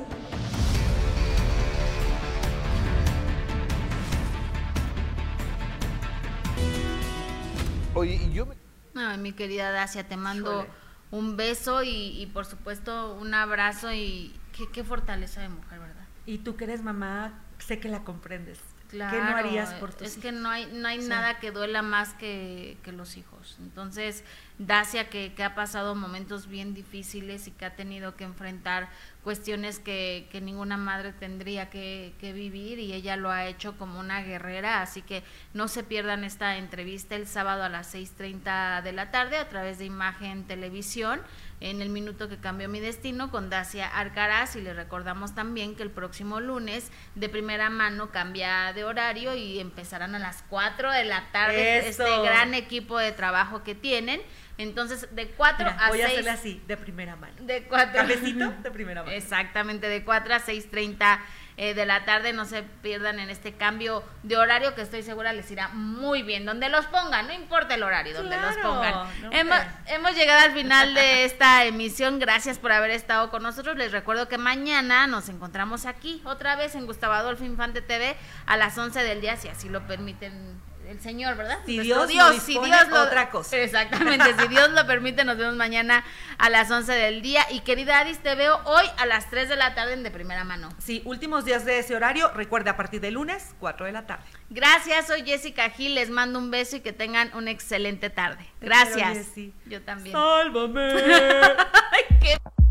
[7.94, 8.54] Oye, y yo me...
[8.96, 10.66] Ay, mi querida Dacia, te mando
[11.10, 14.34] un beso y, por supuesto un abrazo y,
[14.72, 16.06] Qué, fortaleza de mujer, ¿verdad?
[16.26, 18.60] Y tú que eres mamá, sé que la comprendes.
[18.90, 22.14] ¿Qué no harías por tus Es que no hay, no hay nada que duela más
[22.14, 23.56] que, que los hijos.
[23.60, 24.22] Entonces,
[24.58, 28.88] Dacia, que, que, ha pasado momentos bien difíciles y que ha tenido que enfrentar
[29.24, 33.98] cuestiones que, que ninguna madre tendría que, que, vivir y ella lo ha hecho como
[33.98, 35.24] una guerrera, así que
[35.54, 39.78] no se pierdan esta entrevista el sábado a las 6.30 de la tarde a través
[39.78, 41.20] de Imagen Televisión
[41.60, 45.82] en el minuto que cambió mi destino con Dacia Arcaraz y le recordamos también que
[45.82, 51.04] el próximo lunes de primera mano cambia de horario y empezarán a las 4 de
[51.04, 54.20] la tarde este gran equipo de trabajo que tienen.
[54.56, 57.34] Entonces, de 4 a voy a hacerle así, de primera mano.
[57.40, 57.92] De 4.
[57.92, 59.14] Cafecito de primera mano.
[59.14, 61.20] Exactamente, de 4 a 6.30
[61.56, 62.32] eh, de la tarde.
[62.32, 66.44] No se pierdan en este cambio de horario que estoy segura les irá muy bien.
[66.44, 69.08] Donde los pongan, no importa el horario, donde los pongan.
[69.30, 72.18] hemos, hemos llegado al final de esta emisión.
[72.18, 73.76] Gracias por haber estado con nosotros.
[73.76, 78.16] Les recuerdo que mañana nos encontramos aquí, otra vez en Gustavo Adolfo Infante TV,
[78.46, 81.58] a las 11 del día, si así lo permiten el Señor, ¿verdad?
[81.66, 83.56] Si Dios, Dios si Dios lo, otra cosa.
[83.56, 86.04] Exactamente, si Dios lo permite, nos vemos mañana
[86.38, 87.46] a las 11 del día.
[87.50, 90.44] Y querida Adis, te veo hoy a las 3 de la tarde en De Primera
[90.44, 90.68] Mano.
[90.78, 94.24] Sí, últimos días de ese horario, recuerde a partir de lunes, 4 de la tarde.
[94.50, 98.44] Gracias, soy Jessica Gil, les mando un beso y que tengan una excelente tarde.
[98.60, 99.28] Gracias.
[99.66, 100.12] Yo también.
[100.12, 100.94] Sálvame.